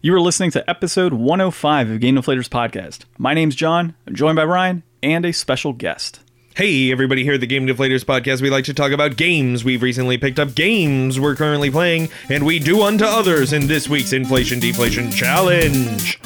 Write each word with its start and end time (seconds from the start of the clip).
You 0.00 0.14
are 0.14 0.20
listening 0.20 0.52
to 0.52 0.70
episode 0.70 1.12
105 1.12 1.90
of 1.90 1.98
Game 1.98 2.14
Deflators 2.14 2.48
Podcast. 2.48 3.00
My 3.18 3.34
name's 3.34 3.56
John. 3.56 3.96
I'm 4.06 4.14
joined 4.14 4.36
by 4.36 4.44
Ryan 4.44 4.84
and 5.02 5.26
a 5.26 5.32
special 5.32 5.72
guest. 5.72 6.20
Hey, 6.54 6.92
everybody 6.92 7.24
here 7.24 7.34
at 7.34 7.40
the 7.40 7.48
Game 7.48 7.66
Deflators 7.66 8.04
podcast. 8.04 8.40
We 8.40 8.48
like 8.48 8.64
to 8.66 8.74
talk 8.74 8.92
about 8.92 9.16
games. 9.16 9.64
We've 9.64 9.82
recently 9.82 10.16
picked 10.16 10.38
up 10.38 10.54
games 10.54 11.18
we're 11.18 11.34
currently 11.34 11.72
playing, 11.72 12.10
and 12.28 12.46
we 12.46 12.60
do 12.60 12.82
unto 12.82 13.04
others 13.04 13.52
in 13.52 13.66
this 13.66 13.88
week's 13.88 14.12
Inflation 14.12 14.60
Deflation 14.60 15.10
Challenge. 15.10 16.20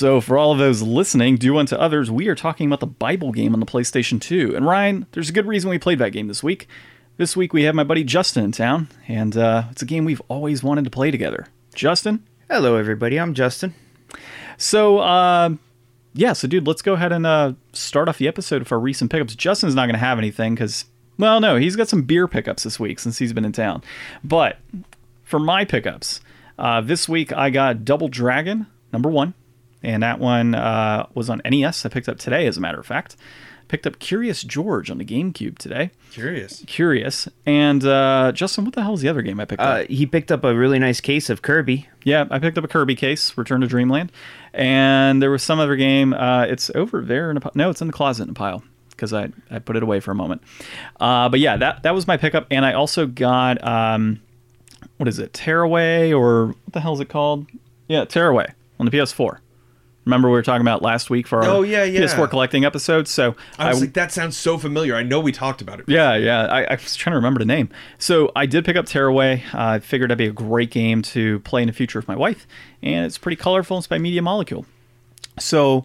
So, 0.00 0.22
for 0.22 0.38
all 0.38 0.50
of 0.50 0.56
those 0.56 0.80
listening, 0.80 1.36
do 1.36 1.58
unto 1.58 1.76
others, 1.76 2.10
we 2.10 2.28
are 2.28 2.34
talking 2.34 2.66
about 2.66 2.80
the 2.80 2.86
Bible 2.86 3.32
game 3.32 3.52
on 3.52 3.60
the 3.60 3.66
PlayStation 3.66 4.18
2. 4.18 4.56
And 4.56 4.64
Ryan, 4.64 5.04
there's 5.12 5.28
a 5.28 5.32
good 5.34 5.44
reason 5.44 5.68
we 5.68 5.78
played 5.78 5.98
that 5.98 6.12
game 6.12 6.26
this 6.26 6.42
week. 6.42 6.68
This 7.18 7.36
week 7.36 7.52
we 7.52 7.64
have 7.64 7.74
my 7.74 7.84
buddy 7.84 8.02
Justin 8.02 8.44
in 8.44 8.52
town, 8.52 8.88
and 9.08 9.36
uh, 9.36 9.64
it's 9.70 9.82
a 9.82 9.84
game 9.84 10.06
we've 10.06 10.22
always 10.28 10.62
wanted 10.62 10.84
to 10.84 10.90
play 10.90 11.10
together. 11.10 11.48
Justin? 11.74 12.24
Hello, 12.48 12.76
everybody. 12.76 13.20
I'm 13.20 13.34
Justin. 13.34 13.74
So, 14.56 15.00
uh, 15.00 15.50
yeah, 16.14 16.32
so 16.32 16.48
dude, 16.48 16.66
let's 16.66 16.80
go 16.80 16.94
ahead 16.94 17.12
and 17.12 17.26
uh, 17.26 17.52
start 17.74 18.08
off 18.08 18.16
the 18.16 18.26
episode 18.26 18.66
our 18.72 18.80
recent 18.80 19.10
pickups. 19.10 19.34
Justin's 19.34 19.74
not 19.74 19.84
going 19.84 19.96
to 19.96 19.98
have 19.98 20.16
anything 20.16 20.54
because, 20.54 20.86
well, 21.18 21.40
no, 21.40 21.56
he's 21.56 21.76
got 21.76 21.88
some 21.88 22.04
beer 22.04 22.26
pickups 22.26 22.62
this 22.62 22.80
week 22.80 23.00
since 23.00 23.18
he's 23.18 23.34
been 23.34 23.44
in 23.44 23.52
town. 23.52 23.82
But 24.24 24.56
for 25.24 25.38
my 25.38 25.66
pickups, 25.66 26.22
uh, 26.58 26.80
this 26.80 27.06
week 27.06 27.34
I 27.34 27.50
got 27.50 27.84
Double 27.84 28.08
Dragon, 28.08 28.66
number 28.94 29.10
one, 29.10 29.34
and 29.82 30.02
that 30.02 30.18
one 30.18 30.54
uh, 30.54 31.06
was 31.14 31.30
on 31.30 31.40
NES. 31.44 31.84
I 31.86 31.88
picked 31.88 32.08
up 32.08 32.18
today, 32.18 32.46
as 32.46 32.56
a 32.56 32.60
matter 32.60 32.78
of 32.80 32.86
fact. 32.86 33.16
Picked 33.68 33.86
up 33.86 34.00
Curious 34.00 34.42
George 34.42 34.90
on 34.90 34.98
the 34.98 35.04
GameCube 35.04 35.56
today. 35.56 35.92
Curious. 36.10 36.64
Curious. 36.66 37.28
And 37.46 37.84
uh, 37.84 38.32
Justin, 38.32 38.64
what 38.64 38.74
the 38.74 38.82
hell 38.82 38.94
is 38.94 39.00
the 39.00 39.08
other 39.08 39.22
game 39.22 39.38
I 39.38 39.44
picked 39.44 39.62
Uh, 39.62 39.64
up? 39.82 39.86
he 39.86 40.06
picked 40.06 40.32
up 40.32 40.42
a 40.42 40.52
really 40.56 40.80
nice 40.80 41.00
case 41.00 41.30
of 41.30 41.42
Kirby. 41.42 41.88
Yeah, 42.02 42.26
I 42.32 42.40
picked 42.40 42.58
up 42.58 42.64
a 42.64 42.68
Kirby 42.68 42.96
case, 42.96 43.36
Return 43.38 43.60
to 43.60 43.68
Dreamland, 43.68 44.10
and 44.52 45.22
there 45.22 45.30
was 45.30 45.44
some 45.44 45.60
other 45.60 45.76
game. 45.76 46.12
Uh, 46.14 46.46
it's 46.46 46.68
over 46.74 47.00
there 47.02 47.30
in 47.30 47.36
a 47.36 47.40
pi- 47.40 47.50
no, 47.54 47.70
it's 47.70 47.80
in 47.80 47.86
the 47.86 47.92
closet 47.92 48.24
in 48.24 48.30
a 48.30 48.34
pile 48.34 48.64
because 48.90 49.12
I, 49.12 49.28
I 49.52 49.60
put 49.60 49.76
it 49.76 49.84
away 49.84 50.00
for 50.00 50.10
a 50.10 50.14
moment. 50.16 50.42
Uh, 50.98 51.28
but 51.28 51.38
yeah, 51.38 51.56
that 51.56 51.84
that 51.84 51.94
was 51.94 52.08
my 52.08 52.16
pickup, 52.16 52.48
and 52.50 52.66
I 52.66 52.72
also 52.72 53.06
got 53.06 53.62
um, 53.64 54.20
what 54.96 55.08
is 55.08 55.20
it, 55.20 55.32
Tearaway 55.32 56.12
or 56.12 56.46
what 56.48 56.72
the 56.72 56.80
hell 56.80 56.94
is 56.94 57.00
it 57.00 57.08
called? 57.08 57.46
Yeah, 57.86 58.04
Tearaway 58.04 58.52
on 58.80 58.86
the 58.86 58.90
PS4. 58.92 59.38
Remember 60.10 60.28
we 60.28 60.32
were 60.32 60.42
talking 60.42 60.60
about 60.62 60.82
last 60.82 61.08
week 61.08 61.26
for 61.26 61.42
our 61.42 61.48
Oh, 61.48 61.62
yeah, 61.62 61.84
yeah. 61.84 62.00
PS4 62.00 62.28
collecting 62.28 62.64
episode. 62.64 63.06
So 63.08 63.36
I 63.58 63.68
was 63.70 63.80
like, 63.80 63.94
that 63.94 64.10
sounds 64.12 64.36
so 64.36 64.58
familiar. 64.58 64.94
I 64.96 65.02
know 65.04 65.20
we 65.20 65.32
talked 65.32 65.62
about 65.62 65.78
it. 65.80 65.86
yeah, 65.88 66.16
yeah. 66.16 66.46
I, 66.46 66.64
I 66.64 66.74
was 66.74 66.96
trying 66.96 67.12
to 67.12 67.16
remember 67.18 67.38
the 67.38 67.44
name. 67.46 67.68
So 67.98 68.32
I 68.34 68.46
did 68.46 68.64
pick 68.64 68.76
up 68.76 68.86
Tearaway. 68.86 69.42
Uh, 69.54 69.58
I 69.66 69.78
figured 69.78 70.10
that'd 70.10 70.18
be 70.18 70.26
a 70.26 70.32
great 70.32 70.70
game 70.70 71.02
to 71.02 71.38
play 71.40 71.62
in 71.62 71.68
the 71.68 71.72
future 71.72 71.98
with 71.98 72.08
my 72.08 72.16
wife, 72.16 72.46
and 72.82 73.06
it's 73.06 73.18
pretty 73.18 73.36
colorful. 73.36 73.78
It's 73.78 73.86
by 73.86 73.98
Media 73.98 74.20
Molecule. 74.22 74.66
So 75.38 75.84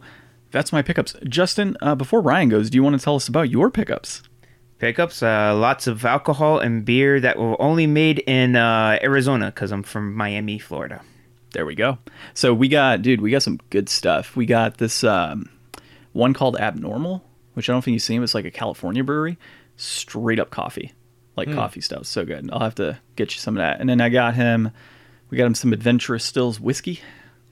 that's 0.51 0.73
my 0.73 0.81
pickups. 0.81 1.15
Justin, 1.27 1.77
uh, 1.81 1.95
before 1.95 2.21
Ryan 2.21 2.49
goes, 2.49 2.69
do 2.69 2.77
you 2.77 2.83
want 2.83 2.97
to 2.99 3.03
tell 3.03 3.15
us 3.15 3.27
about 3.27 3.49
your 3.49 3.69
pickups? 3.69 4.23
Pickups, 4.79 5.23
uh, 5.23 5.55
lots 5.55 5.87
of 5.87 6.03
alcohol 6.03 6.59
and 6.59 6.83
beer 6.83 7.19
that 7.21 7.37
were 7.39 7.59
only 7.61 7.87
made 7.87 8.19
in 8.19 8.55
uh, 8.55 8.99
Arizona 9.01 9.45
because 9.47 9.71
I'm 9.71 9.83
from 9.83 10.13
Miami, 10.13 10.59
Florida. 10.59 11.01
There 11.55 11.65
we 11.65 11.73
go. 11.73 11.99
So 12.33 12.53
we 12.53 12.67
got, 12.67 13.01
dude, 13.01 13.21
we 13.21 13.31
got 13.31 13.41
some 13.41 13.61
good 13.69 13.87
stuff. 13.87 14.35
We 14.35 14.45
got 14.45 14.77
this 14.77 15.05
um, 15.05 15.49
one 16.11 16.33
called 16.33 16.57
Abnormal, 16.57 17.23
which 17.53 17.69
I 17.69 17.73
don't 17.73 17.81
think 17.81 17.93
you've 17.93 18.01
seen. 18.01 18.21
It's 18.21 18.35
like 18.35 18.43
a 18.43 18.51
California 18.51 19.05
brewery, 19.05 19.37
straight 19.77 20.37
up 20.37 20.49
coffee, 20.49 20.91
like 21.37 21.49
coffee 21.53 21.79
stuff. 21.79 22.07
So 22.07 22.25
good. 22.25 22.49
I'll 22.51 22.59
have 22.59 22.75
to 22.75 22.99
get 23.15 23.33
you 23.35 23.39
some 23.39 23.55
of 23.55 23.61
that. 23.61 23.79
And 23.79 23.87
then 23.89 24.01
I 24.01 24.09
got 24.09 24.35
him, 24.35 24.71
we 25.29 25.37
got 25.37 25.45
him 25.45 25.55
some 25.55 25.71
Adventurous 25.71 26.25
Stills 26.25 26.59
whiskey, 26.59 26.99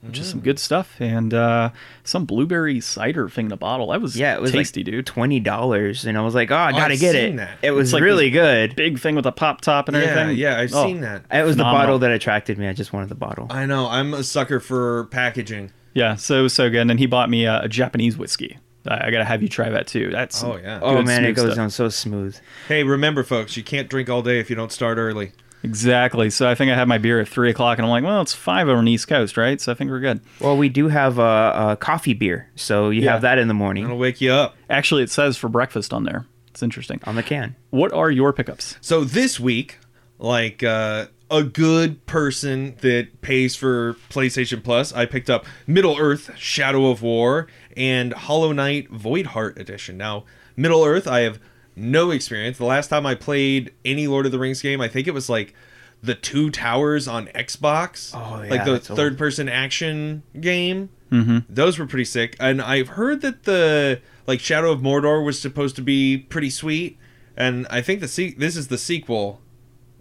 which 0.06 0.18
is 0.18 0.28
some 0.28 0.40
good 0.40 0.58
stuff, 0.58 1.00
and 1.00 1.32
uh, 1.34 1.70
some 2.02 2.24
blueberry 2.24 2.80
cider 2.80 3.28
thing 3.28 3.46
in 3.46 3.52
a 3.52 3.56
bottle. 3.56 3.88
That 3.88 4.00
was 4.00 4.16
Yeah, 4.16 4.34
it 4.34 4.40
was 4.40 4.52
tasty, 4.52 4.80
like 4.80 4.86
dude. 4.92 5.06
twenty 5.06 5.40
dollars, 5.40 6.04
and 6.04 6.16
I 6.18 6.20
was 6.22 6.34
like, 6.34 6.50
"Oh, 6.50 6.56
I 6.56 6.72
gotta 6.72 6.94
I've 6.94 7.00
get 7.00 7.14
it." 7.14 7.36
that. 7.36 7.58
It 7.62 7.70
was 7.72 7.92
like 7.92 8.02
really 8.02 8.30
good. 8.30 8.76
Big 8.76 8.98
thing 8.98 9.14
with 9.16 9.26
a 9.26 9.32
pop 9.32 9.60
top 9.60 9.88
and 9.88 9.96
Yeah, 9.96 10.02
everything. 10.04 10.36
yeah, 10.38 10.58
I've 10.60 10.74
Oh, 10.74 10.86
seen 10.86 11.00
that. 11.00 11.24
It 11.32 11.44
was 11.44 11.56
the 11.56 11.62
bottle 11.64 11.98
that 12.00 12.10
attracted 12.10 12.58
me. 12.58 12.68
I 12.68 12.72
just 12.72 12.92
wanted 12.92 13.08
the 13.08 13.14
bottle. 13.14 13.46
I 13.50 13.66
know. 13.66 13.88
I'm 13.88 14.14
a 14.14 14.22
sucker 14.24 14.60
for 14.60 15.04
packaging. 15.06 15.70
Yeah, 15.94 16.16
so 16.16 16.38
it 16.40 16.42
was 16.42 16.52
so 16.52 16.68
good. 16.70 16.80
And 16.80 16.90
then 16.90 16.98
he 16.98 17.06
bought 17.06 17.30
me 17.30 17.44
a, 17.46 17.62
a 17.62 17.68
Japanese 17.68 18.16
whiskey. 18.18 18.58
I, 18.86 19.06
I 19.06 19.10
gotta 19.10 19.24
have 19.24 19.42
you 19.42 19.48
try 19.48 19.70
that 19.70 19.86
too. 19.86 20.10
That's 20.10 20.42
Oh, 20.44 20.56
yeah. 20.62 20.80
oh 20.82 21.02
man, 21.02 21.24
it 21.24 21.32
goes 21.34 21.46
stuff. 21.46 21.56
down 21.56 21.70
so 21.70 21.88
smooth. 21.88 22.36
Hey, 22.68 22.82
remember, 22.82 23.22
folks, 23.22 23.56
you 23.56 23.62
can't 23.62 23.88
drink 23.88 24.10
all 24.10 24.20
day 24.20 24.40
if 24.40 24.50
you 24.50 24.56
don't 24.56 24.72
start 24.72 24.98
early. 24.98 25.32
Exactly. 25.64 26.28
So 26.30 26.48
I 26.48 26.54
think 26.54 26.70
I 26.70 26.74
had 26.74 26.86
my 26.88 26.98
beer 26.98 27.20
at 27.20 27.26
three 27.28 27.50
o'clock, 27.50 27.78
and 27.78 27.86
I'm 27.86 27.90
like, 27.90 28.04
well, 28.04 28.20
it's 28.20 28.34
five 28.34 28.68
on 28.68 28.84
the 28.84 28.92
East 28.92 29.08
Coast, 29.08 29.36
right? 29.36 29.60
So 29.60 29.72
I 29.72 29.74
think 29.74 29.90
we're 29.90 30.00
good. 30.00 30.20
Well, 30.40 30.56
we 30.56 30.68
do 30.68 30.88
have 30.88 31.18
a 31.18 31.22
uh, 31.22 31.24
uh, 31.24 31.76
coffee 31.76 32.12
beer, 32.14 32.50
so 32.54 32.90
you 32.90 33.02
Yeah. 33.02 33.12
have 33.12 33.22
that 33.22 33.38
in 33.38 33.48
the 33.48 33.54
morning 33.54 33.84
It'll 33.84 33.98
wake 33.98 34.20
you 34.20 34.30
up. 34.30 34.56
Actually, 34.68 35.02
it 35.02 35.10
says 35.10 35.36
for 35.36 35.48
breakfast 35.48 35.92
on 35.92 36.04
there. 36.04 36.26
It's 36.48 36.62
interesting. 36.62 37.00
on 37.04 37.16
the 37.16 37.22
can. 37.22 37.56
What 37.70 37.92
are 37.92 38.10
your 38.10 38.32
pickups? 38.32 38.76
So 38.80 39.02
this 39.02 39.40
week, 39.40 39.78
like 40.20 40.62
uh, 40.62 41.06
a 41.30 41.42
good 41.42 42.06
person 42.06 42.76
that 42.82 43.22
pays 43.22 43.56
for 43.56 43.94
PlayStation 44.10 44.62
Plus, 44.62 44.92
I 44.92 45.06
picked 45.06 45.28
up 45.30 45.46
Middle 45.66 45.96
Earth: 45.98 46.30
Shadow 46.38 46.90
of 46.90 47.02
War 47.02 47.48
and 47.76 48.12
Hollow 48.12 48.52
Knight 48.52 48.88
Void 48.90 49.26
Heart 49.26 49.58
Edition. 49.58 49.96
Now, 49.96 50.24
Middle 50.56 50.84
Earth, 50.84 51.08
I 51.08 51.20
have 51.20 51.40
no 51.76 52.10
experience. 52.10 52.58
The 52.58 52.64
last 52.64 52.88
time 52.88 53.06
I 53.06 53.14
played 53.14 53.72
any 53.84 54.06
Lord 54.06 54.26
of 54.26 54.32
the 54.32 54.38
Rings 54.38 54.62
game, 54.62 54.80
I 54.80 54.88
think 54.88 55.06
it 55.06 55.14
was 55.14 55.28
like 55.28 55.54
the 56.02 56.14
Two 56.14 56.50
Towers 56.50 57.08
on 57.08 57.26
Xbox. 57.28 58.14
Oh, 58.14 58.46
like 58.48 58.64
the 58.64 58.78
third-person 58.78 59.48
action 59.48 60.22
game. 60.38 60.90
Mm-hmm. 61.10 61.38
Those 61.48 61.78
were 61.78 61.86
pretty 61.86 62.04
sick, 62.04 62.36
and 62.40 62.60
I've 62.60 62.88
heard 62.88 63.20
that 63.22 63.44
the 63.44 64.00
like 64.26 64.40
Shadow 64.40 64.72
of 64.72 64.80
Mordor 64.80 65.24
was 65.24 65.40
supposed 65.40 65.76
to 65.76 65.82
be 65.82 66.18
pretty 66.18 66.50
sweet, 66.50 66.98
and 67.36 67.66
I 67.70 67.82
think 67.82 68.00
the 68.00 68.08
se- 68.08 68.34
this 68.38 68.56
is 68.56 68.68
the 68.68 68.78
sequel. 68.78 69.40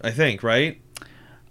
I 0.02 0.12
think 0.12 0.44
right. 0.44 0.82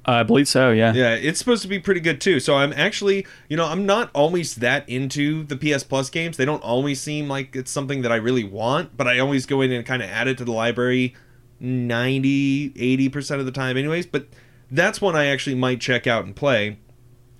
I 0.04 0.22
believe 0.24 0.48
so. 0.48 0.70
Yeah. 0.70 0.92
Yeah, 0.92 1.14
it's 1.14 1.38
supposed 1.38 1.62
to 1.62 1.68
be 1.68 1.78
pretty 1.78 2.00
good 2.00 2.20
too. 2.20 2.40
So 2.40 2.56
I'm 2.56 2.72
actually, 2.72 3.26
you 3.48 3.56
know, 3.56 3.66
I'm 3.66 3.86
not 3.86 4.10
always 4.14 4.56
that 4.56 4.88
into 4.88 5.44
the 5.44 5.56
PS 5.56 5.84
Plus 5.84 6.10
games. 6.10 6.36
They 6.36 6.44
don't 6.44 6.62
always 6.62 7.00
seem 7.00 7.28
like 7.28 7.54
it's 7.54 7.70
something 7.70 8.02
that 8.02 8.10
I 8.10 8.16
really 8.16 8.44
want, 8.44 8.96
but 8.96 9.06
I 9.06 9.18
always 9.20 9.46
go 9.46 9.60
in 9.60 9.70
and 9.70 9.86
kind 9.86 10.02
of 10.02 10.10
add 10.10 10.26
it 10.26 10.38
to 10.38 10.44
the 10.44 10.52
library 10.52 11.14
90, 11.60 12.70
80% 12.70 13.38
of 13.38 13.46
the 13.46 13.52
time 13.52 13.76
anyways, 13.76 14.06
but 14.06 14.26
that's 14.70 15.00
one 15.00 15.14
I 15.14 15.26
actually 15.26 15.54
might 15.54 15.80
check 15.80 16.06
out 16.06 16.24
and 16.24 16.34
play. 16.34 16.78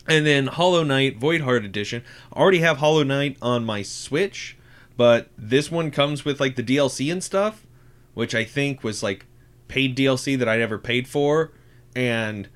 And 0.07 0.25
then 0.25 0.47
Hollow 0.47 0.85
Knight 0.85 1.19
Void 1.19 1.41
Heart 1.41 1.65
Edition. 1.65 2.05
I 2.33 2.39
already 2.39 2.61
have 2.61 2.79
Hollow 2.79 3.03
Knight 3.03 3.37
on 3.43 3.65
my 3.65 3.83
Switch, 3.83 4.57
but 4.97 5.31
this 5.37 5.71
one 5.71 5.91
comes 5.91 6.25
with 6.25 6.41
like 6.41 6.57
the 6.57 6.63
DLC 6.63 7.11
and 7.11 7.23
stuff, 7.23 7.67
which 8.15 8.35
I 8.35 8.45
think 8.45 8.85
was 8.85 9.03
like 9.03 9.27
paid 9.67 9.97
DLC 9.97 10.39
that 10.39 10.49
I 10.49 10.57
never 10.57 10.79
paid 10.79 11.09
for. 11.09 11.53
And 11.95 12.49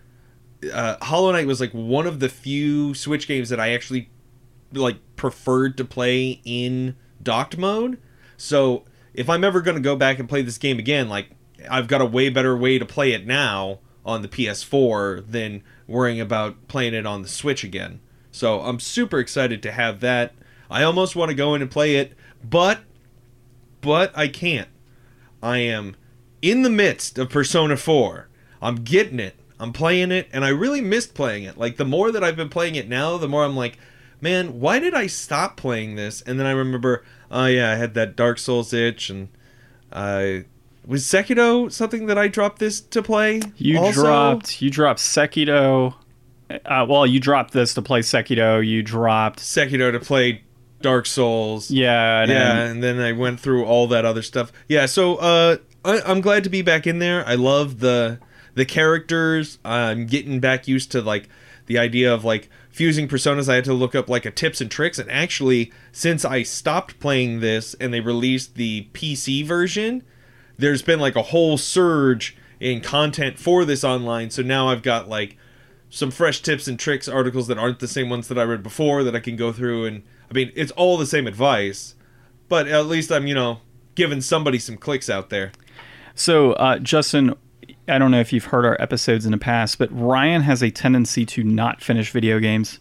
uh, 0.73 0.97
Hollow 1.03 1.33
Knight 1.33 1.47
was 1.47 1.61
like 1.61 1.73
one 1.73 2.07
of 2.07 2.21
the 2.21 2.29
few 2.29 2.95
Switch 2.95 3.27
games 3.27 3.49
that 3.49 3.61
I 3.61 3.73
actually 3.73 4.11
like 4.73 4.99
preferred 5.17 5.77
to 5.79 5.85
play 5.85 6.41
in 6.45 6.97
docked 7.23 7.57
mode. 7.57 7.99
So 8.37 8.85
if 9.15 9.29
I'm 9.29 9.45
ever 9.45 9.61
going 9.61 9.77
to 9.77 9.83
go 9.83 9.97
back 9.97 10.19
and 10.19 10.29
play 10.29 10.43
this 10.43 10.59
game 10.59 10.79
again, 10.79 11.09
like 11.09 11.31
I've 11.71 11.89
got 11.89 12.01
a 12.01 12.07
way 12.07 12.29
better 12.29 12.57
way 12.57 12.79
to 12.79 12.87
play 12.87 13.13
it 13.13 13.27
now 13.27 13.81
on 14.05 14.23
the 14.23 14.29
PS4 14.29 15.27
than 15.31 15.63
worrying 15.87 16.21
about 16.21 16.69
playing 16.69 16.95
it 16.95 17.07
on 17.07 17.23
the 17.23 17.29
Switch 17.29 17.65
again. 17.65 18.01
So 18.31 18.61
I'm 18.61 18.81
super 18.81 19.19
excited 19.19 19.63
to 19.63 19.73
have 19.73 20.01
that. 20.01 20.35
I 20.71 20.83
almost 20.83 21.17
want 21.17 21.31
to 21.31 21.35
go 21.35 21.55
in 21.55 21.63
and 21.63 21.71
play 21.71 21.97
it, 21.97 22.13
but 22.45 22.81
but 23.81 24.17
I 24.17 24.29
can't. 24.29 24.69
I 25.43 25.59
am 25.59 25.97
in 26.43 26.63
the 26.63 26.71
midst 26.71 27.19
of 27.19 27.31
Persona 27.31 27.77
4. 27.77 28.29
I'm 28.61 28.77
getting 28.77 29.21
it. 29.21 29.37
I'm 29.59 29.73
playing 29.73 30.11
it, 30.13 30.29
and 30.33 30.45
I 30.45 30.49
really 30.51 30.81
missed 30.81 31.15
playing 31.15 31.45
it. 31.45 31.57
Like, 31.57 31.77
the 31.77 31.85
more 31.85 32.13
that 32.13 32.23
I've 32.23 32.37
been 32.37 32.49
playing 32.51 32.75
it 32.75 32.89
now, 32.89 33.17
the 33.17 33.29
more 33.29 33.45
I'm 33.45 33.57
like, 33.57 33.79
man, 34.21 34.61
why 34.61 34.79
did 34.79 34.95
I 34.95 35.07
stop 35.07 35.57
playing 35.57 35.95
this? 35.97 36.21
And 36.23 36.39
then 36.39 36.47
I 36.47 36.51
remember, 36.53 37.05
oh, 37.31 37.47
yeah, 37.47 37.71
I 37.73 37.77
had 37.77 37.95
that 37.95 38.17
Dark 38.17 38.39
Souls 38.39 38.73
itch, 38.73 39.09
and 39.09 39.29
uh, 39.93 40.41
was 40.87 41.05
Sekiro 41.05 41.73
something 41.73 42.07
that 42.07 42.19
I 42.19 42.29
dropped 42.29 42.59
this 42.59 42.81
to 42.81 43.03
play? 43.03 43.41
You 43.57 43.79
also? 43.79 44.03
dropped. 44.03 44.61
You 44.61 44.71
dropped 44.71 45.01
Sekiro. 45.01 45.95
Uh, 46.51 46.87
well, 46.89 47.07
you 47.07 47.19
dropped 47.19 47.53
this 47.53 47.75
to 47.75 47.83
play 47.83 48.01
Sekiro. 48.01 48.65
You 48.65 48.83
dropped. 48.83 49.41
Sekiro 49.41 49.91
to 49.91 49.99
play 50.01 50.43
Dark 50.83 51.07
Souls. 51.07 51.71
Yeah. 51.71 52.21
And 52.21 52.31
yeah, 52.31 52.55
then- 52.55 52.71
and 52.71 52.83
then 52.83 53.01
I 53.01 53.13
went 53.13 53.41
through 53.41 53.65
all 53.65 53.89
that 53.89 54.05
other 54.05 54.23
stuff. 54.23 54.53
Yeah, 54.69 54.87
so 54.87 55.17
uh, 55.17 55.57
I, 55.85 56.01
I'm 56.07 56.21
glad 56.21 56.45
to 56.45 56.51
be 56.51 56.63
back 56.63 56.87
in 56.87 56.99
there. 56.99 57.27
I 57.27 57.35
love 57.35 57.81
the 57.81 58.19
the 58.57 58.65
characters. 58.65 59.59
I'm 59.65 60.07
getting 60.07 60.41
back 60.41 60.67
used 60.67 60.91
to 60.93 61.03
like 61.03 61.29
the 61.67 61.79
idea 61.79 62.13
of 62.13 62.25
like 62.25 62.49
fusing 62.71 63.07
personas. 63.07 63.49
I 63.49 63.55
had 63.55 63.65
to 63.67 63.75
look 63.75 63.95
up 63.95 64.09
like 64.09 64.25
a 64.25 64.33
tips 64.33 64.61
and 64.61 64.69
tricks, 64.69 64.99
and 64.99 65.09
actually, 65.11 65.73
since 65.93 66.25
I 66.25 66.43
stopped 66.43 66.99
playing 66.99 67.39
this 67.39 67.75
and 67.75 67.95
they 67.95 68.01
released 68.01 68.57
the 68.57 68.89
PC 68.93 69.47
version, 69.47 70.03
there's 70.59 70.83
been 70.83 70.99
like 70.99 71.15
a 71.15 71.23
whole 71.23 71.57
surge 71.57 72.37
in 72.59 72.81
content 72.81 73.39
for 73.39 73.65
this 73.65 73.85
online. 73.85 74.31
So 74.31 74.43
now 74.43 74.69
I've 74.69 74.83
got 74.83 75.09
like 75.09 75.37
some 75.91 76.11
fresh 76.11 76.41
tips 76.41 76.67
and 76.67 76.79
tricks 76.79 77.09
articles 77.09 77.47
that 77.47 77.59
aren't 77.59 77.79
the 77.79 77.89
same 77.89 78.09
ones 78.09 78.29
that 78.29 78.39
I 78.39 78.43
read 78.43 78.63
before 78.63 79.05
that 79.05 79.15
I 79.15 79.21
can 79.21 79.37
go 79.37 79.53
through 79.53 79.85
and 79.85 80.03
I 80.31 80.35
mean 80.35 80.51
it's 80.57 80.73
all 80.73 80.97
the 80.97 81.07
same 81.07 81.27
advice, 81.27 81.95
but 82.49 82.67
at 82.67 82.87
least 82.87 83.13
I'm, 83.13 83.27
you 83.27 83.35
know, 83.35 83.61
giving 83.95 84.23
somebody 84.23 84.59
some 84.59 84.79
clicks 84.79 85.11
out 85.11 85.29
there. 85.29 85.53
So, 86.15 86.55
uh, 86.55 86.79
Justin, 86.79 87.35
I 87.89 87.99
don't 87.99 88.11
know 88.11 88.21
if 88.21 88.33
you've 88.33 88.47
heard 88.47 88.65
our 88.65 88.77
episodes 88.81 89.25
in 89.27 89.33
the 89.33 89.39
past, 89.39 89.79
but 89.79 89.89
Ryan 89.93 90.43
has 90.43 90.63
a 90.63 90.71
tendency 90.71 91.25
to 91.27 91.45
not 91.45 91.83
finish 91.83 92.11
video 92.11 92.39
games, 92.41 92.81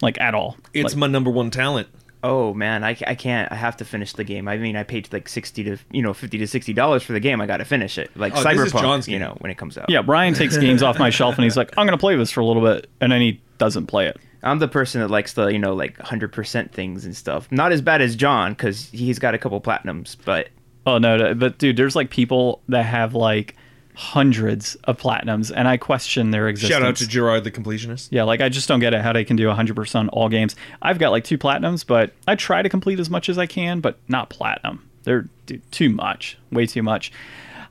like 0.00 0.20
at 0.20 0.34
all. 0.34 0.56
It's 0.74 0.92
Like, 0.94 0.98
my 0.98 1.06
number 1.08 1.30
one 1.30 1.50
talent. 1.50 1.88
Oh 2.24 2.52
man, 2.52 2.82
I, 2.82 2.96
I 3.06 3.14
can't. 3.14 3.50
I 3.52 3.54
have 3.54 3.76
to 3.76 3.84
finish 3.84 4.12
the 4.12 4.24
game. 4.24 4.48
I 4.48 4.56
mean, 4.56 4.74
I 4.76 4.82
paid 4.82 5.12
like 5.12 5.28
sixty 5.28 5.62
to 5.64 5.76
you 5.92 6.02
know 6.02 6.12
fifty 6.12 6.36
to 6.38 6.46
sixty 6.48 6.72
dollars 6.72 7.02
for 7.04 7.12
the 7.12 7.20
game. 7.20 7.40
I 7.40 7.46
got 7.46 7.58
to 7.58 7.64
finish 7.64 7.96
it. 7.96 8.10
Like 8.16 8.36
Oh, 8.36 8.42
Cyberpunk, 8.42 8.80
John's 8.80 9.08
you 9.08 9.18
know, 9.20 9.36
when 9.38 9.50
it 9.52 9.56
comes 9.58 9.78
out. 9.78 9.88
yeah, 9.88 10.02
Brian 10.02 10.34
takes 10.34 10.56
games 10.58 10.82
off 10.82 10.98
my 10.98 11.10
shelf 11.10 11.36
and 11.36 11.44
he's 11.44 11.56
like, 11.56 11.72
"I'm 11.78 11.86
gonna 11.86 11.96
play 11.98 12.16
this 12.16 12.32
for 12.32 12.40
a 12.40 12.44
little 12.44 12.62
bit," 12.62 12.88
and 13.00 13.12
then 13.12 13.20
he 13.20 13.40
doesn't 13.58 13.86
play 13.86 14.06
it. 14.08 14.16
I'm 14.42 14.58
the 14.60 14.68
person 14.68 15.00
that 15.00 15.08
likes 15.08 15.34
the 15.34 15.46
you 15.46 15.58
know 15.60 15.74
like 15.74 15.96
hundred 16.00 16.32
percent 16.32 16.72
things 16.72 17.04
and 17.04 17.16
stuff. 17.16 17.50
Not 17.52 17.70
as 17.70 17.82
bad 17.82 18.00
as 18.02 18.16
John 18.16 18.52
because 18.52 18.88
he's 18.90 19.18
got 19.20 19.34
a 19.34 19.38
couple 19.38 19.60
platinums, 19.60 20.16
but 20.24 20.48
Oh 20.86 20.98
no, 20.98 21.16
no, 21.16 21.34
but 21.34 21.58
dude, 21.58 21.76
there's 21.76 21.94
like 21.94 22.10
people 22.10 22.62
that 22.68 22.84
have 22.84 23.14
like 23.14 23.54
hundreds 23.98 24.76
of 24.84 24.96
platinums, 24.96 25.50
and 25.54 25.66
I 25.66 25.76
question 25.76 26.30
their 26.30 26.46
existence. 26.46 26.72
Shout 26.72 26.86
out 26.86 26.94
to 26.96 27.04
Jirard 27.04 27.42
the 27.42 27.50
completionist. 27.50 28.10
Yeah, 28.12 28.22
like 28.22 28.40
I 28.40 28.48
just 28.48 28.68
don't 28.68 28.78
get 28.78 28.94
it 28.94 29.00
how 29.00 29.12
they 29.12 29.24
can 29.24 29.34
do 29.34 29.48
100% 29.48 29.94
on 29.96 30.08
all 30.10 30.28
games. 30.28 30.54
I've 30.80 31.00
got 31.00 31.10
like 31.10 31.24
two 31.24 31.36
platinums, 31.36 31.84
but 31.84 32.12
I 32.28 32.36
try 32.36 32.62
to 32.62 32.68
complete 32.68 33.00
as 33.00 33.10
much 33.10 33.28
as 33.28 33.38
I 33.38 33.46
can, 33.46 33.80
but 33.80 33.98
not 34.06 34.30
platinum. 34.30 34.88
They're 35.02 35.26
dude, 35.46 35.68
too 35.72 35.88
much, 35.88 36.38
way 36.52 36.64
too 36.64 36.84
much. 36.84 37.10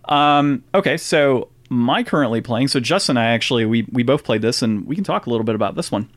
Um, 0.03 0.65
okay, 0.75 0.97
so 0.97 1.47
my 1.69 2.03
currently 2.03 2.41
playing. 2.41 2.67
So 2.67 2.81
Justin 2.81 3.15
and 3.15 3.25
I 3.25 3.31
actually 3.31 3.65
we 3.65 3.87
we 3.89 4.03
both 4.03 4.25
played 4.25 4.41
this, 4.41 4.61
and 4.61 4.85
we 4.85 4.95
can 4.95 5.05
talk 5.05 5.27
a 5.27 5.29
little 5.29 5.45
bit 5.45 5.55
about 5.55 5.75
this 5.75 5.93
one. 5.93 6.09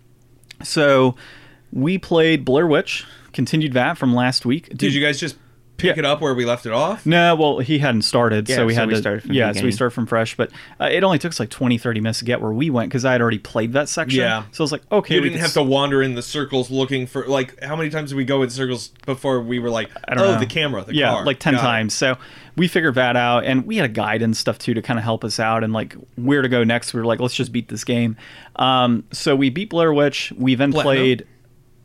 So 0.64 1.14
we 1.72 1.98
played 1.98 2.44
Blair 2.44 2.66
Witch, 2.66 3.06
continued 3.32 3.74
that 3.74 3.96
from 3.96 4.12
last 4.12 4.44
week. 4.44 4.70
Dude, 4.70 4.78
Did 4.78 4.94
you 4.94 5.00
guys 5.00 5.20
just 5.20 5.36
pick 5.80 5.96
Yeah. 5.96 6.00
it 6.00 6.04
up 6.04 6.20
where 6.20 6.34
we 6.34 6.44
left 6.44 6.66
it 6.66 6.72
off? 6.72 7.04
no, 7.06 7.34
well, 7.34 7.58
he 7.58 7.78
hadn't 7.78 8.02
started, 8.02 8.48
Yeah, 8.48 8.56
so 8.56 8.66
we 8.66 8.74
so 8.74 8.80
had 8.80 8.88
we 8.88 8.94
to. 8.94 9.00
started 9.00 9.20
from 9.22 9.28
the 9.30 9.34
yeah, 9.34 9.46
so 9.46 9.48
we 9.48 9.52
beginning. 9.54 9.72
started 9.72 9.94
from 9.94 10.06
fresh, 10.06 10.36
but 10.36 10.50
uh, 10.80 10.88
it 10.90 11.02
only 11.04 11.18
took 11.18 11.30
us 11.32 11.40
like 11.40 11.50
20, 11.50 11.78
30 11.78 12.00
minutes 12.00 12.18
to 12.20 12.24
get 12.24 12.40
where 12.40 12.52
we 12.52 12.70
went 12.70 12.88
because 12.90 13.04
I 13.04 13.12
had 13.12 13.20
already 13.20 13.38
played 13.38 13.72
that 13.72 13.88
section. 13.88 14.20
Yeah. 14.20 14.44
So 14.52 14.62
I 14.62 14.64
was 14.64 14.72
like, 14.72 14.82
okay, 14.92 15.14
You 15.16 15.20
we 15.22 15.28
didn't 15.28 15.38
can 15.38 15.44
have 15.46 15.54
to 15.54 15.62
wander 15.62 16.02
in 16.02 16.14
the 16.14 16.22
circles 16.22 16.70
looking 16.70 17.06
for 17.06 17.26
like 17.26 17.62
how 17.62 17.76
many 17.76 17.90
times 17.90 18.10
did 18.10 18.16
we 18.16 18.24
go 18.24 18.42
in 18.42 18.50
circles 18.50 18.88
before 19.06 19.40
we 19.40 19.58
were 19.58 19.70
like, 19.70 19.90
I 20.06 20.14
don't 20.14 20.24
oh, 20.26 20.32
know. 20.34 20.38
the 20.38 20.46
camera, 20.46 20.82
the 20.84 20.94
yeah, 20.94 21.10
car. 21.10 21.24
like 21.24 21.38
10 21.40 21.54
Got 21.54 21.58
it. 21.60 21.62
times. 21.62 21.94
So 21.94 22.16
we 22.56 22.68
figured 22.68 22.96
that 22.96 23.16
out 23.16 23.44
and 23.44 23.64
we 23.66 23.76
had 23.76 23.84
a 23.86 23.92
guide 23.92 24.22
and 24.22 24.36
stuff 24.36 24.58
too 24.58 24.74
to 24.74 24.82
kind 24.82 24.98
of 24.98 25.04
help 25.04 25.24
us 25.24 25.40
out 25.40 25.64
and 25.64 25.72
like 25.72 25.94
where 26.16 26.42
to 26.42 26.48
go 26.48 26.64
next. 26.64 26.92
We 26.92 27.00
were 27.00 27.06
like, 27.06 27.20
let's 27.20 27.34
just 27.34 27.52
beat 27.52 27.68
this 27.68 27.84
game. 27.84 28.16
Um, 28.56 29.04
so 29.12 29.34
we 29.36 29.50
beat 29.50 29.70
Blair 29.70 29.92
Witch. 29.92 30.32
We 30.36 30.54
then 30.54 30.72
Platinum? 30.72 30.94
played. 30.96 31.26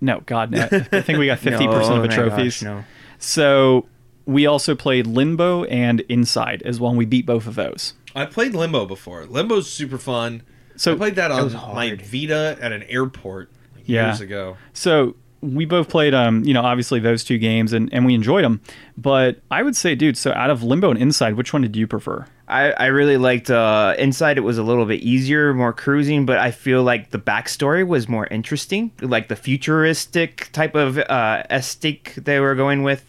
No, 0.01 0.19
God, 0.25 0.51
no. 0.51 0.63
I 0.71 1.01
think 1.01 1.17
we 1.19 1.27
got 1.27 1.39
50% 1.39 1.59
no, 1.69 1.77
of 1.79 1.87
the 1.87 1.95
my 1.99 2.07
gosh, 2.07 2.15
trophies. 2.15 2.61
no. 2.63 2.83
So 3.19 3.87
we 4.25 4.45
also 4.45 4.75
played 4.75 5.07
Limbo 5.07 5.63
and 5.65 6.01
Inside 6.01 6.61
as 6.63 6.79
well. 6.79 6.89
And 6.91 6.97
we 6.97 7.05
beat 7.05 7.25
both 7.25 7.47
of 7.47 7.55
those. 7.55 7.93
I 8.15 8.25
played 8.25 8.55
Limbo 8.55 8.85
before. 8.85 9.25
Limbo's 9.25 9.69
super 9.69 9.97
fun. 9.97 10.41
So- 10.75 10.93
I 10.93 10.95
played 10.97 11.15
that 11.15 11.31
on 11.31 11.51
my. 11.75 11.95
Vita 11.95 12.57
at 12.61 12.71
an 12.71 12.83
airport 12.83 13.49
like, 13.75 13.83
Yeah. 13.87 14.07
years 14.07 14.21
ago. 14.21 14.57
So 14.73 15.15
we 15.41 15.65
both 15.65 15.89
played, 15.89 16.13
um, 16.13 16.43
you 16.43 16.53
know, 16.53 16.61
obviously 16.61 16.99
those 16.99 17.23
two 17.23 17.37
games 17.37 17.71
and, 17.71 17.93
and 17.93 18.05
we 18.05 18.13
enjoyed 18.15 18.43
them. 18.43 18.61
But 18.97 19.41
I 19.51 19.63
would 19.63 19.75
say, 19.75 19.93
dude, 19.95 20.17
so 20.17 20.31
out 20.33 20.49
of 20.49 20.63
Limbo 20.63 20.89
and 20.89 20.99
Inside, 20.99 21.35
which 21.35 21.53
one 21.53 21.61
did 21.61 21.75
you 21.75 21.85
prefer? 21.87 22.25
I, 22.47 22.71
I 22.71 22.85
really 22.87 23.17
liked 23.17 23.49
uh, 23.49 23.95
Inside. 23.97 24.37
It 24.37 24.41
was 24.41 24.57
a 24.57 24.63
little 24.63 24.85
bit 24.85 25.01
easier, 25.01 25.53
more 25.53 25.73
cruising, 25.73 26.25
but 26.25 26.37
I 26.37 26.51
feel 26.51 26.83
like 26.83 27.09
the 27.09 27.17
backstory 27.19 27.85
was 27.85 28.07
more 28.07 28.27
interesting, 28.27 28.91
like 29.01 29.29
the 29.29 29.35
futuristic 29.35 30.49
type 30.51 30.75
of 30.75 30.97
uh, 30.99 31.43
aesthetic 31.49 32.13
they 32.15 32.39
were 32.39 32.53
going 32.55 32.83
with. 32.83 33.03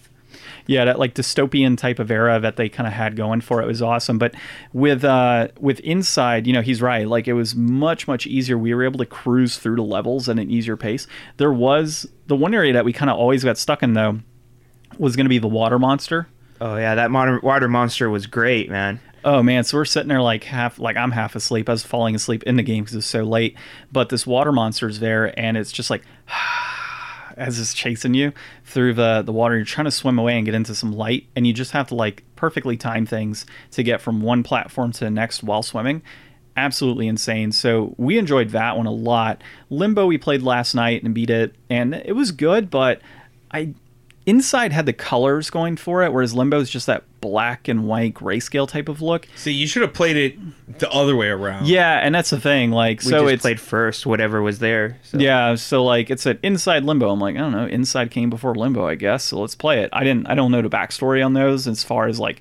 yeah 0.67 0.85
that 0.87 0.99
like 0.99 1.15
dystopian 1.15 1.77
type 1.79 1.99
of 2.01 2.11
era 2.11 2.41
that 2.41 2.57
they 2.57 2.69
kind 2.69 2.87
of 2.87 2.93
had 2.93 3.15
going 3.15 3.41
for 3.41 3.63
it 3.63 3.67
was 3.67 3.81
awesome 3.81 4.19
but 4.19 4.35
with 4.73 5.05
uh 5.05 5.47
with 5.61 5.79
inside 5.81 6.45
you 6.45 6.53
know 6.53 6.61
he's 6.61 6.83
right 6.83 7.07
like 7.07 7.29
it 7.29 7.35
was 7.35 7.55
much 7.55 8.09
much 8.09 8.27
easier 8.27 8.59
we 8.59 8.75
were 8.75 8.83
able 8.83 8.99
to 8.99 9.07
cruise 9.07 9.59
through 9.59 9.77
the 9.77 9.83
levels 9.83 10.29
at 10.29 10.41
an 10.41 10.51
easier 10.51 10.77
pace 10.77 11.07
there 11.37 11.53
was 11.53 12.05
the 12.27 12.35
one 12.35 12.53
area 12.53 12.73
that 12.73 12.85
we 12.85 12.93
kind 12.93 13.09
of 13.09 13.17
always 13.17 13.45
got 13.45 13.57
stuck 13.57 13.81
in 13.81 13.93
though 13.93 14.19
was 14.99 15.15
going 15.15 15.25
to 15.25 15.31
be 15.31 15.39
the 15.39 15.47
water 15.47 15.79
monster 15.79 16.27
Oh 16.61 16.77
yeah, 16.79 16.95
that 16.95 17.11
modern 17.11 17.39
water 17.43 17.69
monster 17.69 18.09
was 18.09 18.27
great, 18.27 18.71
man. 18.71 18.99
Oh 19.27 19.43
man, 19.43 19.65
so 19.65 19.77
we're 19.77 19.85
sitting 19.85 20.09
there 20.09 20.23
like 20.23 20.45
half, 20.45 20.79
like 20.79 20.97
I'm 20.97 21.11
half 21.11 21.35
asleep. 21.35 21.69
I 21.69 21.73
was 21.73 21.83
falling 21.83 22.15
asleep 22.15 22.45
in 22.45 22.55
the 22.55 22.63
game 22.63 22.85
because 22.85 22.95
it 22.95 22.99
was 22.99 23.07
so 23.07 23.25
late. 23.25 23.57
But 23.91 24.09
this 24.09 24.25
water 24.25 24.53
monster's 24.53 25.01
there, 25.01 25.37
and 25.37 25.57
it's 25.57 25.73
just 25.73 25.91
like 25.91 26.05
as 27.37 27.59
it's 27.59 27.75
chasing 27.75 28.15
you 28.15 28.33
through 28.65 28.95
the 28.95 29.23
the 29.23 29.33
water. 29.33 29.57
You're 29.57 29.65
trying 29.65 29.87
to 29.87 29.91
swim 29.91 30.21
away 30.21 30.37
and 30.37 30.47
get 30.47 30.55
into 30.55 30.77
some 30.77 30.93
light, 30.93 31.27
and 31.35 31.45
you 31.45 31.53
just 31.53 31.73
have 31.73 31.89
to 31.89 31.97
like 31.97 32.23
perfectly 32.37 32.77
time 32.77 33.05
things 33.05 33.47
to 33.73 33.83
get 33.83 34.01
from 34.01 34.21
one 34.21 34.45
platform 34.45 34.93
to 34.93 35.01
the 35.01 35.11
next 35.11 35.43
while 35.43 35.65
swimming. 35.65 36.03
Absolutely 36.57 37.09
insane. 37.09 37.51
So 37.51 37.97
we 37.99 38.19
enjoyed 38.19 38.51
that 38.51 38.77
one 38.77 38.87
a 38.87 38.93
lot. 38.93 39.43
Limbo 39.71 40.07
we 40.07 40.19
played 40.19 40.43
last 40.43 40.73
night 40.73 41.03
and 41.03 41.13
beat 41.13 41.31
it, 41.31 41.53
and 41.69 41.97
it 41.97 42.13
was 42.15 42.31
good, 42.31 42.71
but 42.71 43.03
I 43.51 43.75
Inside 44.27 44.73
had 44.73 44.87
the 44.87 44.93
colors 44.93 45.51
going 45.51 45.77
for 45.77 46.03
it, 46.03 46.13
whereas 46.13 46.35
Limbo 46.35 46.59
is 46.59 46.69
just 46.69 46.87
that 46.87 47.05
black 47.21 47.69
and 47.69 47.87
white 47.87 48.15
grayscale 48.15 48.69
type 48.69 48.89
of 48.89 49.01
look. 49.01 49.29
See, 49.37 49.53
you 49.53 49.69
should 49.69 49.83
have 49.83 49.95
played 49.95 50.17
it 50.17 50.79
the 50.81 50.91
other 50.91 51.15
way 51.15 51.29
around. 51.29 51.69
Yeah, 51.69 52.01
and 52.03 52.13
that's 52.13 52.31
the 52.31 52.41
thing. 52.41 52.73
Like, 52.73 53.03
We 53.05 53.11
so 53.11 53.23
just 53.23 53.35
it's 53.35 53.43
played 53.43 53.61
first, 53.61 54.05
whatever 54.05 54.43
was 54.43 54.59
there. 54.59 54.99
So. 55.05 55.19
yeah, 55.19 55.55
so 55.55 55.85
like 55.85 56.11
it's 56.11 56.27
an 56.27 56.41
Inside 56.43 56.83
Limbo. 56.83 57.09
I'm 57.09 57.21
like, 57.21 57.37
I 57.37 57.39
don't 57.39 57.53
know, 57.53 57.67
Inside 57.67 58.11
came 58.11 58.29
before 58.29 58.57
Limbo, 58.57 58.85
I 58.85 58.97
guess. 58.97 59.23
So 59.23 59.41
let's 59.41 59.55
play 59.55 59.81
it. 59.83 59.91
I 59.93 60.03
didn't, 60.03 60.27
I 60.27 60.35
don't 60.35 60.51
know 60.51 60.61
the 60.61 60.69
backstory 60.69 61.25
on 61.25 61.33
those 61.33 61.69
as 61.69 61.85
far 61.85 62.09
as 62.09 62.19
like 62.19 62.41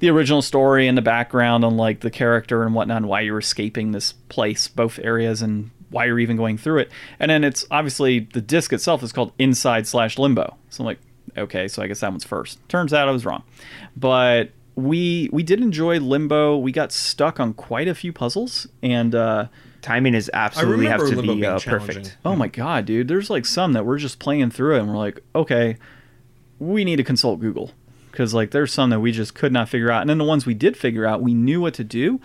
the 0.00 0.10
original 0.10 0.42
story 0.42 0.86
and 0.88 0.98
the 0.98 1.02
background 1.02 1.64
on 1.64 1.78
like 1.78 2.00
the 2.00 2.10
character 2.10 2.64
and 2.64 2.74
whatnot, 2.74 2.98
and 2.98 3.08
why 3.08 3.22
you're 3.22 3.38
escaping 3.38 3.92
this 3.92 4.12
place, 4.28 4.68
both 4.68 4.98
areas, 4.98 5.40
and 5.40 5.70
why 5.88 6.04
you're 6.04 6.18
even 6.18 6.36
going 6.36 6.58
through 6.58 6.80
it. 6.80 6.90
And 7.18 7.30
then 7.30 7.44
it's 7.44 7.64
obviously 7.70 8.20
the 8.20 8.42
disc 8.42 8.74
itself 8.74 9.02
is 9.02 9.12
called 9.12 9.32
Inside 9.38 9.86
slash 9.86 10.18
Limbo. 10.18 10.58
So 10.68 10.82
I'm 10.82 10.86
like, 10.86 10.98
okay, 11.36 11.68
so 11.68 11.82
I 11.82 11.86
guess 11.86 12.00
that 12.00 12.10
one's 12.10 12.24
first. 12.24 12.58
Turns 12.68 12.92
out 12.92 13.08
I 13.08 13.10
was 13.10 13.24
wrong, 13.24 13.42
but 13.96 14.50
we 14.76 15.28
we 15.32 15.42
did 15.42 15.60
enjoy 15.60 15.98
Limbo. 15.98 16.58
We 16.58 16.72
got 16.72 16.92
stuck 16.92 17.40
on 17.40 17.54
quite 17.54 17.88
a 17.88 17.94
few 17.94 18.12
puzzles, 18.12 18.66
and 18.82 19.14
uh, 19.14 19.46
Timing 19.82 20.14
is 20.14 20.30
absolutely 20.32 20.86
have 20.86 21.00
to 21.00 21.16
Limbo 21.16 21.34
be 21.34 21.46
uh, 21.46 21.58
perfect. 21.60 22.16
Oh 22.24 22.34
my 22.34 22.48
god, 22.48 22.86
dude! 22.86 23.08
There's 23.08 23.30
like 23.30 23.46
some 23.46 23.72
that 23.74 23.84
we're 23.84 23.98
just 23.98 24.18
playing 24.18 24.50
through 24.50 24.76
it, 24.76 24.80
and 24.80 24.88
we're 24.88 24.96
like, 24.96 25.20
okay, 25.34 25.76
we 26.58 26.84
need 26.84 26.96
to 26.96 27.04
consult 27.04 27.40
Google 27.40 27.72
because 28.10 28.32
like 28.32 28.50
there's 28.50 28.72
some 28.72 28.90
that 28.90 29.00
we 29.00 29.12
just 29.12 29.34
could 29.34 29.52
not 29.52 29.68
figure 29.68 29.90
out, 29.90 30.00
and 30.00 30.10
then 30.10 30.18
the 30.18 30.24
ones 30.24 30.46
we 30.46 30.54
did 30.54 30.76
figure 30.76 31.04
out, 31.04 31.20
we 31.20 31.34
knew 31.34 31.60
what 31.60 31.74
to 31.74 31.84
do, 31.84 32.20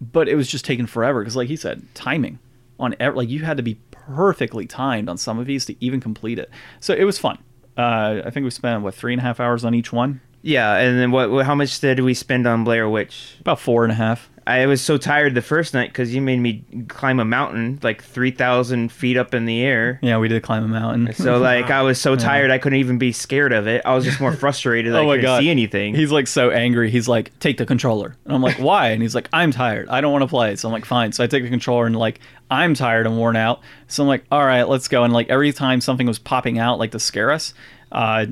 but 0.00 0.28
it 0.28 0.34
was 0.34 0.48
just 0.48 0.64
taking 0.64 0.86
forever 0.86 1.20
because, 1.20 1.36
like 1.36 1.48
he 1.48 1.56
said, 1.56 1.86
timing 1.94 2.38
on 2.80 2.94
ev- 3.00 3.14
like 3.14 3.28
you 3.28 3.40
had 3.40 3.56
to 3.56 3.62
be 3.62 3.78
perfectly 3.90 4.66
timed 4.66 5.08
on 5.08 5.18
some 5.18 5.38
of 5.38 5.46
these 5.46 5.64
to 5.66 5.76
even 5.84 6.00
complete 6.00 6.38
it. 6.38 6.50
So 6.80 6.94
it 6.94 7.04
was 7.04 7.18
fun. 7.18 7.38
Uh, 7.78 8.22
I 8.24 8.30
think 8.30 8.42
we 8.42 8.50
spent 8.50 8.82
what 8.82 8.94
three 8.94 9.12
and 9.12 9.20
a 9.20 9.22
half 9.22 9.38
hours 9.38 9.64
on 9.64 9.72
each 9.72 9.92
one, 9.92 10.20
Yeah, 10.42 10.76
and 10.76 10.98
then 10.98 11.10
what? 11.10 11.44
How 11.44 11.54
much 11.54 11.80
did 11.80 12.00
we 12.00 12.14
spend 12.14 12.46
on 12.46 12.64
Blair 12.64 12.88
Witch? 12.88 13.36
about 13.40 13.60
four 13.60 13.84
and 13.84 13.92
a 13.92 13.96
half. 13.96 14.30
I 14.46 14.64
was 14.64 14.80
so 14.80 14.96
tired 14.96 15.34
the 15.34 15.42
first 15.42 15.74
night 15.74 15.90
because 15.90 16.14
you 16.14 16.22
made 16.22 16.38
me 16.38 16.64
climb 16.88 17.20
a 17.20 17.24
mountain 17.24 17.78
like 17.82 18.02
three 18.02 18.30
thousand 18.30 18.90
feet 18.90 19.18
up 19.18 19.34
in 19.34 19.44
the 19.44 19.60
air. 19.62 19.98
Yeah, 20.02 20.16
we 20.16 20.28
did 20.28 20.42
climb 20.42 20.64
a 20.64 20.68
mountain. 20.68 21.12
So 21.12 21.36
like 21.36 21.70
I 21.70 21.82
was 21.82 22.00
so 22.00 22.16
tired 22.30 22.50
I 22.50 22.56
couldn't 22.56 22.78
even 22.78 22.96
be 22.96 23.12
scared 23.12 23.52
of 23.52 23.66
it. 23.66 23.82
I 23.84 23.94
was 23.94 24.06
just 24.06 24.20
more 24.20 24.32
frustrated. 24.44 24.94
that 24.94 25.02
I 25.02 25.16
couldn't 25.16 25.40
see 25.40 25.50
anything. 25.50 25.94
He's 25.94 26.10
like 26.10 26.26
so 26.26 26.50
angry. 26.50 26.90
He's 26.90 27.08
like, 27.08 27.38
take 27.40 27.58
the 27.58 27.66
controller. 27.66 28.16
And 28.24 28.34
I'm 28.34 28.40
like, 28.40 28.56
why? 28.56 28.88
And 28.88 29.02
he's 29.02 29.14
like, 29.14 29.28
I'm 29.34 29.50
tired. 29.50 29.86
I 29.90 30.00
don't 30.00 30.12
want 30.12 30.22
to 30.22 30.28
play. 30.28 30.56
So 30.56 30.68
I'm 30.68 30.72
like, 30.72 30.86
fine. 30.86 31.12
So 31.12 31.22
I 31.22 31.26
take 31.26 31.42
the 31.42 31.50
controller 31.50 31.84
and 31.84 31.94
like, 31.94 32.20
I'm 32.50 32.72
tired 32.72 33.06
and 33.06 33.18
worn 33.18 33.36
out. 33.36 33.60
So 33.86 34.02
I'm 34.02 34.08
like, 34.08 34.24
all 34.32 34.46
right, 34.46 34.66
let's 34.66 34.88
go. 34.88 35.04
And 35.04 35.12
like 35.12 35.28
every 35.28 35.52
time 35.52 35.82
something 35.82 36.06
was 36.06 36.18
popping 36.18 36.58
out, 36.58 36.78
like 36.78 36.92
to 36.92 36.98
scare 37.00 37.30
us, 37.30 37.52
uh, 37.92 38.24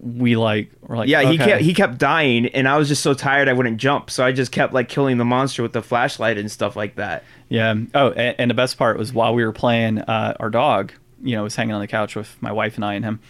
we 0.00 0.36
like 0.36 0.70
were 0.82 0.96
like, 0.96 1.08
yeah, 1.08 1.30
he 1.30 1.38
kept 1.38 1.62
he 1.62 1.74
kept 1.74 1.98
dying, 1.98 2.46
and 2.46 2.68
I 2.68 2.76
was 2.76 2.88
just 2.88 3.02
so 3.02 3.14
tired 3.14 3.48
I 3.48 3.52
wouldn't 3.52 3.78
jump. 3.78 4.10
So 4.10 4.24
I 4.24 4.32
just 4.32 4.52
kept 4.52 4.72
like 4.72 4.88
killing 4.88 5.18
the 5.18 5.24
monster 5.24 5.62
with 5.62 5.72
the 5.72 5.82
flashlight 5.82 6.38
and 6.38 6.50
stuff 6.50 6.76
like 6.76 6.96
that. 6.96 7.24
Yeah. 7.48 7.74
Oh, 7.94 8.10
and, 8.10 8.36
and 8.38 8.50
the 8.50 8.54
best 8.54 8.78
part 8.78 8.98
was 8.98 9.12
while 9.12 9.34
we 9.34 9.44
were 9.44 9.52
playing, 9.52 9.98
uh, 9.98 10.36
our 10.38 10.50
dog, 10.50 10.92
you 11.22 11.36
know, 11.36 11.42
was 11.42 11.56
hanging 11.56 11.74
on 11.74 11.80
the 11.80 11.86
couch 11.86 12.14
with 12.14 12.36
my 12.40 12.52
wife 12.52 12.76
and 12.76 12.84
I 12.84 12.94
and 12.94 13.04
him, 13.04 13.20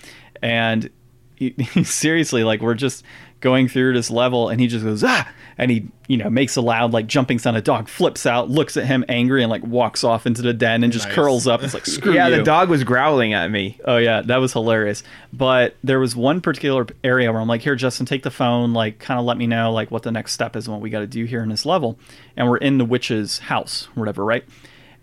and 0.43 0.91
he, 1.37 1.55
he 1.73 1.85
seriously 1.85 2.45
like 2.45 2.61
we're 2.61 2.75
just 2.75 3.05
going 3.41 3.69
through 3.69 3.93
this 3.95 4.11
level 4.11 4.49
and 4.49 4.61
he 4.61 4.67
just 4.67 4.85
goes 4.85 5.05
ah 5.05 5.29
and 5.57 5.71
he 5.71 5.87
you 6.09 6.17
know 6.17 6.29
makes 6.29 6.57
a 6.57 6.61
loud 6.61 6.93
like 6.93 7.07
jumping 7.07 7.39
sound 7.39 7.57
a 7.57 7.63
dog 7.63 7.89
flips 7.89 8.27
out 8.27 8.51
looks 8.51 8.77
at 8.77 8.85
him 8.85 9.05
angry 9.09 9.43
and 9.43 9.51
like 9.51 9.63
walks 9.63 10.03
off 10.03 10.27
into 10.27 10.43
the 10.43 10.53
den 10.53 10.83
and 10.83 10.93
just 10.93 11.07
Nice. 11.07 11.15
curls 11.15 11.47
up 11.47 11.63
it's 11.63 11.73
like 11.75 11.87
screw 11.87 12.15
yeah, 12.15 12.29
you 12.29 12.37
the 12.37 12.43
dog 12.43 12.69
was 12.69 12.83
growling 12.85 13.33
at 13.35 13.51
me. 13.51 13.79
Oh 13.85 13.97
yeah, 13.99 14.23
that 14.23 14.39
was 14.39 14.53
hilarious. 14.53 15.03
But 15.33 15.77
there 15.85 16.01
was 16.01 16.17
one 16.17 16.41
particular 16.41 16.87
area 17.05 17.31
where 17.31 17.41
I'm 17.41 17.47
like, 17.49 17.61
"Here, 17.61 17.77
Justin, 17.77 18.07
take 18.07 18.23
the 18.23 18.31
phone. 18.31 18.73
Like, 18.73 18.99
kind 18.99 19.21
of 19.21 19.27
let 19.27 19.37
me 19.37 19.47
know 19.47 19.73
like 19.73 19.91
what 19.91 20.03
the 20.03 20.11
next 20.11 20.33
step 20.33 20.57
is 20.57 20.67
and 20.67 20.75
what 20.75 20.81
we 20.83 20.91
got 20.91 21.01
to 21.01 21.07
do 21.07 21.25
here 21.25 21.43
in 21.43 21.49
this 21.49 21.65
level." 21.67 21.99
And 22.37 22.49
we're 22.49 22.57
in 22.57 22.79
the 22.79 22.85
witch's 22.85 23.39
house, 23.39 23.89
whatever, 23.95 24.25
right? 24.25 24.45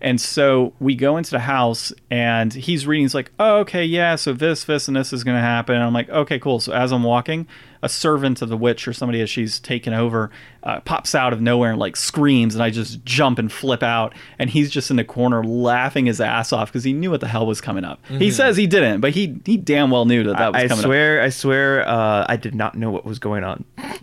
And 0.00 0.20
so 0.20 0.74
we 0.78 0.94
go 0.94 1.16
into 1.16 1.30
the 1.30 1.38
house, 1.40 1.92
and 2.10 2.52
he's 2.52 2.86
reading. 2.86 3.04
He's 3.04 3.14
like, 3.14 3.30
"Oh, 3.38 3.58
okay, 3.60 3.84
yeah. 3.84 4.16
So 4.16 4.32
this, 4.34 4.64
this, 4.64 4.88
and 4.88 4.96
this 4.96 5.12
is 5.12 5.24
going 5.24 5.36
to 5.36 5.40
happen." 5.42 5.74
And 5.74 5.84
I'm 5.84 5.94
like, 5.94 6.10
"Okay, 6.10 6.38
cool." 6.38 6.60
So 6.60 6.72
as 6.72 6.92
I'm 6.92 7.02
walking, 7.02 7.46
a 7.82 7.88
servant 7.88 8.42
of 8.42 8.48
the 8.50 8.56
witch 8.56 8.86
or 8.86 8.92
somebody 8.92 9.20
as 9.22 9.30
she's 9.30 9.58
taken 9.58 9.94
over 9.94 10.30
uh, 10.64 10.80
pops 10.80 11.14
out 11.14 11.32
of 11.32 11.40
nowhere 11.40 11.70
and 11.70 11.78
like 11.78 11.96
screams, 11.96 12.54
and 12.54 12.62
I 12.62 12.68
just 12.68 13.04
jump 13.04 13.38
and 13.38 13.50
flip 13.50 13.82
out, 13.82 14.14
and 14.38 14.50
he's 14.50 14.70
just 14.70 14.90
in 14.90 14.96
the 14.96 15.04
corner 15.04 15.42
laughing 15.42 16.06
his 16.06 16.20
ass 16.20 16.52
off 16.52 16.68
because 16.70 16.84
he 16.84 16.92
knew 16.92 17.10
what 17.10 17.20
the 17.20 17.28
hell 17.28 17.46
was 17.46 17.62
coming 17.62 17.84
up. 17.84 18.04
He 18.06 18.30
says 18.30 18.56
he 18.58 18.66
didn't, 18.66 19.00
but 19.00 19.12
he 19.12 19.40
he 19.46 19.56
damn 19.56 19.90
well 19.90 20.04
knew 20.04 20.24
that 20.24 20.36
that 20.36 20.52
was 20.52 20.62
I 20.62 20.68
coming 20.68 20.84
up. 20.84 20.86
I 20.86 20.88
swear, 20.88 21.22
I 21.22 21.28
swear, 21.30 21.88
uh, 21.88 22.26
I 22.28 22.36
did 22.36 22.54
not 22.54 22.74
know 22.74 22.90
what 22.90 23.04
was 23.06 23.18
going 23.18 23.44
on. 23.44 23.64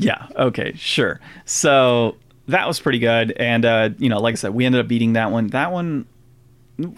Yeah. 0.00 0.28
Okay. 0.36 0.74
Sure. 0.76 1.20
So 1.44 2.14
that 2.48 2.66
was 2.66 2.80
pretty 2.80 2.98
good, 2.98 3.32
and 3.32 3.64
uh, 3.64 3.90
you 3.98 4.08
know, 4.08 4.20
like 4.20 4.32
I 4.32 4.36
said, 4.36 4.54
we 4.54 4.64
ended 4.64 4.80
up 4.80 4.88
beating 4.88 5.12
that 5.12 5.30
one. 5.30 5.48
That 5.48 5.70
one, 5.70 6.06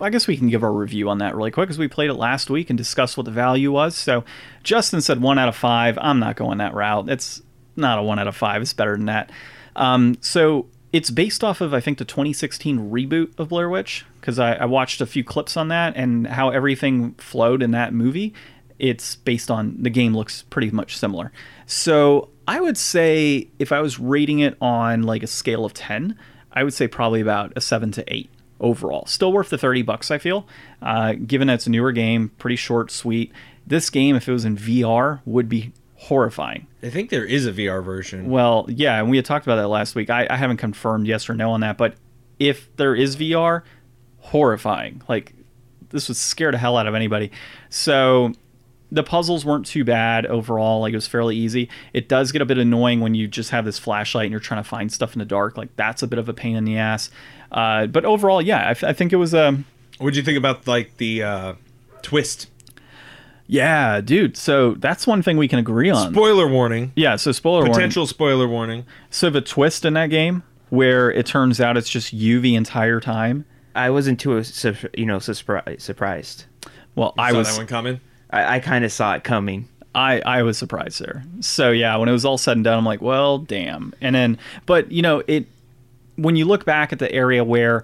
I 0.01 0.11
guess 0.11 0.27
we 0.27 0.37
can 0.37 0.49
give 0.49 0.63
our 0.63 0.73
review 0.73 1.09
on 1.11 1.19
that 1.19 1.35
really 1.35 1.51
quick 1.51 1.69
because 1.69 1.79
we 1.79 1.89
played 1.89 2.09
it 2.09 2.15
last 2.15 2.51
week 2.51 2.71
and 2.71 2.77
discussed 2.77 3.17
what 3.17 3.25
the 3.25 3.33
value 3.33 3.73
was. 3.73 3.97
So 3.97 4.25
Justin 4.63 5.01
said 5.01 5.21
one 5.21 5.39
out 5.39 5.49
of 5.49 5.57
five. 5.57 5.99
I'm 6.01 6.21
not 6.21 6.37
going 6.37 6.59
that 6.59 6.73
route. 6.75 7.09
It's 7.09 7.43
not 7.77 7.99
a 7.99 8.03
one 8.03 8.19
out 8.19 8.29
of 8.29 8.37
five. 8.37 8.63
It's 8.63 8.73
better 8.73 8.97
than 8.97 9.07
that. 9.07 9.31
Um, 9.75 10.19
so 10.21 10.67
it's 10.93 11.11
based 11.11 11.43
off 11.43 11.61
of 11.61 11.75
I 11.75 11.81
think 11.81 11.99
the 11.99 12.05
2016 12.05 12.91
reboot 12.91 13.39
of 13.39 13.49
Blair 13.49 13.69
Witch 13.69 14.05
because 14.21 14.39
I, 14.39 14.55
I 14.55 14.65
watched 14.67 15.01
a 15.01 15.07
few 15.07 15.25
clips 15.25 15.57
on 15.57 15.69
that 15.69 15.97
and 15.97 16.27
how 16.27 16.51
everything 16.51 17.15
flowed 17.15 17.63
in 17.63 17.73
that 17.73 17.93
movie. 17.93 18.35
It's 18.79 19.17
based 19.17 19.51
on 19.51 19.77
the 19.83 19.91
game 19.91 20.17
looks 20.17 20.43
pretty 20.43 20.71
much 20.71 20.97
similar. 20.97 21.33
So 21.67 22.31
I 22.51 22.59
would 22.59 22.77
say 22.77 23.47
if 23.61 23.71
I 23.71 23.81
was 23.81 24.01
rating 24.01 24.41
it 24.41 24.57
on 24.61 25.05
like 25.05 25.23
a 25.23 25.29
scale 25.29 25.65
of 25.65 25.73
10, 25.73 26.19
I 26.51 26.65
would 26.65 26.75
say 26.75 26.89
probably 26.89 27.21
about 27.21 27.53
a 27.55 27.61
seven 27.61 27.93
to 27.93 28.13
eight 28.13 28.29
overall. 28.59 29.07
Still 29.07 29.33
worth 29.33 29.51
the 29.51 29.57
30 29.57 29.83
bucks, 29.83 30.11
I 30.11 30.19
feel. 30.19 30.49
Uh, 30.83 31.13
given 31.13 31.47
that 31.47 31.55
it's 31.55 31.69
a 31.69 31.71
newer 31.71 31.93
game, 31.93 32.33
pretty 32.39 32.57
short, 32.57 32.91
sweet. 32.91 33.31
This 33.69 33.89
game, 33.89 34.17
if 34.17 34.29
it 34.29 34.33
was 34.33 34.45
in 34.45 34.57
VR, 34.57 35.21
would 35.25 35.49
be 35.49 35.73
horrifying. 35.95 36.67
I 36.83 36.91
think 36.91 37.11
there 37.11 37.25
is 37.25 37.47
a 37.47 37.53
VR 37.53 37.85
version. 37.85 38.29
Well, 38.29 38.67
yeah, 38.69 38.99
and 38.99 39.09
we 39.09 39.17
had 39.17 39.27
talked 39.27 39.47
about 39.47 39.57
that 39.57 39.69
last 39.69 39.95
week. 39.95 40.11
I, 40.11 40.27
I 40.29 40.35
haven't 40.35 40.57
confirmed 40.57 41.07
yes 41.07 41.31
or 41.31 41.35
no 41.35 41.53
on 41.53 41.61
that, 41.61 41.79
but 41.79 41.95
if 42.41 42.69
there 42.75 42.97
is 42.97 43.17
VR, 43.17 43.63
horrifying. 44.19 45.03
Like 45.09 45.35
this 45.91 46.09
would 46.09 46.17
scare 46.17 46.51
the 46.51 46.59
hell 46.59 46.77
out 46.77 46.89
of 46.89 46.97
anybody. 46.97 47.31
So 47.69 48.33
the 48.93 49.03
puzzles 49.03 49.45
weren't 49.45 49.67
too 49.67 49.85
bad 49.85 50.27
overall. 50.27 50.81
Like 50.81 50.93
it 50.93 50.97
was 50.97 51.07
fairly 51.07 51.37
easy. 51.37 51.69
It 51.93 52.09
does 52.09 52.33
get 52.33 52.43
a 52.43 52.45
bit 52.45 52.59
annoying 52.59 53.01
when 53.01 53.15
you 53.15 53.29
just 53.29 53.51
have 53.51 53.65
this 53.65 53.79
flashlight 53.79 54.25
and 54.25 54.31
you're 54.33 54.41
trying 54.41 54.63
to 54.63 54.69
find 54.69 54.93
stuff 54.93 55.15
in 55.15 55.19
the 55.21 55.25
dark. 55.25 55.57
Like 55.57 55.75
that's 55.77 56.03
a 56.03 56.07
bit 56.07 56.19
of 56.19 56.29
a 56.29 56.33
pain 56.35 56.57
in 56.57 56.65
the 56.65 56.77
ass. 56.79 57.11
Uh, 57.53 57.87
but 57.87 58.05
overall, 58.05 58.43
yeah, 58.43 58.69
I, 58.83 58.89
I 58.89 58.93
think 58.93 59.13
it 59.13 59.17
was 59.17 59.35
um, 59.35 59.65
What'd 59.99 60.17
you 60.17 60.23
think 60.23 60.39
about 60.39 60.67
like 60.67 60.97
the 60.97 61.23
uh, 61.23 61.55
twist? 62.03 62.49
yeah, 63.47 64.01
dude. 64.01 64.37
So 64.37 64.75
that's 64.75 65.07
one 65.07 65.23
thing 65.23 65.37
we 65.37 65.49
can 65.49 65.59
agree 65.59 65.91
on. 65.91 66.13
Spoiler 66.13 66.47
warning. 66.49 66.93
yeah. 66.97 67.17
So 67.17 67.33
spoiler 67.33 67.61
warning. 67.61 67.75
Potential 67.75 68.07
spoiler 68.07 68.47
warning. 68.49 68.87
So 69.11 69.29
the 69.31 69.41
twist 69.41 69.85
in 69.85 69.95
that 69.95 70.07
game 70.09 70.43
where 70.69 71.11
it 71.11 71.27
turns 71.27 71.61
out 71.61 71.77
it's 71.77 71.89
just 71.91 72.13
you 72.13 72.41
the 72.41 72.55
entire 72.55 73.01
time. 73.01 73.45
I 73.75 73.91
wasn't 73.91 74.21
too, 74.21 74.43
you 74.97 75.07
know, 75.07 75.19
surpri- 75.19 75.81
surprised. 75.81 76.45
Well, 76.95 77.15
I 77.19 77.33
Saw 77.33 77.39
was 77.39 77.49
that 77.49 77.57
one 77.59 77.67
coming. 77.67 78.01
I, 78.33 78.57
I 78.57 78.61
kind 78.61 78.85
of 78.85 78.93
saw 78.93 79.15
it 79.15 79.25
coming. 79.25 79.69
I, 79.95 80.21
I 80.21 80.43
was 80.43 80.57
surprised 80.57 81.01
there. 81.01 81.25
So 81.41 81.71
yeah, 81.73 81.97
when 81.97 82.09
it 82.09 82.13
was 82.13 82.25
all 82.25 82.39
said 82.39 82.57
and 82.57 82.65
done, 82.65 82.79
I'm 82.79 82.85
like, 82.85 83.01
well, 83.03 83.39
damn. 83.39 83.93
And 84.01 84.15
then, 84.15 84.39
but 84.67 84.93
you 84.93 85.03
know, 85.03 85.23
it 85.27 85.47
when 86.17 86.37
you 86.37 86.45
look 86.45 86.65
back 86.65 86.93
at 86.93 86.99
the 86.99 87.11
area 87.11 87.43
where 87.43 87.83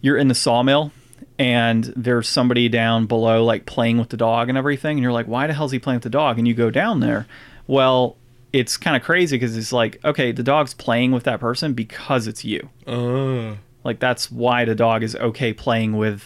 you're 0.00 0.16
in 0.16 0.28
the 0.28 0.34
sawmill 0.34 0.90
and 1.38 1.84
there's 1.96 2.28
somebody 2.28 2.68
down 2.68 3.06
below 3.06 3.44
like 3.44 3.66
playing 3.66 3.98
with 3.98 4.08
the 4.08 4.16
dog 4.16 4.48
and 4.48 4.58
everything, 4.58 4.96
and 4.96 5.02
you're 5.02 5.12
like, 5.12 5.26
why 5.26 5.46
the 5.46 5.52
hell's 5.52 5.70
he 5.70 5.78
playing 5.78 5.98
with 5.98 6.02
the 6.04 6.10
dog? 6.10 6.38
And 6.38 6.48
you 6.48 6.54
go 6.54 6.70
down 6.70 7.00
there. 7.00 7.26
Well, 7.68 8.16
it's 8.52 8.76
kind 8.76 8.96
of 8.96 9.02
crazy 9.02 9.36
because 9.36 9.56
it's 9.56 9.72
like, 9.72 10.02
okay, 10.04 10.32
the 10.32 10.42
dog's 10.42 10.74
playing 10.74 11.12
with 11.12 11.24
that 11.24 11.38
person 11.38 11.74
because 11.74 12.26
it's 12.26 12.44
you. 12.44 12.68
Uh, 12.86 13.56
Like 13.84 14.00
that's 14.00 14.30
why 14.30 14.64
the 14.64 14.74
dog 14.74 15.02
is 15.02 15.14
okay 15.14 15.52
playing 15.52 15.96
with 15.96 16.24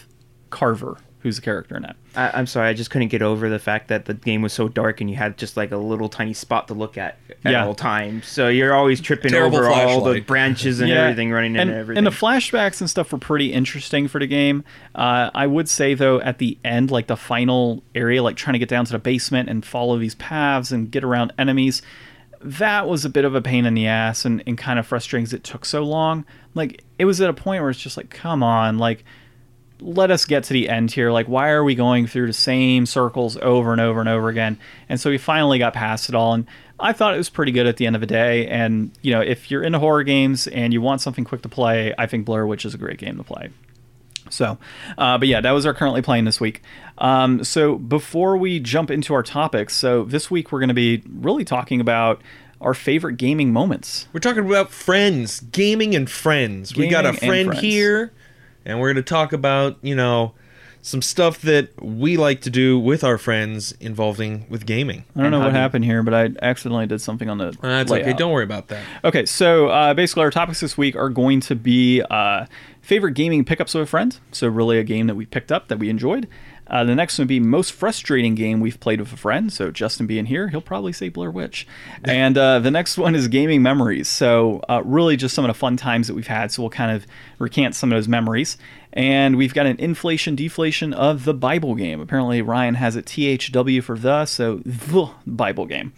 Carver, 0.49 0.97
who's 1.23 1.37
the 1.37 1.41
character 1.41 1.75
in 1.75 1.81
that. 1.81 1.95
I, 2.15 2.31
I'm 2.37 2.45
sorry, 2.45 2.67
I 2.69 2.73
just 2.73 2.89
couldn't 2.91 3.07
get 3.07 3.21
over 3.21 3.49
the 3.49 3.57
fact 3.57 3.87
that 3.87 4.05
the 4.05 4.13
game 4.13 4.41
was 4.41 4.53
so 4.53 4.67
dark 4.67 5.01
and 5.01 5.09
you 5.09 5.15
had 5.15 5.37
just 5.37 5.57
like 5.57 5.71
a 5.71 5.77
little 5.77 6.09
tiny 6.09 6.33
spot 6.33 6.67
to 6.67 6.73
look 6.73 6.97
at 6.97 7.17
at 7.45 7.51
Yeah. 7.53 7.65
all 7.65 7.73
times. 7.73 8.27
So 8.27 8.49
you're 8.49 8.73
always 8.73 8.99
tripping 9.01 9.31
Terrible 9.31 9.57
over 9.57 9.69
all 9.69 10.03
the 10.03 10.19
branches 10.19 10.81
and 10.81 10.91
everything 10.91 11.31
running 11.31 11.55
and, 11.57 11.69
and 11.69 11.79
everything. 11.79 11.97
And 11.99 12.05
the 12.07 12.11
flashbacks 12.11 12.81
and 12.81 12.89
stuff 12.89 13.11
were 13.11 13.17
pretty 13.17 13.51
interesting 13.53 14.07
for 14.07 14.19
the 14.19 14.27
game. 14.27 14.63
Uh, 14.93 15.31
I 15.33 15.47
would 15.47 15.67
say 15.69 15.93
though, 15.93 16.19
at 16.21 16.37
the 16.39 16.57
end, 16.63 16.91
like 16.91 17.07
the 17.07 17.17
final 17.17 17.81
area, 17.95 18.21
like 18.21 18.35
trying 18.35 18.53
to 18.53 18.59
get 18.59 18.69
down 18.69 18.85
to 18.85 18.91
the 18.91 18.99
basement 18.99 19.49
and 19.49 19.65
follow 19.65 19.97
these 19.97 20.15
paths 20.15 20.71
and 20.71 20.91
get 20.91 21.03
around 21.03 21.31
enemies, 21.39 21.81
that 22.41 22.87
was 22.89 23.05
a 23.05 23.09
bit 23.09 23.23
of 23.23 23.33
a 23.35 23.41
pain 23.41 23.65
in 23.65 23.73
the 23.73 23.87
ass 23.87 24.25
and, 24.25 24.43
and 24.45 24.57
kind 24.57 24.77
of 24.77 24.85
frustrating 24.85 25.23
because 25.23 25.33
it 25.33 25.43
took 25.45 25.63
so 25.63 25.83
long. 25.83 26.25
Like 26.53 26.83
it 26.99 27.05
was 27.05 27.21
at 27.21 27.29
a 27.29 27.33
point 27.33 27.61
where 27.61 27.69
it's 27.69 27.79
just 27.79 27.95
like, 27.95 28.09
come 28.09 28.43
on, 28.43 28.77
like 28.77 29.05
let 29.83 30.11
us 30.11 30.25
get 30.25 30.45
to 30.45 30.53
the 30.53 30.69
end 30.69 30.91
here. 30.91 31.11
Like, 31.11 31.27
why 31.27 31.49
are 31.49 31.63
we 31.63 31.75
going 31.75 32.07
through 32.07 32.27
the 32.27 32.33
same 32.33 32.85
circles 32.85 33.37
over 33.37 33.71
and 33.71 33.81
over 33.81 33.99
and 33.99 34.09
over 34.09 34.29
again? 34.29 34.57
And 34.89 34.99
so 34.99 35.09
we 35.09 35.17
finally 35.17 35.59
got 35.59 35.73
past 35.73 36.09
it 36.09 36.15
all. 36.15 36.33
And 36.33 36.47
I 36.79 36.93
thought 36.93 37.13
it 37.13 37.17
was 37.17 37.29
pretty 37.29 37.51
good 37.51 37.67
at 37.67 37.77
the 37.77 37.85
end 37.85 37.95
of 37.95 37.99
the 37.99 38.07
day. 38.07 38.47
And, 38.47 38.91
you 39.01 39.11
know, 39.11 39.21
if 39.21 39.51
you're 39.51 39.63
into 39.63 39.79
horror 39.79 40.03
games 40.03 40.47
and 40.47 40.73
you 40.73 40.81
want 40.81 41.01
something 41.01 41.25
quick 41.25 41.41
to 41.43 41.49
play, 41.49 41.93
I 41.97 42.07
think 42.07 42.25
Blair 42.25 42.47
Witch 42.47 42.65
is 42.65 42.73
a 42.73 42.77
great 42.77 42.97
game 42.97 43.17
to 43.17 43.23
play. 43.23 43.49
So, 44.29 44.57
uh, 44.97 45.17
but 45.17 45.27
yeah, 45.27 45.41
that 45.41 45.51
was 45.51 45.65
our 45.65 45.73
currently 45.73 46.01
playing 46.01 46.25
this 46.25 46.39
week. 46.39 46.61
Um, 46.97 47.43
so 47.43 47.75
before 47.75 48.37
we 48.37 48.59
jump 48.59 48.89
into 48.89 49.13
our 49.13 49.23
topics, 49.23 49.75
so 49.75 50.05
this 50.05 50.31
week 50.31 50.51
we're 50.51 50.59
going 50.59 50.69
to 50.69 50.73
be 50.73 51.03
really 51.13 51.45
talking 51.45 51.81
about 51.81 52.21
our 52.61 52.73
favorite 52.73 53.17
gaming 53.17 53.51
moments. 53.51 54.07
we're 54.13 54.21
talking 54.21 54.45
about 54.45 54.71
friends, 54.71 55.41
gaming 55.41 55.93
and 55.95 56.09
friends. 56.09 56.75
we 56.75 56.87
got 56.87 57.05
a 57.05 57.13
friend 57.13 57.53
here, 57.55 58.13
and 58.65 58.79
we're 58.79 58.93
going 58.93 59.03
to 59.03 59.09
talk 59.09 59.33
about 59.33 59.77
you 59.81 59.95
know 59.95 60.33
some 60.83 61.01
stuff 61.01 61.41
that 61.41 61.69
we 61.81 62.17
like 62.17 62.41
to 62.41 62.49
do 62.49 62.77
with 62.77 63.05
our 63.05 63.17
friends 63.17 63.73
involving 63.79 64.45
with 64.49 64.65
gaming. 64.65 65.05
I 65.15 65.21
don't 65.21 65.31
know 65.31 65.39
what 65.39 65.53
happened 65.53 65.85
here, 65.85 66.03
but 66.03 66.13
I 66.13 66.31
accidentally 66.41 66.85
did 66.87 66.99
something 66.99 67.29
on 67.29 67.37
the. 67.37 67.57
That's 67.61 67.89
okay. 67.89 68.03
layout. 68.03 68.17
Don't 68.17 68.33
worry 68.33 68.43
about 68.43 68.67
that. 68.67 68.83
Okay, 69.05 69.25
so 69.25 69.69
uh, 69.69 69.93
basically, 69.93 70.23
our 70.23 70.31
topics 70.31 70.59
this 70.59 70.77
week 70.77 70.97
are 70.97 71.07
going 71.07 71.39
to 71.41 71.55
be 71.55 72.01
uh, 72.01 72.47
favorite 72.81 73.13
gaming 73.13 73.45
pickups 73.45 73.73
of 73.75 73.81
a 73.81 73.85
friend. 73.85 74.19
So, 74.33 74.49
really, 74.49 74.77
a 74.77 74.83
game 74.83 75.07
that 75.07 75.15
we 75.15 75.25
picked 75.25 75.53
up 75.53 75.69
that 75.69 75.79
we 75.79 75.89
enjoyed. 75.89 76.27
Uh, 76.67 76.83
the 76.83 76.95
next 76.95 77.17
one 77.17 77.23
would 77.23 77.29
be 77.29 77.39
most 77.39 77.73
frustrating 77.73 78.35
game 78.35 78.59
we've 78.59 78.79
played 78.79 78.99
with 78.99 79.11
a 79.11 79.17
friend. 79.17 79.51
So, 79.51 79.71
Justin 79.71 80.07
being 80.07 80.25
here, 80.25 80.47
he'll 80.47 80.61
probably 80.61 80.93
say 80.93 81.09
Blair 81.09 81.29
Witch. 81.29 81.67
And 82.03 82.37
uh, 82.37 82.59
the 82.59 82.71
next 82.71 82.97
one 82.97 83.15
is 83.15 83.27
gaming 83.27 83.61
memories. 83.61 84.07
So, 84.07 84.63
uh, 84.69 84.81
really, 84.85 85.17
just 85.17 85.35
some 85.35 85.45
of 85.45 85.49
the 85.49 85.53
fun 85.53 85.77
times 85.77 86.07
that 86.07 86.13
we've 86.13 86.27
had. 86.27 86.51
So, 86.51 86.63
we'll 86.63 86.69
kind 86.69 86.91
of 86.91 87.05
recant 87.39 87.75
some 87.75 87.91
of 87.91 87.97
those 87.97 88.07
memories. 88.07 88.57
And 88.93 89.37
we've 89.37 89.53
got 89.53 89.65
an 89.65 89.79
inflation 89.79 90.35
deflation 90.35 90.93
of 90.93 91.25
the 91.25 91.33
Bible 91.33 91.75
game. 91.75 91.99
Apparently, 91.99 92.41
Ryan 92.41 92.75
has 92.75 92.95
it 92.95 93.05
THW 93.05 93.83
for 93.83 93.97
the, 93.97 94.25
so 94.25 94.61
the 94.65 95.09
Bible 95.25 95.65
game. 95.65 95.93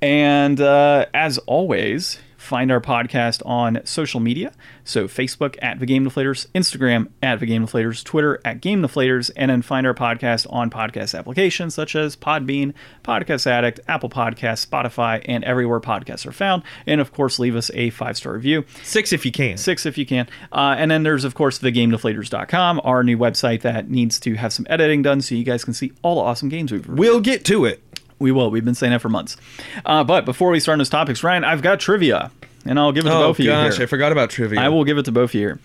And 0.00 0.60
uh, 0.60 1.06
as 1.12 1.38
always, 1.38 2.18
find 2.50 2.72
our 2.72 2.80
podcast 2.80 3.46
on 3.46 3.80
social 3.84 4.18
media. 4.18 4.52
So 4.82 5.06
Facebook 5.06 5.56
at 5.62 5.78
the 5.78 5.86
Game 5.86 6.04
Deflators, 6.04 6.48
Instagram 6.48 7.06
at 7.22 7.38
the 7.38 7.46
Game 7.46 7.64
Deflators, 7.64 8.02
Twitter 8.02 8.40
at 8.44 8.60
Game 8.60 8.82
Deflators, 8.82 9.30
and 9.36 9.52
then 9.52 9.62
find 9.62 9.86
our 9.86 9.94
podcast 9.94 10.48
on 10.52 10.68
podcast 10.68 11.16
applications 11.16 11.76
such 11.76 11.94
as 11.94 12.16
Podbean, 12.16 12.74
Podcast 13.04 13.46
Addict, 13.46 13.78
Apple 13.86 14.10
Podcasts, 14.10 14.66
Spotify, 14.66 15.22
and 15.26 15.44
everywhere 15.44 15.78
podcasts 15.78 16.26
are 16.26 16.32
found. 16.32 16.64
And 16.88 17.00
of 17.00 17.12
course, 17.12 17.38
leave 17.38 17.54
us 17.54 17.70
a 17.72 17.90
five 17.90 18.16
star 18.16 18.32
review 18.32 18.64
Six 18.82 19.12
if 19.12 19.24
you 19.24 19.30
can. 19.30 19.56
six 19.56 19.86
if 19.86 19.96
you 19.96 20.04
can. 20.04 20.26
Uh, 20.50 20.74
and 20.76 20.90
then 20.90 21.04
there's, 21.04 21.22
of 21.22 21.36
course, 21.36 21.60
thegamedeflators.com, 21.60 22.80
our 22.82 23.04
new 23.04 23.16
website 23.16 23.60
that 23.62 23.88
needs 23.88 24.18
to 24.20 24.34
have 24.34 24.52
some 24.52 24.66
editing 24.68 25.02
done 25.02 25.20
so 25.20 25.36
you 25.36 25.44
guys 25.44 25.64
can 25.64 25.72
see 25.72 25.92
all 26.02 26.16
the 26.16 26.22
awesome 26.22 26.48
games 26.48 26.72
we've 26.72 26.80
reviewed. 26.88 26.98
We'll 26.98 27.20
get 27.20 27.44
to 27.44 27.64
it. 27.64 27.80
We 28.18 28.32
will. 28.32 28.50
We've 28.50 28.64
been 28.64 28.74
saying 28.74 28.92
that 28.92 29.00
for 29.00 29.08
months. 29.08 29.38
Uh, 29.86 30.04
but 30.04 30.26
before 30.26 30.50
we 30.50 30.60
start 30.60 30.74
on 30.74 30.78
those 30.78 30.90
topics, 30.90 31.24
Ryan, 31.24 31.42
I've 31.42 31.62
got 31.62 31.80
trivia, 31.80 32.30
and 32.64 32.78
I'll 32.78 32.92
give 32.92 33.04
it 33.06 33.08
to 33.08 33.14
Oh 33.14 33.20
both 33.28 33.38
of 33.38 33.44
you 33.44 33.50
Oh 33.50 33.64
gosh, 33.64 33.76
here. 33.76 33.84
I 33.84 33.86
forgot 33.86 34.12
about 34.12 34.30
trivia. 34.30 34.60
I 34.60 34.68
will 34.68 34.84
give 34.84 34.98
it 34.98 35.04
to 35.06 35.12
both 35.12 35.30
of 35.30 35.34
you 35.34 35.40
here. 35.40 35.60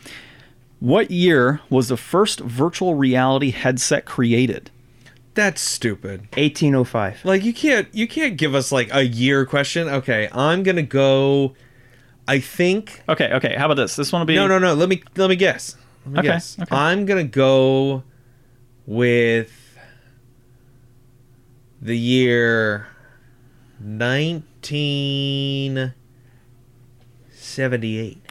What 0.80 1.10
year 1.12 1.62
was 1.70 1.88
the 1.88 1.98
first 1.98 2.40
virtual 2.42 2.96
reality 2.96 3.52
headset 3.52 4.06
created? 4.06 4.70
That's 5.34 5.62
stupid. 5.62 6.22
1805. 6.38 7.26
Like 7.26 7.44
you 7.44 7.54
can't 7.54 7.88
you 7.94 8.08
can't 8.08 8.38
give 8.38 8.56
us 8.56 8.72
like 8.72 8.90
a 8.94 9.04
year 9.06 9.46
question. 9.46 9.88
Okay, 9.90 10.30
I'm 10.32 10.64
gonna 10.64 10.82
go. 10.84 11.54
I 12.28 12.40
think 12.40 13.04
Okay, 13.10 13.32
okay. 13.34 13.56
How 13.56 13.66
about 13.66 13.76
this? 13.76 13.96
This 13.96 14.12
one 14.12 14.22
will 14.22 14.26
be 14.26 14.36
no 14.36 14.48
no 14.48 14.60
no. 14.60 14.74
Let 14.74 14.90
me 14.90 15.04
let 15.18 15.30
me 15.30 15.36
guess. 15.36 15.76
Let 16.06 16.14
me 16.14 16.20
Okay, 16.20 16.28
guess. 16.30 16.58
okay. 16.60 16.76
I'm 16.76 17.06
gonna 17.06 17.24
go 17.26 18.04
with 18.86 19.52
the 21.82 21.98
year 21.98 22.88
nineteen 24.66 25.94
seventy 27.56 27.98
eight. 27.98 28.22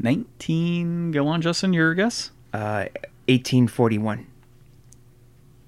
19. 0.00 1.10
Go 1.10 1.26
on, 1.26 1.42
Justin. 1.42 1.72
Your 1.72 1.94
guess? 1.94 2.30
Uh, 2.54 2.86
1841. 3.26 4.26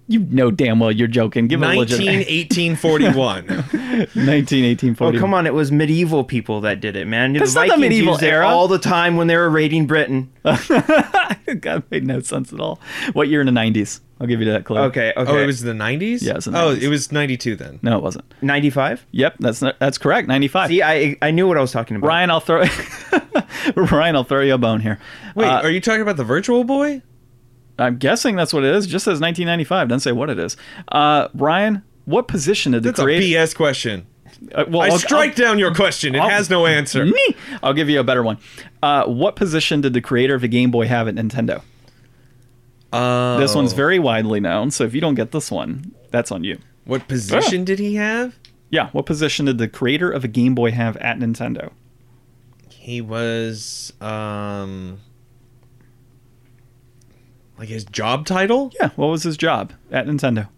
You 0.08 0.20
know 0.20 0.50
damn 0.50 0.80
well 0.80 0.90
you're 0.90 1.08
joking. 1.08 1.46
Give 1.48 1.62
it 1.62 1.64
a 1.64 1.74
19, 1.74 1.78
legit 1.78 2.28
1841. 2.76 4.08
19, 4.14 4.64
18, 4.64 4.96
Oh, 5.00 5.12
come 5.18 5.32
on. 5.32 5.46
It 5.46 5.54
was 5.54 5.70
medieval 5.72 6.24
people 6.24 6.60
that 6.62 6.80
did 6.80 6.96
it, 6.96 7.06
man. 7.06 7.32
That's 7.34 7.54
the 7.54 7.66
not 7.66 7.76
the 7.76 7.80
medieval 7.80 8.14
used 8.14 8.22
era. 8.24 8.46
all 8.46 8.68
the 8.68 8.78
time 8.78 9.16
when 9.16 9.26
they 9.28 9.36
were 9.36 9.48
raiding 9.48 9.86
Britain. 9.86 10.30
that 10.42 11.84
made 11.90 12.04
no 12.06 12.20
sense 12.20 12.52
at 12.52 12.60
all. 12.60 12.80
What 13.12 13.28
year 13.28 13.40
in 13.40 13.46
the 13.46 13.52
90s? 13.52 14.00
I'll 14.20 14.26
give 14.26 14.40
you 14.40 14.46
that 14.52 14.64
clue. 14.64 14.78
Okay, 14.78 15.12
okay. 15.16 15.30
Oh, 15.32 15.36
it 15.38 15.46
was 15.46 15.62
the 15.62 15.72
90s? 15.72 16.22
Yeah, 16.22 16.32
it 16.32 16.36
was 16.36 16.44
the 16.46 16.50
Oh, 16.60 16.74
90s. 16.76 16.82
it 16.82 16.88
was 16.88 17.12
92 17.12 17.56
then. 17.56 17.78
No, 17.82 17.96
it 17.98 18.02
wasn't. 18.02 18.24
95? 18.42 19.06
Yep, 19.12 19.36
that's 19.40 19.62
not, 19.62 19.78
that's 19.78 19.98
correct. 19.98 20.28
95. 20.28 20.68
See, 20.68 20.82
I 20.82 21.16
I 21.22 21.30
knew 21.30 21.48
what 21.48 21.58
I 21.58 21.60
was 21.60 21.72
talking 21.72 21.96
about. 21.96 22.06
Ryan, 22.08 22.30
I'll 22.30 22.40
throw 22.40 22.64
Ryan, 23.76 24.16
I'll 24.16 24.24
throw 24.24 24.40
you 24.42 24.54
a 24.54 24.58
bone 24.58 24.80
here. 24.80 24.98
Wait, 25.34 25.46
Uh, 25.46 25.62
are 25.62 25.70
you 25.70 25.80
talking 25.80 26.02
about 26.02 26.16
the 26.16 26.24
Virtual 26.24 26.64
Boy? 26.64 27.02
I'm 27.82 27.98
guessing 27.98 28.36
that's 28.36 28.52
what 28.52 28.64
it 28.64 28.74
is. 28.74 28.86
It 28.86 28.88
just 28.88 29.04
says 29.04 29.20
1995. 29.20 29.88
Doesn't 29.88 30.00
say 30.00 30.12
what 30.12 30.30
it 30.30 30.38
is. 30.38 30.56
Uh, 30.88 31.28
Ryan, 31.34 31.82
what 32.04 32.28
position 32.28 32.72
did 32.72 32.82
the 32.82 32.90
That's 32.90 33.00
a 33.00 33.04
creator? 33.04 33.24
BS 33.38 33.54
question. 33.56 34.06
Uh, 34.54 34.64
well, 34.68 34.82
I 34.82 34.88
I'll- 34.88 34.98
strike 34.98 35.34
down 35.36 35.58
your 35.58 35.74
question. 35.74 36.14
It 36.14 36.18
I'll- 36.20 36.28
has 36.28 36.50
no 36.50 36.66
answer. 36.66 37.04
Me. 37.04 37.36
I'll 37.62 37.74
give 37.74 37.88
you 37.88 38.00
a 38.00 38.04
better 38.04 38.22
one. 38.22 38.38
Uh, 38.82 39.04
what 39.06 39.36
position 39.36 39.80
did 39.80 39.92
the 39.92 40.00
creator 40.00 40.34
of 40.34 40.40
the 40.40 40.48
Game 40.48 40.70
Boy 40.70 40.86
have 40.86 41.06
at 41.08 41.14
Nintendo? 41.14 41.62
Oh. 42.92 43.38
This 43.38 43.54
one's 43.54 43.72
very 43.72 43.98
widely 43.98 44.40
known, 44.40 44.70
so 44.70 44.84
if 44.84 44.94
you 44.94 45.00
don't 45.00 45.14
get 45.14 45.32
this 45.32 45.50
one, 45.50 45.92
that's 46.10 46.30
on 46.30 46.44
you. 46.44 46.58
What 46.84 47.08
position 47.08 47.64
did 47.64 47.78
he 47.78 47.94
have? 47.94 48.38
Yeah, 48.70 48.88
what 48.90 49.06
position 49.06 49.46
did 49.46 49.58
the 49.58 49.68
creator 49.68 50.10
of 50.10 50.24
a 50.24 50.28
Game 50.28 50.54
Boy 50.54 50.72
have 50.72 50.96
at 50.98 51.18
Nintendo? 51.18 51.70
He 52.68 53.00
was 53.00 53.92
um 54.00 54.98
like 57.58 57.68
his 57.68 57.84
job 57.84 58.26
title? 58.26 58.72
Yeah, 58.80 58.90
what 58.96 59.06
was 59.08 59.22
his 59.22 59.36
job 59.36 59.72
at 59.90 60.06
Nintendo? 60.06 60.48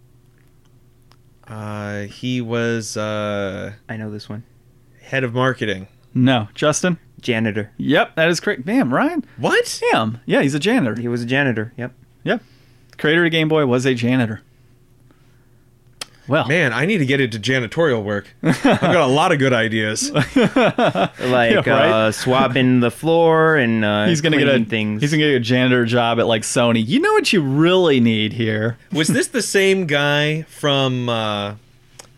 Uh 1.47 2.03
he 2.03 2.41
was 2.41 2.97
uh 2.97 3.73
I 3.89 3.97
know 3.97 4.11
this 4.11 4.29
one. 4.29 4.45
head 5.03 5.25
of 5.25 5.35
marketing. 5.35 5.89
No, 6.15 6.49
Justin. 6.55 6.99
Janitor. 7.21 7.71
Yep, 7.79 8.17
that 8.17 8.29
is 8.29 8.39
correct. 8.41 8.67
Damn, 8.67 8.93
Ryan. 8.93 9.25
What? 9.39 9.81
Damn. 9.93 10.21
Yeah, 10.27 10.43
he's 10.43 10.55
a 10.55 10.59
janitor. 10.59 11.01
He 11.01 11.09
was 11.09 11.23
a 11.23 11.27
janitor. 11.27 11.73
Yep. 11.79 11.93
Yep. 12.25 12.43
Creator 12.99 13.25
of 13.25 13.31
Game 13.33 13.49
Boy 13.49 13.65
was 13.67 13.87
a 13.87 13.95
janitor. 13.95 14.43
Well, 16.27 16.49
Man, 16.49 16.73
I 16.73 16.87
need 16.87 16.99
to 16.99 17.07
get 17.07 17.21
into 17.21 17.39
janitorial 17.39 18.03
work. 18.03 18.27
I've 18.43 18.63
got 18.63 18.97
a 18.97 19.07
lot 19.07 19.31
of 19.33 19.39
good 19.39 19.53
ideas. 19.53 20.11
Like 21.25 21.53
Yeah, 21.53 21.57
right? 21.67 21.91
uh, 21.91 22.13
swabbing 22.13 22.81
the 22.81 22.91
floor 22.91 23.57
and 23.57 23.85
uh, 23.85 24.07
he's 24.07 24.21
gonna 24.21 24.37
get 24.39 24.49
a 24.49 24.53
cleaning 24.53 24.69
things. 24.69 25.03
he's 25.03 25.11
gonna 25.11 25.23
get 25.23 25.35
a 25.37 25.41
janitor 25.41 25.85
job 25.85 26.19
at 26.21 26.27
like 26.27 26.43
Sony. 26.43 26.87
You 26.87 27.01
know 27.01 27.13
what 27.13 27.33
you 27.33 27.43
really 27.43 28.01
need 28.01 28.33
here? 28.33 28.79
Was 28.93 29.09
this 29.09 29.29
the 29.29 29.43
same 29.43 29.87
guy 29.87 30.43
from 30.43 31.09
uh 31.09 31.55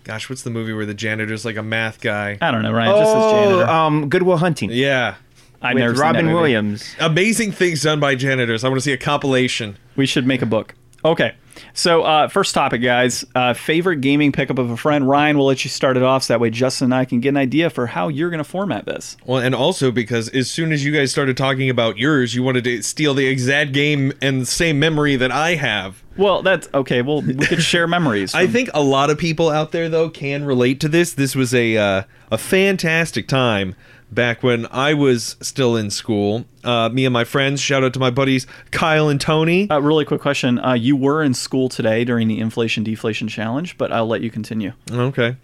gosh, 0.05 0.29
what's 0.31 0.43
the 0.43 0.51
movie 0.51 0.73
where 0.73 0.87
the 0.87 0.95
janitor's 0.95 1.45
like 1.45 1.57
a 1.57 1.63
math 1.63 2.01
guy? 2.01 2.39
I 2.41 2.51
don't 2.51 2.63
know, 2.63 2.73
Ryan. 2.73 2.91
Just 2.97 3.17
as 3.17 3.23
oh, 3.25 3.31
janitor. 3.33 3.71
um, 3.71 4.09
Good 4.09 4.23
Will 4.23 4.37
Hunting. 4.37 4.71
Yeah. 4.73 5.17
I 5.63 5.75
with 5.75 5.83
never 5.83 5.95
Robin. 5.95 6.33
Williams. 6.33 6.95
Amazing 7.01 7.51
things 7.53 7.83
done 7.83 7.99
by 7.99 8.15
janitors. 8.15 8.63
I 8.63 8.69
want 8.69 8.79
to 8.79 8.85
see 8.85 8.93
a 8.93 8.99
compilation. 8.99 9.79
We 9.97 10.07
should 10.07 10.27
make 10.27 10.43
a 10.43 10.47
book. 10.47 10.75
Okay. 11.05 11.35
So, 11.73 12.03
uh, 12.03 12.29
first 12.29 12.55
topic, 12.55 12.83
guys. 12.83 13.25
Uh, 13.35 13.55
favorite 13.55 14.01
gaming 14.01 14.33
pickup 14.33 14.59
of 14.59 14.71
a 14.71 14.77
friend. 14.77 15.09
Ryan, 15.09 15.39
we'll 15.39 15.47
let 15.47 15.65
you 15.65 15.71
start 15.71 15.97
it 15.97 16.03
off 16.03 16.25
so 16.25 16.35
that 16.35 16.41
way 16.41 16.51
Justin 16.51 16.87
and 16.87 16.95
I 16.95 17.05
can 17.05 17.21
get 17.21 17.31
an 17.31 17.37
idea 17.37 17.71
for 17.71 17.87
how 17.87 18.09
you're 18.09 18.31
going 18.31 18.39
to 18.39 18.45
format 18.45 18.87
this. 18.87 19.17
Well, 19.25 19.39
and 19.41 19.55
also 19.55 19.91
because 19.91 20.29
as 20.31 20.51
soon 20.51 20.73
as 20.73 20.85
you 20.85 20.93
guys 20.93 21.11
started 21.11 21.37
talking 21.37 21.71
about 21.71 21.99
yours, 21.99 22.35
you 22.35 22.43
wanted 22.43 22.65
to 22.65 22.83
steal 22.83 23.15
the 23.15 23.27
exact 23.27 23.73
game 23.73 24.13
and 24.21 24.43
the 24.43 24.47
same 24.47 24.79
memory 24.79 25.17
that 25.17 25.31
I 25.31 25.55
have. 25.57 26.03
Well, 26.17 26.43
that's 26.43 26.69
okay. 26.73 27.03
Well, 27.03 27.23
we 27.23 27.35
could 27.35 27.63
share 27.63 27.87
memories. 27.87 28.35
I 28.35 28.47
think 28.47 28.71
a 28.73 28.83
lot 28.83 29.11
of 29.11 29.19
people 29.19 29.51
out 29.51 29.73
there 29.73 29.89
though 29.89 30.09
can 30.09 30.45
relate 30.45 30.81
to 30.81 30.89
this. 30.89 31.13
This 31.13 31.35
was 31.37 31.53
a 31.55 31.77
uh, 31.77 32.03
a 32.31 32.39
fantastic 32.39 33.29
time 33.29 33.75
back 34.11 34.43
when 34.43 34.67
I 34.71 34.95
was 34.95 35.37
still 35.41 35.77
in 35.77 35.91
school. 35.91 36.45
Uh, 36.65 36.89
me 36.89 37.05
and 37.05 37.13
my 37.13 37.25
friends. 37.25 37.61
Shout 37.61 37.85
out 37.85 37.93
to 37.95 38.01
my 38.01 38.11
buddies 38.11 38.47
Kyle 38.71 39.09
and 39.09 39.21
Tony. 39.21 39.69
Uh, 39.71 39.81
really 39.81 40.05
quick 40.05 40.21
question. 40.21 40.59
Uh, 40.59 40.75
you 40.75 40.97
were 40.97 41.23
in 41.23 41.35
school 41.35 41.69
today 41.69 42.05
during 42.05 42.29
the 42.29 42.39
inflation 42.39 42.85
deflation 42.85 43.29
challenge, 43.29 43.79
but 43.79 43.93
I'll 43.93 44.07
let 44.07 44.21
you 44.21 44.31
continue. 44.31 44.73
Okay. 44.91 45.37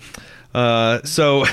Uh, 0.55 1.01
so 1.05 1.44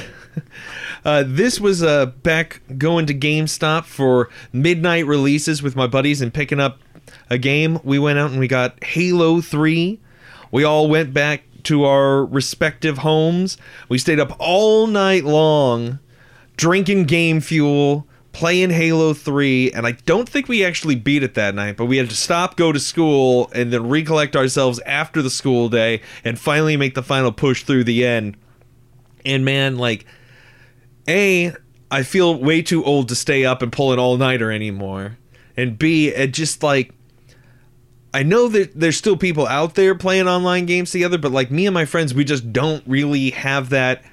uh, 1.06 1.24
this 1.26 1.60
was 1.60 1.84
uh, 1.84 2.08
back 2.08 2.62
going 2.78 3.06
to 3.08 3.14
GameStop 3.14 3.86
for 3.86 4.30
midnight 4.52 5.06
releases 5.06 5.62
with 5.62 5.76
my 5.76 5.88
buddies 5.88 6.22
and 6.22 6.34
picking 6.34 6.60
up 6.60 6.80
a 7.30 7.38
game. 7.38 7.80
We 7.84 8.00
went 8.00 8.20
out 8.20 8.32
and 8.32 8.40
we 8.40 8.48
got 8.48 8.84
Halo 8.84 9.42
3. 9.42 10.00
We 10.52 10.64
all 10.64 10.90
went 10.90 11.14
back 11.14 11.44
to 11.64 11.84
our 11.84 12.26
respective 12.26 13.00
homes. 13.00 13.58
We 13.90 13.98
stayed 13.98 14.20
up 14.20 14.36
all 14.40 14.88
night 14.88 15.24
long 15.24 16.00
drinking 16.60 17.06
game 17.06 17.40
fuel, 17.40 18.06
playing 18.34 18.70
Halo 18.70 19.14
3, 19.14 19.72
and 19.72 19.88
I 19.88 19.94
don't 19.94 20.28
think 20.28 20.50
we 20.50 20.66
actually 20.66 20.96
beat 20.96 21.24
it 21.24 21.34
that 21.36 21.56
night, 21.56 21.78
but 21.78 21.86
we 21.86 21.96
had 21.96 22.10
to 22.10 22.18
stop, 22.18 22.58
go 22.58 22.74
to 22.74 22.80
school, 22.82 23.50
and 23.56 23.72
then 23.72 23.88
recollect 23.88 24.36
ourselves 24.36 24.78
after 24.86 25.22
the 25.22 25.30
school 25.30 25.70
day 25.70 26.02
and 26.26 26.38
finally 26.38 26.76
make 26.76 26.96
the 26.96 27.02
final 27.02 27.32
push 27.32 27.64
through 27.64 27.86
the 27.86 28.06
end. 28.06 28.36
And 29.26 29.46
man, 29.46 29.78
like, 29.78 30.06
A, 31.08 31.54
I 31.90 32.04
feel 32.04 32.36
way 32.36 32.62
too 32.62 32.84
old 32.84 33.08
to 33.08 33.16
stay 33.16 33.46
up 33.46 33.62
and 33.62 33.72
pull 33.72 33.94
an 33.94 34.00
all 34.00 34.18
nighter 34.18 34.52
anymore. 34.52 35.18
And 35.56 35.80
B, 35.80 36.10
it 36.10 36.34
just 36.34 36.62
like, 36.62 36.94
I 38.14 38.24
know 38.24 38.50
that 38.50 38.78
there's 38.78 38.98
still 38.98 39.16
people 39.16 39.48
out 39.48 39.76
there 39.76 39.96
playing 39.96 40.28
online 40.28 40.66
games 40.66 40.92
together, 40.92 41.18
but 41.18 41.32
like 41.32 41.52
me 41.52 41.68
and 41.68 41.74
my 41.74 41.86
friends, 41.86 42.14
we 42.14 42.26
just 42.26 42.52
don't 42.52 42.84
really 42.86 43.30
have 43.30 43.70
that 43.70 44.04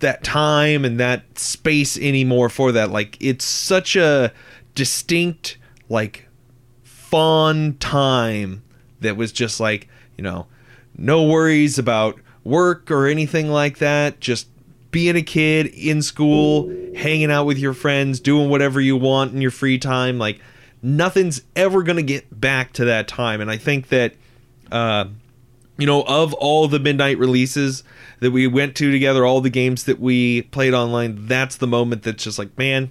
that 0.00 0.22
time 0.22 0.84
and 0.84 0.98
that 1.00 1.38
space 1.38 1.98
anymore 1.98 2.48
for 2.48 2.72
that. 2.72 2.90
Like 2.90 3.16
it's 3.20 3.44
such 3.44 3.96
a 3.96 4.32
distinct, 4.74 5.58
like 5.88 6.28
fun 6.82 7.76
time 7.78 8.62
that 9.00 9.16
was 9.16 9.32
just 9.32 9.60
like, 9.60 9.88
you 10.16 10.22
know, 10.22 10.46
no 10.96 11.24
worries 11.24 11.78
about 11.78 12.20
work 12.44 12.90
or 12.90 13.06
anything 13.06 13.48
like 13.48 13.78
that. 13.78 14.20
Just 14.20 14.48
being 14.90 15.16
a 15.16 15.22
kid 15.22 15.66
in 15.66 16.02
school, 16.02 16.72
hanging 16.96 17.30
out 17.30 17.44
with 17.44 17.58
your 17.58 17.74
friends, 17.74 18.20
doing 18.20 18.48
whatever 18.48 18.80
you 18.80 18.96
want 18.96 19.32
in 19.32 19.40
your 19.40 19.50
free 19.50 19.78
time. 19.78 20.18
Like 20.18 20.40
nothing's 20.82 21.42
ever 21.56 21.82
gonna 21.82 22.02
get 22.02 22.40
back 22.40 22.72
to 22.74 22.84
that 22.86 23.08
time. 23.08 23.40
And 23.40 23.50
I 23.50 23.56
think 23.56 23.88
that 23.88 24.14
uh 24.70 25.06
you 25.76 25.86
know, 25.86 26.02
of 26.02 26.34
all 26.34 26.66
the 26.66 26.80
midnight 26.80 27.18
releases 27.18 27.84
that 28.20 28.30
we 28.30 28.46
went 28.46 28.74
to 28.76 28.90
together, 28.90 29.24
all 29.24 29.40
the 29.40 29.50
games 29.50 29.84
that 29.84 30.00
we 30.00 30.42
played 30.42 30.74
online, 30.74 31.26
that's 31.26 31.56
the 31.56 31.66
moment 31.66 32.02
that's 32.02 32.24
just 32.24 32.38
like, 32.38 32.56
man, 32.58 32.90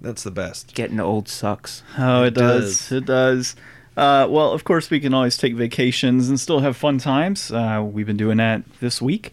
that's 0.00 0.22
the 0.22 0.30
best. 0.30 0.74
Getting 0.74 1.00
old 1.00 1.28
sucks. 1.28 1.82
Oh, 1.98 2.24
it, 2.24 2.28
It 2.28 2.34
does. 2.34 2.78
does. 2.88 2.92
It 2.92 3.04
does. 3.06 3.56
Uh, 3.96 4.26
well, 4.30 4.52
of 4.52 4.64
course, 4.64 4.90
we 4.90 5.00
can 5.00 5.12
always 5.14 5.36
take 5.36 5.54
vacations 5.54 6.28
and 6.28 6.40
still 6.40 6.60
have 6.60 6.76
fun 6.76 6.98
times. 6.98 7.50
Uh, 7.52 7.82
we've 7.86 8.06
been 8.06 8.16
doing 8.16 8.38
that 8.38 8.62
this 8.80 9.02
week. 9.02 9.32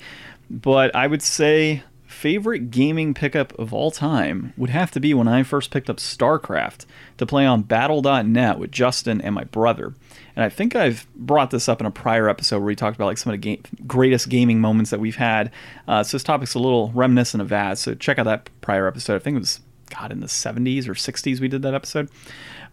But 0.49 0.93
I 0.95 1.07
would 1.07 1.21
say 1.21 1.83
favorite 2.05 2.69
gaming 2.71 3.13
pickup 3.13 3.57
of 3.57 3.73
all 3.73 3.91
time 3.91 4.51
would 4.57 4.69
have 4.71 4.91
to 4.91 4.99
be 4.99 5.13
when 5.13 5.27
I 5.27 5.43
first 5.43 5.71
picked 5.71 5.89
up 5.89 5.97
StarCraft 5.97 6.85
to 7.17 7.25
play 7.25 7.45
on 7.45 7.61
Battle.net 7.61 8.59
with 8.59 8.71
Justin 8.71 9.21
and 9.21 9.33
my 9.35 9.45
brother. 9.45 9.93
And 10.39 10.45
I 10.45 10.47
think 10.47 10.73
I've 10.73 11.05
brought 11.15 11.51
this 11.51 11.67
up 11.67 11.81
in 11.81 11.85
a 11.85 11.91
prior 11.91 12.29
episode 12.29 12.59
where 12.59 12.67
we 12.67 12.73
talked 12.73 12.95
about 12.95 13.07
like 13.07 13.17
some 13.17 13.33
of 13.33 13.41
the 13.41 13.55
game, 13.55 13.61
greatest 13.85 14.29
gaming 14.29 14.61
moments 14.61 14.89
that 14.89 15.01
we've 15.01 15.17
had. 15.17 15.51
Uh, 15.85 16.01
so 16.01 16.15
this 16.15 16.23
topic's 16.23 16.55
a 16.55 16.59
little 16.59 16.93
reminiscent 16.95 17.41
of 17.41 17.49
that. 17.49 17.77
So 17.77 17.93
check 17.93 18.17
out 18.17 18.23
that 18.23 18.49
prior 18.61 18.87
episode. 18.87 19.17
I 19.17 19.19
think 19.19 19.35
it 19.35 19.39
was 19.39 19.59
God 19.89 20.13
in 20.13 20.21
the 20.21 20.27
70s 20.27 20.87
or 20.87 20.93
60s 20.93 21.41
we 21.41 21.49
did 21.49 21.61
that 21.63 21.73
episode. 21.73 22.07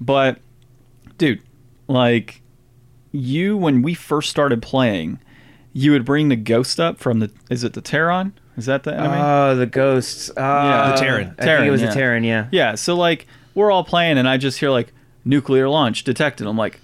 But 0.01 0.39
dude, 1.19 1.43
like 1.89 2.41
you 3.11 3.57
when 3.57 3.83
we 3.83 3.95
first 3.95 4.31
started 4.31 4.63
playing, 4.63 5.19
you 5.73 5.91
would 5.91 6.05
bring 6.05 6.29
the 6.29 6.37
ghost 6.37 6.79
up 6.79 6.99
from 6.99 7.19
the 7.19 7.33
is 7.51 7.65
it 7.65 7.73
the 7.73 7.81
Terran? 7.81 8.33
Is 8.57 8.67
that 8.67 8.85
the 8.85 8.95
enemy? 8.95 9.17
Oh, 9.19 9.57
the 9.57 9.67
ghosts. 9.67 10.31
Uh, 10.37 10.93
The 10.95 11.01
Terran. 11.01 11.23
I 11.23 11.27
think 11.31 11.41
Terran, 11.41 11.67
it 11.67 11.71
was 11.73 11.83
yeah. 11.83 11.89
the 11.89 11.95
Terran, 11.95 12.23
yeah. 12.23 12.47
yeah, 12.53 12.77
so 12.77 12.95
like 12.95 13.27
we're 13.57 13.73
all 13.73 13.83
playing 13.83 14.19
and 14.19 14.29
I 14.29 14.37
just 14.37 14.61
hear 14.61 14.71
like 14.71 14.93
nuclear 15.25 15.69
launch 15.69 16.05
detected. 16.05 16.47
I'm 16.47 16.57
like, 16.57 16.81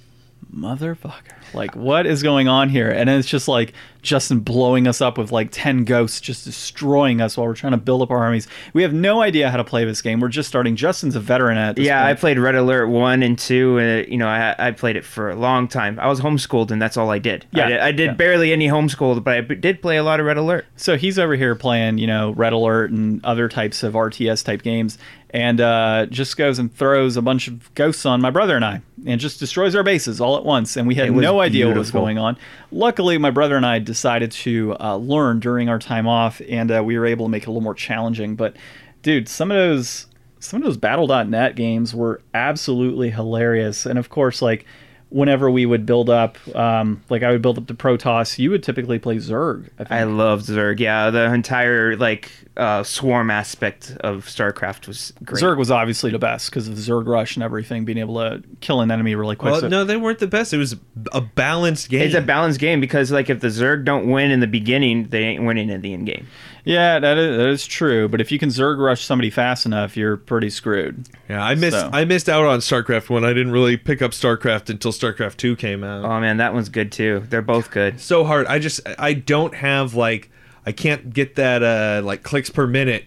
motherfucker. 0.55 1.33
Like, 1.55 1.75
what 1.77 2.07
is 2.07 2.23
going 2.23 2.49
on 2.49 2.69
here? 2.69 2.91
And 2.91 3.09
it's 3.11 3.29
just 3.29 3.49
like 3.49 3.73
Justin 4.03 4.41
blowing 4.41 4.87
us 4.88 5.01
up 5.01 5.17
with 5.17 5.31
like 5.33 5.49
10 5.51 5.85
ghosts, 5.85 6.21
just 6.21 6.45
destroying 6.45 7.21
us 7.21 7.37
while 7.37 7.47
we're 7.47 7.55
trying 7.55 7.73
to 7.73 7.79
build 7.79 8.03
up 8.03 8.11
our 8.11 8.19
armies. 8.19 8.49
We 8.73 8.83
have 8.83 8.93
no 8.93 9.23
idea 9.23 9.51
how 9.51 9.57
to 9.57 9.65
play 9.65 9.85
this 9.85 10.03
game. 10.03 10.21
We're 10.21 10.29
just 10.29 10.49
starting. 10.49 10.77
Justin's 10.77 11.15
a 11.15 11.21
veteran 11.21 11.59
at 11.59 11.77
this 11.77 11.87
Yeah, 11.87 12.05
I 12.05 12.15
played 12.15 12.38
Red 12.38 12.55
Alert 12.55 12.88
one 12.88 13.23
and 13.23 13.38
two, 13.38 13.79
and 13.79 14.09
you 14.11 14.19
know, 14.19 14.29
I, 14.29 14.55
I 14.59 14.71
played 14.73 14.97
it 14.97 15.05
for 15.05 15.31
a 15.31 15.37
long 15.37 15.69
time. 15.69 15.99
I 15.99 16.09
was 16.09 16.21
homeschooled, 16.21 16.71
and 16.71 16.83
that's 16.83 16.97
all 16.97 17.11
I 17.11 17.19
did. 17.19 17.47
Yeah, 17.53 17.65
I 17.65 17.69
did, 17.69 17.81
I 17.81 17.93
did 17.93 18.07
yeah. 18.07 18.15
barely 18.15 18.53
any 18.53 18.69
homeschooled, 18.69 19.23
but 19.25 19.35
I 19.35 19.41
did 19.41 19.81
play 19.83 19.97
a 19.97 20.03
lot 20.03 20.21
of 20.21 20.27
Red 20.27 20.37
Alert. 20.37 20.67
So 20.77 20.97
he's 20.97 21.19
over 21.19 21.37
here 21.37 21.55
playing, 21.55 21.99
you 21.99 22.07
know, 22.07 22.33
Red 22.33 22.53
Alert 22.53 22.91
and 22.91 23.25
other 23.25 23.49
types 23.49 23.83
of 23.83 23.95
RTS 23.95 24.45
type 24.45 24.62
games, 24.62 24.99
and 25.33 25.61
uh, 25.61 26.07
just 26.11 26.37
goes 26.37 26.59
and 26.59 26.75
throws 26.75 27.16
a 27.16 27.23
bunch 27.23 27.49
of 27.49 27.75
ghosts 27.75 28.05
on 28.05 28.21
my 28.21 28.31
brother 28.31 28.55
and 28.55 28.64
I, 28.64 28.83
and 29.07 29.18
just 29.21 29.40
destroys 29.40 29.75
our 29.75 29.83
bases 29.83 30.21
all 30.21 30.37
at 30.37 30.45
once. 30.45 30.77
And 30.77 30.87
we 30.87 30.95
had 30.95 31.11
no 31.11 31.40
idea 31.40 31.66
what 31.66 31.77
was 31.77 31.90
going 31.90 32.18
on. 32.18 32.37
Luckily, 32.71 33.16
my 33.16 33.31
brother 33.31 33.57
and 33.57 33.64
I 33.64 33.79
decided 33.79 34.31
to 34.33 34.77
uh, 34.79 34.97
learn 34.97 35.40
during 35.40 35.68
our 35.68 35.79
time 35.79 36.07
off, 36.07 36.42
and 36.49 36.71
uh, 36.71 36.83
we 36.85 36.99
were 36.99 37.07
able 37.07 37.27
to 37.27 37.31
make 37.31 37.45
it 37.45 37.47
a 37.47 37.51
little 37.51 37.62
more 37.62 37.75
challenging. 37.75 38.37
But, 38.37 38.57
dude, 39.03 39.29
some 39.29 39.51
of 39.51 39.57
those 39.57 40.07
some 40.38 40.61
of 40.61 40.66
those 40.66 40.77
Battle.net 40.77 41.55
games 41.55 41.95
were 41.95 42.21
absolutely 42.35 43.11
hilarious, 43.11 43.87
and 43.87 43.99
of 43.99 44.09
course, 44.09 44.42
like. 44.42 44.66
Whenever 45.12 45.51
we 45.51 45.66
would 45.66 45.85
build 45.85 46.09
up, 46.09 46.38
um, 46.57 47.03
like 47.11 47.22
I 47.22 47.31
would 47.31 47.42
build 47.42 47.59
up 47.59 47.66
the 47.66 47.75
Protoss, 47.75 48.38
you 48.38 48.51
would 48.51 48.62
typically 48.62 48.98
play 48.98 49.16
Zerg. 49.16 49.66
I 49.79 49.85
think. 49.85 49.90
I 49.92 50.05
loved 50.05 50.46
Zerg. 50.46 50.81
Yeah, 50.81 51.11
the 51.11 51.33
entire 51.33 51.96
like 51.96 52.31
uh, 52.57 52.83
swarm 52.83 53.31
aspect 53.31 53.94
of 54.01 54.25
StarCraft 54.27 54.87
was 54.87 55.12
great. 55.25 55.42
Zerg 55.42 55.59
was 55.59 55.70
obviously 55.70 56.11
the 56.11 56.18
best 56.18 56.51
because 56.51 56.66
of 56.66 56.77
the 56.77 56.81
Zerg 56.83 57.07
Rush 57.07 57.37
and 57.37 57.42
everything, 57.42 57.85
being 57.85 57.98
able 57.98 58.14
to 58.16 58.42
kill 58.61 58.81
an 58.81 58.90
enemy 58.90 59.14
really 59.14 59.37
quick. 59.37 59.53
Well, 59.53 59.61
So- 59.61 59.68
no, 59.68 59.85
they 59.85 59.96
weren't 59.96 60.18
the 60.18 60.27
best. 60.27 60.53
It 60.55 60.59
was 60.59 60.77
a 61.12 61.20
balanced 61.20 61.88
game. 61.90 62.03
It's 62.03 62.14
a 62.14 62.20
balanced 62.22 62.59
game 62.61 62.81
because 62.81 63.11
like 63.12 63.29
if 63.29 63.40
the 63.40 63.48
Zerg 63.48 63.85
don't 63.85 64.11
win 64.11 64.31
in 64.31 64.40
the 64.40 64.46
beginning, 64.46 65.09
they 65.09 65.25
ain't 65.25 65.44
winning 65.44 65.68
in 65.68 65.81
the 65.83 65.92
end 65.92 66.07
game. 66.07 66.27
Yeah, 66.64 67.01
that 67.01 67.18
is, 67.18 67.37
that 67.37 67.48
is 67.48 67.66
true. 67.66 68.09
But 68.09 68.20
if 68.20 68.31
you 68.31 68.38
can 68.38 68.48
Zerg 68.48 68.79
Rush 68.79 69.05
somebody 69.05 69.31
fast 69.31 69.66
enough, 69.66 69.96
you're 69.96 70.16
pretty 70.16 70.48
screwed. 70.51 71.09
yeah, 71.29 71.44
I 71.44 71.55
missed 71.55 71.77
So. 71.79 71.90
I 71.92 72.05
missed 72.05 72.29
out 72.29 72.44
on 72.44 72.61
StarCraft 72.61 73.11
one. 73.11 73.25
I 73.25 73.33
didn't 73.33 73.53
really 73.53 73.77
pick 73.77 74.01
up 74.01 74.12
StarCraft 74.12 74.70
until 74.70 74.92
StarCraft 74.92 75.37
two 75.38 75.57
came 75.57 75.83
out. 75.83 76.05
Oh 76.05 76.20
man, 76.20 76.37
that 76.37 76.55
one's 76.55 76.68
good 76.68 76.92
too. 76.92 77.25
They're 77.29 77.42
both 77.42 77.70
good. 77.70 78.01
so 78.01 78.25
hard. 78.25 78.46
I 78.46 78.59
just 78.59 78.81
I 78.98 79.14
don't 79.14 79.55
have 79.55 79.94
like 79.94 80.31
I 80.64 80.72
can't 80.72 81.12
get 81.12 81.35
that 81.37 81.62
uh 81.62 82.03
like 82.05 82.22
clicks 82.22 82.51
per 82.51 82.66
minute 82.66 83.07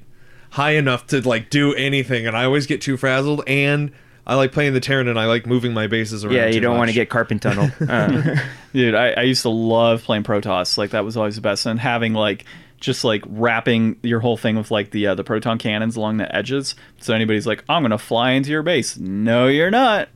high 0.51 0.71
enough 0.71 1.07
to 1.07 1.21
like 1.27 1.49
do 1.49 1.73
anything, 1.73 2.27
and 2.27 2.35
I 2.35 2.43
always 2.45 2.65
get 2.67 2.81
too 2.81 2.97
frazzled. 2.97 3.41
And 3.47 3.91
I 4.27 4.35
like 4.35 4.51
playing 4.51 4.73
the 4.73 4.79
Terran, 4.81 5.07
and 5.07 5.19
I 5.19 5.25
like 5.27 5.45
moving 5.45 5.73
my 5.73 5.87
bases 5.87 6.25
around. 6.25 6.35
Yeah, 6.35 6.47
too 6.49 6.55
you 6.55 6.59
don't 6.59 6.77
want 6.77 6.89
to 6.89 6.93
get 6.93 7.09
carpet 7.09 7.41
tunnel. 7.41 7.69
Uh, 7.89 8.35
Dude, 8.73 8.95
I, 8.95 9.11
I 9.11 9.21
used 9.21 9.43
to 9.43 9.49
love 9.49 10.03
playing 10.03 10.23
Protoss. 10.23 10.77
Like 10.77 10.89
that 10.89 11.05
was 11.05 11.15
always 11.15 11.35
the 11.35 11.41
best. 11.41 11.65
And 11.65 11.79
having 11.79 12.13
like 12.13 12.43
just 12.85 13.03
like 13.03 13.23
wrapping 13.27 13.97
your 14.03 14.19
whole 14.19 14.37
thing 14.37 14.55
with 14.55 14.69
like 14.69 14.91
the 14.91 15.07
uh, 15.07 15.15
the 15.15 15.23
photon 15.23 15.57
cannons 15.57 15.97
along 15.97 16.17
the 16.17 16.33
edges. 16.33 16.75
So 17.01 17.13
anybody's 17.13 17.47
like, 17.47 17.63
I'm 17.67 17.81
gonna 17.81 17.97
fly 17.97 18.31
into 18.31 18.51
your 18.51 18.63
base. 18.63 18.97
No, 18.97 19.47
you're 19.47 19.71
not. 19.71 20.09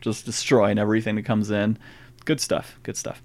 Just 0.00 0.26
destroying 0.26 0.78
everything 0.78 1.14
that 1.14 1.24
comes 1.24 1.50
in. 1.50 1.78
Good 2.24 2.40
stuff. 2.40 2.78
Good 2.82 2.96
stuff. 2.96 3.22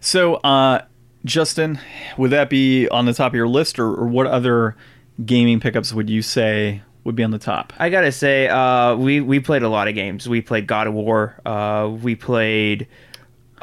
So, 0.00 0.36
uh, 0.36 0.82
Justin, 1.24 1.78
would 2.16 2.30
that 2.30 2.50
be 2.50 2.88
on 2.88 3.04
the 3.04 3.12
top 3.12 3.32
of 3.32 3.36
your 3.36 3.48
list, 3.48 3.78
or, 3.78 3.88
or 3.88 4.08
what 4.08 4.26
other 4.26 4.76
gaming 5.24 5.60
pickups 5.60 5.92
would 5.92 6.08
you 6.08 6.22
say 6.22 6.82
would 7.04 7.14
be 7.14 7.22
on 7.22 7.30
the 7.30 7.38
top? 7.38 7.72
I 7.78 7.90
gotta 7.90 8.12
say, 8.12 8.48
uh, 8.48 8.96
we 8.96 9.20
we 9.20 9.40
played 9.40 9.62
a 9.62 9.68
lot 9.68 9.88
of 9.88 9.94
games. 9.94 10.28
We 10.28 10.40
played 10.40 10.66
God 10.66 10.86
of 10.86 10.94
War. 10.94 11.38
Uh, 11.44 11.90
we 12.00 12.14
played 12.14 12.88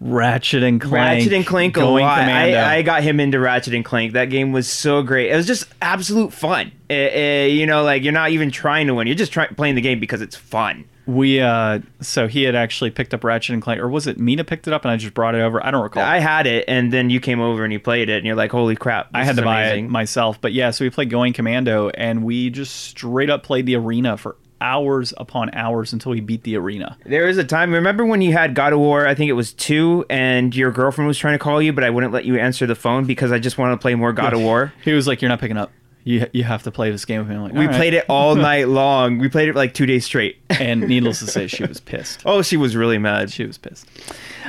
Ratchet 0.00 0.62
and 0.62 0.80
Clank. 0.80 1.18
Ratchet 1.18 1.32
and 1.32 1.46
Clank 1.46 1.76
a 1.76 1.80
Going 1.80 2.04
lot. 2.04 2.18
I, 2.18 2.76
I 2.76 2.82
got 2.82 3.02
him 3.02 3.20
into 3.20 3.38
Ratchet 3.38 3.74
and 3.74 3.84
Clank. 3.84 4.12
That 4.12 4.26
game 4.26 4.52
was 4.52 4.68
so 4.68 5.02
great. 5.02 5.30
It 5.30 5.36
was 5.36 5.46
just 5.46 5.66
absolute 5.80 6.32
fun. 6.32 6.72
Eh, 6.90 6.94
eh, 6.94 7.46
you 7.46 7.66
know, 7.66 7.82
like 7.82 8.02
you're 8.02 8.12
not 8.12 8.30
even 8.30 8.50
trying 8.50 8.86
to 8.88 8.94
win. 8.94 9.06
You're 9.06 9.16
just 9.16 9.32
try- 9.32 9.46
playing 9.46 9.76
the 9.76 9.80
game 9.80 10.00
because 10.00 10.20
it's 10.20 10.36
fun. 10.36 10.84
We 11.06 11.38
uh 11.38 11.80
so 12.00 12.28
he 12.28 12.44
had 12.44 12.54
actually 12.54 12.90
picked 12.90 13.12
up 13.12 13.24
Ratchet 13.24 13.52
and 13.52 13.62
Clank 13.62 13.78
or 13.78 13.88
was 13.88 14.06
it 14.06 14.18
Mina 14.18 14.42
picked 14.42 14.66
it 14.66 14.72
up 14.72 14.86
and 14.86 14.92
I 14.92 14.96
just 14.96 15.12
brought 15.12 15.34
it 15.34 15.42
over? 15.42 15.64
I 15.64 15.70
don't 15.70 15.82
recall. 15.82 16.02
I 16.02 16.18
had 16.18 16.46
it, 16.46 16.64
and 16.66 16.90
then 16.90 17.10
you 17.10 17.20
came 17.20 17.40
over 17.40 17.62
and 17.62 17.70
you 17.72 17.78
played 17.78 18.08
it, 18.08 18.16
and 18.16 18.26
you're 18.26 18.36
like, 18.36 18.50
"Holy 18.50 18.74
crap!" 18.74 19.10
I 19.12 19.22
had 19.22 19.36
to 19.36 19.42
buy 19.42 19.64
amazing. 19.64 19.84
it 19.86 19.90
myself. 19.90 20.40
But 20.40 20.54
yeah, 20.54 20.70
so 20.70 20.82
we 20.82 20.88
played 20.88 21.10
Going 21.10 21.34
Commando 21.34 21.90
and 21.90 22.24
we 22.24 22.48
just 22.48 22.74
straight 22.74 23.28
up 23.28 23.42
played 23.42 23.66
the 23.66 23.76
arena 23.76 24.16
for 24.16 24.36
hours 24.64 25.12
upon 25.18 25.50
hours 25.54 25.92
until 25.92 26.10
we 26.12 26.20
beat 26.20 26.42
the 26.42 26.56
arena. 26.56 26.96
There 27.04 27.26
was 27.26 27.36
a 27.38 27.44
time. 27.44 27.72
Remember 27.72 28.04
when 28.06 28.22
you 28.22 28.32
had 28.32 28.54
God 28.54 28.72
of 28.72 28.78
War? 28.78 29.06
I 29.06 29.14
think 29.14 29.28
it 29.28 29.34
was 29.34 29.52
two, 29.52 30.04
and 30.08 30.56
your 30.56 30.70
girlfriend 30.72 31.06
was 31.06 31.18
trying 31.18 31.34
to 31.34 31.38
call 31.38 31.60
you, 31.60 31.72
but 31.72 31.84
I 31.84 31.90
wouldn't 31.90 32.12
let 32.12 32.24
you 32.24 32.36
answer 32.38 32.66
the 32.66 32.74
phone 32.74 33.04
because 33.04 33.30
I 33.30 33.38
just 33.38 33.58
wanted 33.58 33.72
to 33.72 33.78
play 33.78 33.94
more 33.94 34.12
God 34.12 34.32
of 34.32 34.40
War. 34.40 34.72
He 34.82 34.92
was 34.92 35.06
like, 35.06 35.20
You're 35.20 35.28
not 35.28 35.40
picking 35.40 35.56
up. 35.58 35.70
You 36.06 36.26
you 36.34 36.44
have 36.44 36.62
to 36.64 36.70
play 36.70 36.90
this 36.90 37.04
game 37.06 37.20
with 37.20 37.28
me. 37.28 37.34
I'm 37.36 37.42
like, 37.44 37.52
We 37.54 37.66
played 37.68 37.94
it 37.94 38.04
all 38.10 38.34
night 38.50 38.68
long. 38.68 39.18
We 39.18 39.28
played 39.30 39.48
it 39.48 39.54
like 39.54 39.72
two 39.74 39.86
days 39.86 40.04
straight. 40.04 40.36
and 40.50 40.82
needless 40.82 41.18
to 41.20 41.26
say, 41.26 41.46
she 41.46 41.64
was 41.64 41.80
pissed. 41.80 42.22
oh, 42.26 42.42
she 42.42 42.56
was 42.58 42.76
really 42.76 42.98
mad. 42.98 43.30
She 43.32 43.46
was 43.46 43.56
pissed. 43.58 43.86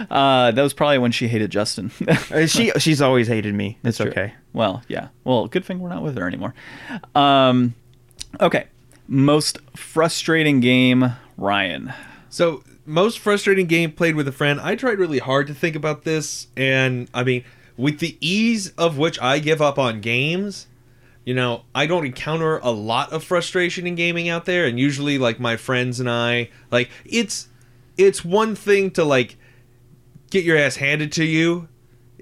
Uh, 0.09 0.51
that 0.51 0.61
was 0.61 0.73
probably 0.73 0.97
when 0.97 1.11
she 1.13 1.27
hated 1.29 1.51
Justin. 1.51 1.91
Uh, 2.07 2.45
she 2.45 2.71
she's 2.77 3.01
always 3.01 3.27
hated 3.27 3.53
me. 3.55 3.77
It's 3.83 4.01
okay. 4.01 4.33
Well, 4.53 4.81
yeah. 4.89 5.07
Well, 5.23 5.47
good 5.47 5.63
thing 5.63 5.79
we're 5.79 5.89
not 5.89 6.03
with 6.03 6.17
her 6.17 6.27
anymore. 6.27 6.53
Um, 7.15 7.73
okay. 8.41 8.65
Most 9.07 9.59
frustrating 9.75 10.59
game, 10.59 11.13
Ryan. 11.37 11.93
So 12.29 12.63
most 12.85 13.19
frustrating 13.19 13.67
game 13.67 13.91
played 13.91 14.15
with 14.15 14.27
a 14.27 14.31
friend. 14.31 14.59
I 14.59 14.75
tried 14.75 14.99
really 14.99 15.19
hard 15.19 15.47
to 15.47 15.53
think 15.53 15.75
about 15.75 16.03
this, 16.03 16.47
and 16.55 17.09
I 17.13 17.23
mean, 17.23 17.43
with 17.77 17.99
the 17.99 18.17
ease 18.19 18.69
of 18.77 18.97
which 18.97 19.19
I 19.21 19.39
give 19.39 19.61
up 19.61 19.77
on 19.77 20.01
games, 20.01 20.67
you 21.25 21.33
know, 21.33 21.63
I 21.73 21.87
don't 21.87 22.05
encounter 22.05 22.59
a 22.59 22.69
lot 22.69 23.11
of 23.11 23.23
frustration 23.23 23.87
in 23.87 23.95
gaming 23.95 24.29
out 24.29 24.45
there. 24.45 24.65
And 24.65 24.79
usually, 24.79 25.17
like 25.17 25.39
my 25.39 25.57
friends 25.57 25.99
and 25.99 26.09
I, 26.09 26.49
like 26.71 26.89
it's 27.03 27.47
it's 27.97 28.23
one 28.23 28.55
thing 28.55 28.91
to 28.91 29.03
like 29.03 29.37
get 30.29 30.43
your 30.43 30.57
ass 30.57 30.77
handed 30.77 31.11
to 31.13 31.23
you 31.23 31.67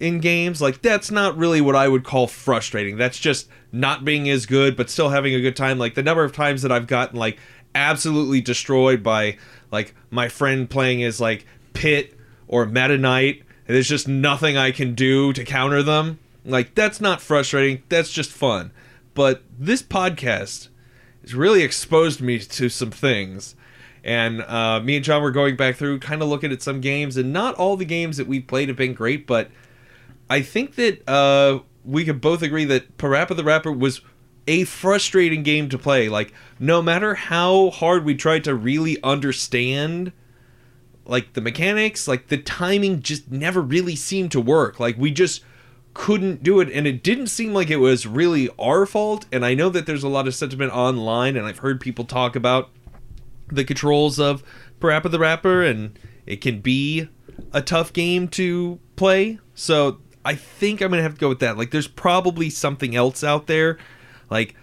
in 0.03 0.19
games 0.19 0.61
like 0.61 0.81
that's 0.81 1.09
not 1.09 1.37
really 1.37 1.61
what 1.61 1.75
i 1.75 1.87
would 1.87 2.03
call 2.03 2.27
frustrating. 2.27 2.97
That's 2.97 3.19
just 3.19 3.47
not 3.71 4.03
being 4.03 4.29
as 4.29 4.45
good 4.45 4.75
but 4.75 4.89
still 4.89 5.09
having 5.09 5.33
a 5.33 5.41
good 5.41 5.55
time. 5.55 5.77
Like 5.77 5.95
the 5.95 6.03
number 6.03 6.23
of 6.23 6.33
times 6.33 6.61
that 6.61 6.71
i've 6.71 6.87
gotten 6.87 7.17
like 7.17 7.37
absolutely 7.75 8.41
destroyed 8.41 9.01
by 9.01 9.37
like 9.71 9.95
my 10.11 10.27
friend 10.27 10.69
playing 10.69 11.03
as 11.03 11.19
like 11.19 11.45
pit 11.73 12.15
or 12.47 12.65
meta 12.65 12.97
knight 12.97 13.41
and 13.67 13.75
there's 13.75 13.89
just 13.89 14.07
nothing 14.07 14.55
i 14.55 14.69
can 14.69 14.93
do 14.93 15.33
to 15.33 15.43
counter 15.43 15.81
them 15.81 16.19
like 16.45 16.75
that's 16.75 16.99
not 16.99 17.21
frustrating. 17.21 17.83
That's 17.89 18.11
just 18.11 18.31
fun. 18.31 18.71
But 19.13 19.43
this 19.57 19.81
podcast 19.81 20.69
has 21.21 21.33
really 21.33 21.61
exposed 21.61 22.21
me 22.21 22.39
to 22.39 22.69
some 22.69 22.91
things. 22.91 23.55
And 24.03 24.41
uh, 24.41 24.81
me 24.81 24.97
and 24.97 25.05
John 25.05 25.21
were 25.21 25.31
going 25.31 25.55
back 25.55 25.77
through, 25.77 25.99
kind 25.99 26.21
of 26.21 26.27
looking 26.27 26.51
at 26.51 26.61
some 26.61 26.81
games, 26.81 27.15
and 27.15 27.31
not 27.31 27.55
all 27.55 27.77
the 27.77 27.85
games 27.85 28.17
that 28.17 28.27
we've 28.27 28.45
played 28.45 28.67
have 28.67 28.77
been 28.77 28.93
great, 28.93 29.25
but 29.25 29.49
I 30.33 30.41
think 30.41 30.73
that 30.77 31.07
uh, 31.07 31.59
we 31.85 32.05
could 32.05 32.19
both 32.19 32.41
agree 32.41 32.65
that 32.65 32.97
Parappa 32.97 33.35
the 33.35 33.43
Rapper 33.43 33.71
was 33.71 34.01
a 34.47 34.63
frustrating 34.63 35.43
game 35.43 35.69
to 35.69 35.77
play. 35.77 36.09
Like, 36.09 36.33
no 36.57 36.81
matter 36.81 37.13
how 37.13 37.69
hard 37.69 38.03
we 38.03 38.15
tried 38.15 38.43
to 38.45 38.55
really 38.55 38.97
understand, 39.03 40.11
like 41.05 41.33
the 41.33 41.41
mechanics, 41.41 42.07
like 42.07 42.29
the 42.29 42.37
timing 42.37 43.03
just 43.03 43.29
never 43.29 43.61
really 43.61 43.95
seemed 43.95 44.31
to 44.31 44.41
work. 44.41 44.79
Like, 44.79 44.97
we 44.97 45.11
just 45.11 45.43
couldn't 45.93 46.41
do 46.41 46.59
it, 46.59 46.71
and 46.71 46.87
it 46.87 47.03
didn't 47.03 47.27
seem 47.27 47.53
like 47.53 47.69
it 47.69 47.77
was 47.77 48.07
really 48.07 48.49
our 48.57 48.87
fault. 48.87 49.27
And 49.31 49.45
I 49.45 49.53
know 49.53 49.69
that 49.69 49.85
there's 49.85 50.01
a 50.01 50.09
lot 50.09 50.27
of 50.27 50.33
sentiment 50.33 50.73
online, 50.73 51.37
and 51.37 51.45
I've 51.45 51.59
heard 51.59 51.79
people 51.79 52.05
talk 52.05 52.35
about 52.35 52.71
the 53.49 53.63
controls 53.63 54.19
of 54.19 54.41
Parappa 54.79 55.11
the 55.11 55.19
Rapper, 55.19 55.61
and 55.61 55.99
it 56.25 56.41
can 56.41 56.59
be 56.59 57.07
a 57.51 57.61
tough 57.61 57.93
game 57.93 58.27
to 58.29 58.79
play. 58.95 59.37
So 59.53 59.99
I 60.25 60.35
think 60.35 60.81
I'm 60.81 60.89
gonna 60.91 61.03
have 61.03 61.15
to 61.15 61.19
go 61.19 61.29
with 61.29 61.39
that. 61.39 61.57
Like, 61.57 61.71
there's 61.71 61.87
probably 61.87 62.49
something 62.49 62.95
else 62.95 63.23
out 63.23 63.47
there. 63.47 63.77
Like, 64.29 64.55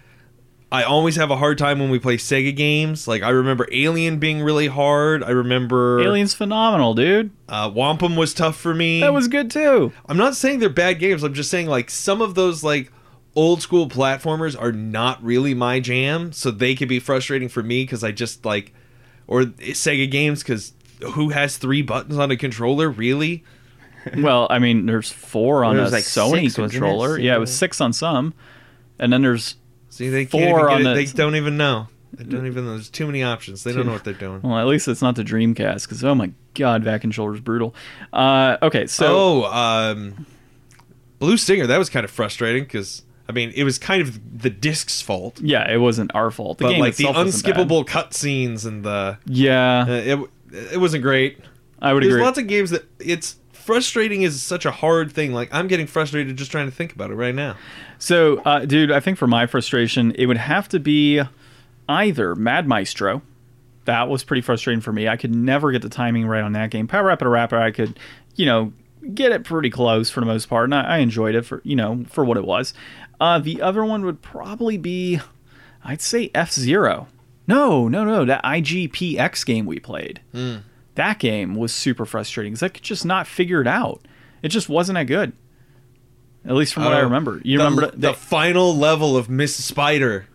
I 0.71 0.83
always 0.83 1.17
have 1.17 1.29
a 1.31 1.35
hard 1.35 1.57
time 1.57 1.79
when 1.79 1.89
we 1.89 1.99
play 1.99 2.15
Sega 2.15 2.55
games. 2.55 3.05
Like, 3.07 3.23
I 3.23 3.29
remember 3.29 3.67
Alien 3.73 4.19
being 4.19 4.41
really 4.41 4.67
hard. 4.67 5.21
I 5.21 5.31
remember 5.31 5.99
Alien's 5.99 6.33
phenomenal, 6.33 6.93
dude. 6.93 7.31
uh, 7.49 7.69
Wampum 7.73 8.15
was 8.15 8.33
tough 8.33 8.55
for 8.55 8.73
me. 8.73 9.01
That 9.01 9.13
was 9.13 9.27
good 9.27 9.51
too. 9.51 9.91
I'm 10.07 10.17
not 10.17 10.35
saying 10.35 10.59
they're 10.59 10.69
bad 10.69 10.99
games. 10.99 11.23
I'm 11.23 11.33
just 11.33 11.51
saying 11.51 11.67
like 11.67 11.89
some 11.89 12.21
of 12.21 12.35
those 12.35 12.63
like 12.63 12.91
old 13.35 13.61
school 13.61 13.87
platformers 13.89 14.59
are 14.59 14.71
not 14.71 15.21
really 15.23 15.53
my 15.53 15.79
jam, 15.79 16.31
so 16.31 16.51
they 16.51 16.73
could 16.75 16.89
be 16.89 16.99
frustrating 16.99 17.49
for 17.49 17.61
me 17.63 17.83
because 17.83 18.03
I 18.03 18.11
just 18.11 18.45
like 18.45 18.73
or 19.27 19.43
Sega 19.43 20.09
games 20.09 20.41
because 20.41 20.73
who 21.13 21.29
has 21.29 21.57
three 21.57 21.81
buttons 21.81 22.17
on 22.17 22.31
a 22.31 22.37
controller 22.37 22.89
really? 22.89 23.43
Well, 24.17 24.47
I 24.49 24.59
mean, 24.59 24.85
there's 24.85 25.11
four 25.11 25.63
on 25.63 25.77
a 25.77 25.83
like 25.89 26.03
Sony 26.03 26.43
six, 26.51 26.55
controller. 26.55 27.19
Yeah, 27.19 27.35
it 27.35 27.39
was 27.39 27.55
six 27.55 27.79
on 27.81 27.93
some, 27.93 28.33
and 28.99 29.11
then 29.13 29.21
there's 29.21 29.55
See, 29.89 30.09
they 30.09 30.25
Four 30.25 30.69
on 30.69 30.83
the- 30.83 30.93
They 30.93 31.05
don't 31.05 31.35
even 31.35 31.57
know. 31.57 31.87
They 32.13 32.23
don't 32.23 32.45
even. 32.47 32.65
Know. 32.65 32.71
There's 32.71 32.89
too 32.89 33.05
many 33.05 33.23
options. 33.23 33.63
They 33.63 33.71
don't 33.73 33.85
know 33.85 33.93
what 33.93 34.03
they're 34.03 34.13
doing. 34.13 34.41
Well, 34.41 34.57
at 34.57 34.67
least 34.67 34.87
it's 34.87 35.01
not 35.01 35.15
the 35.15 35.23
Dreamcast, 35.23 35.83
because 35.83 36.03
oh 36.03 36.15
my 36.15 36.31
god, 36.55 36.83
back 36.83 37.01
controller's 37.01 37.39
brutal. 37.39 37.73
Uh, 38.11 38.57
okay, 38.61 38.87
so 38.87 39.43
oh, 39.43 39.43
um, 39.45 40.25
Blue 41.19 41.37
Stinger. 41.37 41.67
That 41.67 41.77
was 41.77 41.89
kind 41.89 42.03
of 42.03 42.11
frustrating 42.11 42.63
because 42.63 43.03
I 43.29 43.31
mean 43.33 43.51
it 43.55 43.63
was 43.63 43.77
kind 43.79 44.01
of 44.01 44.41
the 44.41 44.49
disc's 44.49 45.01
fault, 45.01 45.39
yeah, 45.41 45.71
it 45.71 45.77
wasn't 45.77 46.13
our 46.15 46.31
fault. 46.31 46.57
The 46.57 46.65
but 46.65 46.77
like 46.77 46.95
the 46.95 47.05
itself 47.07 47.15
wasn't 47.17 47.55
bad. 47.55 47.67
unskippable 47.67 47.85
cutscenes 47.85 48.65
and 48.65 48.83
the 48.83 49.17
Yeah, 49.25 49.85
uh, 49.87 49.91
it 49.91 50.19
it 50.73 50.77
wasn't 50.79 51.03
great. 51.03 51.37
I 51.81 51.93
would 51.93 52.03
There's 52.03 52.13
agree. 52.13 52.23
lots 52.25 52.37
of 52.37 52.47
games 52.47 52.71
that 52.71 52.85
it's 52.99 53.35
frustrating 53.71 54.23
is 54.23 54.41
such 54.41 54.65
a 54.65 54.71
hard 54.71 55.13
thing. 55.13 55.31
Like 55.31 55.47
I'm 55.53 55.67
getting 55.67 55.87
frustrated 55.87 56.35
just 56.35 56.51
trying 56.51 56.65
to 56.65 56.75
think 56.75 56.93
about 56.93 57.09
it 57.09 57.15
right 57.15 57.33
now. 57.33 57.55
So, 57.99 58.39
uh, 58.39 58.65
dude, 58.65 58.91
I 58.91 58.99
think 58.99 59.17
for 59.17 59.27
my 59.27 59.45
frustration, 59.45 60.11
it 60.15 60.25
would 60.25 60.37
have 60.37 60.67
to 60.69 60.79
be 60.79 61.21
either 61.87 62.35
Mad 62.35 62.67
Maestro. 62.67 63.21
That 63.85 64.09
was 64.09 64.25
pretty 64.25 64.41
frustrating 64.41 64.81
for 64.81 64.91
me. 64.91 65.07
I 65.07 65.15
could 65.15 65.33
never 65.33 65.71
get 65.71 65.81
the 65.83 65.89
timing 65.89 66.27
right 66.27 66.43
on 66.43 66.51
that 66.51 66.69
game. 66.69 66.85
Parappa 66.85 67.19
the 67.19 67.29
Rapper, 67.29 67.57
I 67.57 67.71
could, 67.71 67.97
you 68.35 68.45
know, 68.45 68.73
get 69.13 69.31
it 69.31 69.45
pretty 69.45 69.69
close 69.69 70.09
for 70.09 70.19
the 70.19 70.25
most 70.25 70.47
part, 70.49 70.65
and 70.65 70.75
I, 70.75 70.81
I 70.81 70.97
enjoyed 70.97 71.33
it 71.33 71.45
for 71.45 71.61
you 71.63 71.77
know 71.77 72.03
for 72.09 72.25
what 72.25 72.35
it 72.35 72.45
was. 72.45 72.73
Uh, 73.21 73.39
the 73.39 73.61
other 73.61 73.85
one 73.85 74.03
would 74.03 74.21
probably 74.21 74.77
be, 74.77 75.21
I'd 75.81 76.01
say 76.01 76.29
F 76.35 76.51
Zero. 76.51 77.07
No, 77.47 77.87
no, 77.87 78.03
no, 78.03 78.25
that 78.25 78.43
IGPX 78.43 79.45
game 79.45 79.65
we 79.65 79.79
played. 79.79 80.19
That 81.01 81.17
game 81.17 81.55
was 81.55 81.73
super 81.73 82.05
frustrating 82.05 82.53
because 82.53 82.61
I 82.61 82.67
could 82.67 82.83
just 82.83 83.05
not 83.05 83.25
figure 83.25 83.59
it 83.59 83.65
out. 83.65 84.07
It 84.43 84.49
just 84.49 84.69
wasn't 84.69 84.97
that 84.97 85.07
good. 85.07 85.33
At 86.45 86.53
least 86.53 86.75
from 86.75 86.83
what 86.83 86.93
I 86.93 86.99
Oh, 86.99 87.05
remember. 87.05 87.41
You 87.43 87.57
the, 87.57 87.63
remember 87.63 87.91
the 87.95 88.13
final 88.13 88.77
level 88.77 89.17
of 89.17 89.27
Miss 89.27 89.55
Spider. 89.55 90.27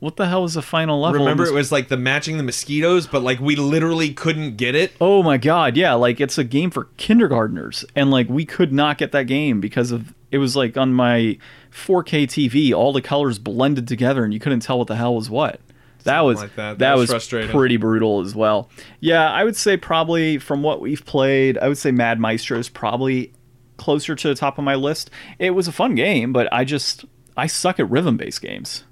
What 0.00 0.16
the 0.16 0.26
hell 0.26 0.42
was 0.42 0.54
the 0.54 0.62
final 0.62 1.00
level? 1.00 1.20
Remember, 1.20 1.46
it 1.46 1.52
was 1.52 1.70
like 1.70 1.86
the 1.86 1.96
matching 1.96 2.38
the 2.38 2.42
mosquitoes, 2.42 3.06
but 3.06 3.22
like 3.22 3.38
we 3.38 3.54
literally 3.54 4.12
couldn't 4.12 4.56
get 4.56 4.74
it. 4.74 4.94
Oh 5.00 5.22
my 5.22 5.38
god, 5.38 5.76
yeah, 5.76 5.94
like 5.94 6.20
it's 6.20 6.38
a 6.38 6.44
game 6.44 6.72
for 6.72 6.88
kindergartners, 6.96 7.84
and 7.94 8.10
like 8.10 8.28
we 8.28 8.44
could 8.44 8.72
not 8.72 8.98
get 8.98 9.12
that 9.12 9.28
game 9.28 9.60
because 9.60 9.92
of 9.92 10.12
it 10.32 10.38
was 10.38 10.56
like 10.56 10.76
on 10.76 10.92
my 10.92 11.38
4K 11.72 12.24
TV, 12.24 12.72
all 12.74 12.92
the 12.92 13.00
colors 13.00 13.38
blended 13.38 13.86
together, 13.86 14.24
and 14.24 14.34
you 14.34 14.40
couldn't 14.40 14.58
tell 14.58 14.78
what 14.78 14.88
the 14.88 14.96
hell 14.96 15.14
was 15.14 15.30
what. 15.30 15.60
That 16.08 16.20
was 16.20 16.38
like 16.38 16.56
that. 16.56 16.72
that, 16.72 16.78
That 16.78 16.96
was 16.96 17.12
was 17.12 17.28
pretty 17.28 17.76
brutal 17.76 18.20
as 18.20 18.34
well. 18.34 18.68
Yeah, 19.00 19.30
I 19.30 19.44
would 19.44 19.56
say 19.56 19.76
probably 19.76 20.38
from 20.38 20.62
what 20.62 20.80
we've 20.80 21.04
played, 21.04 21.58
I 21.58 21.68
would 21.68 21.78
say 21.78 21.90
Mad 21.90 22.18
Maestro 22.18 22.58
is 22.58 22.68
probably 22.68 23.32
closer 23.76 24.14
to 24.14 24.28
the 24.28 24.34
top 24.34 24.58
of 24.58 24.64
my 24.64 24.74
list. 24.74 25.10
It 25.38 25.50
was 25.50 25.68
a 25.68 25.72
fun 25.72 25.94
game, 25.94 26.32
but 26.32 26.52
I 26.52 26.64
just 26.64 27.04
I 27.36 27.46
suck 27.46 27.78
at 27.80 27.88
rhythm 27.90 28.16
based 28.16 28.42
games. 28.42 28.84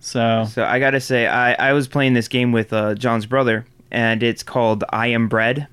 So 0.00 0.46
So 0.50 0.64
I 0.64 0.78
gotta 0.78 1.00
say, 1.00 1.26
I, 1.26 1.70
I 1.70 1.72
was 1.72 1.88
playing 1.88 2.14
this 2.14 2.28
game 2.28 2.52
with 2.52 2.72
uh, 2.72 2.94
John's 2.94 3.26
brother, 3.26 3.66
and 3.90 4.22
it's 4.22 4.42
called 4.42 4.84
I 4.90 5.08
Am 5.08 5.28
Bread. 5.28 5.68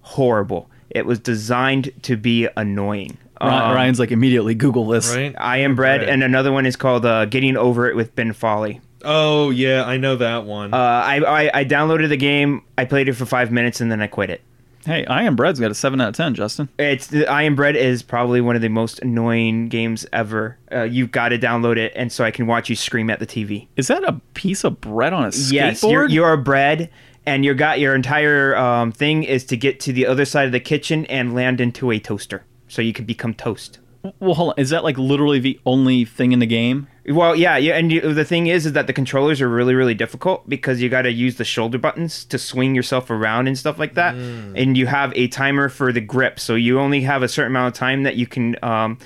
Horrible. 0.00 0.70
It 0.90 1.04
was 1.06 1.18
designed 1.18 1.92
to 2.02 2.16
be 2.16 2.48
annoying. 2.56 3.18
Um, 3.40 3.50
Ryan's 3.50 4.00
like 4.00 4.10
immediately 4.10 4.54
Google 4.54 4.86
this. 4.86 5.14
Right? 5.14 5.34
I 5.38 5.58
Am 5.58 5.76
Bread, 5.76 6.00
Bread. 6.00 6.08
and 6.10 6.22
another 6.24 6.50
one 6.50 6.66
is 6.66 6.76
called 6.76 7.04
uh, 7.06 7.24
Getting 7.26 7.56
Over 7.56 7.88
It 7.88 7.94
with 7.94 8.14
Ben 8.14 8.32
Folly. 8.32 8.80
Oh 9.04 9.50
yeah, 9.50 9.84
I 9.84 9.96
know 9.96 10.16
that 10.16 10.44
one. 10.44 10.74
Uh, 10.74 10.76
I, 10.76 11.20
I 11.20 11.50
I 11.60 11.64
downloaded 11.64 12.08
the 12.08 12.16
game, 12.16 12.62
I 12.76 12.84
played 12.84 13.08
it 13.08 13.14
for 13.14 13.26
five 13.26 13.52
minutes, 13.52 13.80
and 13.80 13.90
then 13.90 14.00
I 14.00 14.06
quit 14.06 14.30
it. 14.30 14.42
Hey, 14.84 15.04
I 15.06 15.24
Am 15.24 15.36
Bread's 15.36 15.60
got 15.60 15.70
a 15.70 15.74
seven 15.74 16.00
out 16.00 16.08
of 16.10 16.16
ten, 16.16 16.34
Justin. 16.34 16.68
It's 16.78 17.12
I 17.12 17.42
Am 17.42 17.54
Bread 17.54 17.76
is 17.76 18.02
probably 18.02 18.40
one 18.40 18.56
of 18.56 18.62
the 18.62 18.68
most 18.68 19.00
annoying 19.00 19.68
games 19.68 20.06
ever. 20.12 20.56
Uh, 20.72 20.82
you've 20.82 21.10
got 21.10 21.28
to 21.28 21.38
download 21.38 21.76
it, 21.76 21.92
and 21.94 22.10
so 22.10 22.24
I 22.24 22.30
can 22.30 22.46
watch 22.46 22.70
you 22.70 22.76
scream 22.76 23.10
at 23.10 23.18
the 23.18 23.26
TV. 23.26 23.66
Is 23.76 23.88
that 23.88 24.02
a 24.04 24.20
piece 24.34 24.64
of 24.64 24.80
bread 24.80 25.12
on 25.12 25.24
a 25.24 25.28
skateboard? 25.28 25.52
Yes, 25.52 25.82
you're, 25.82 26.08
you're 26.08 26.36
bread, 26.36 26.90
and 27.26 27.44
you 27.44 27.54
got 27.54 27.80
your 27.80 27.94
entire 27.94 28.56
um, 28.56 28.92
thing 28.92 29.24
is 29.24 29.44
to 29.46 29.56
get 29.56 29.80
to 29.80 29.92
the 29.92 30.06
other 30.06 30.24
side 30.24 30.46
of 30.46 30.52
the 30.52 30.60
kitchen 30.60 31.04
and 31.06 31.34
land 31.34 31.60
into 31.60 31.90
a 31.90 31.98
toaster, 31.98 32.44
so 32.68 32.80
you 32.80 32.92
can 32.92 33.04
become 33.04 33.34
toast. 33.34 33.80
Well, 34.20 34.34
hold 34.34 34.50
on. 34.50 34.54
Is 34.58 34.70
that 34.70 34.84
like 34.84 34.96
literally 34.98 35.38
the 35.38 35.60
only 35.66 36.04
thing 36.04 36.32
in 36.32 36.38
the 36.38 36.46
game? 36.46 36.86
Well, 37.06 37.34
yeah, 37.34 37.56
yeah, 37.56 37.76
and 37.76 37.90
you, 37.90 38.00
the 38.12 38.24
thing 38.24 38.48
is, 38.48 38.66
is 38.66 38.72
that 38.74 38.86
the 38.86 38.92
controllers 38.92 39.40
are 39.40 39.48
really, 39.48 39.74
really 39.74 39.94
difficult 39.94 40.46
because 40.48 40.82
you 40.82 40.90
got 40.90 41.02
to 41.02 41.10
use 41.10 41.36
the 41.36 41.44
shoulder 41.44 41.78
buttons 41.78 42.24
to 42.26 42.38
swing 42.38 42.74
yourself 42.74 43.08
around 43.10 43.46
and 43.48 43.56
stuff 43.56 43.78
like 43.78 43.94
that, 43.94 44.14
and 44.14 44.76
you 44.76 44.86
have 44.86 45.12
a 45.16 45.26
timer 45.28 45.70
for 45.70 45.90
the 45.90 46.02
grip, 46.02 46.38
so 46.38 46.54
you 46.54 46.78
only 46.78 47.00
have 47.02 47.22
a 47.22 47.28
certain 47.28 47.52
amount 47.52 47.74
of 47.74 47.78
time 47.78 48.02
that 48.02 48.16
you 48.16 48.26
can 48.26 48.62
um, 48.62 48.98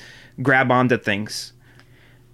grab 0.42 0.72
onto 0.72 0.98
things. 0.98 1.52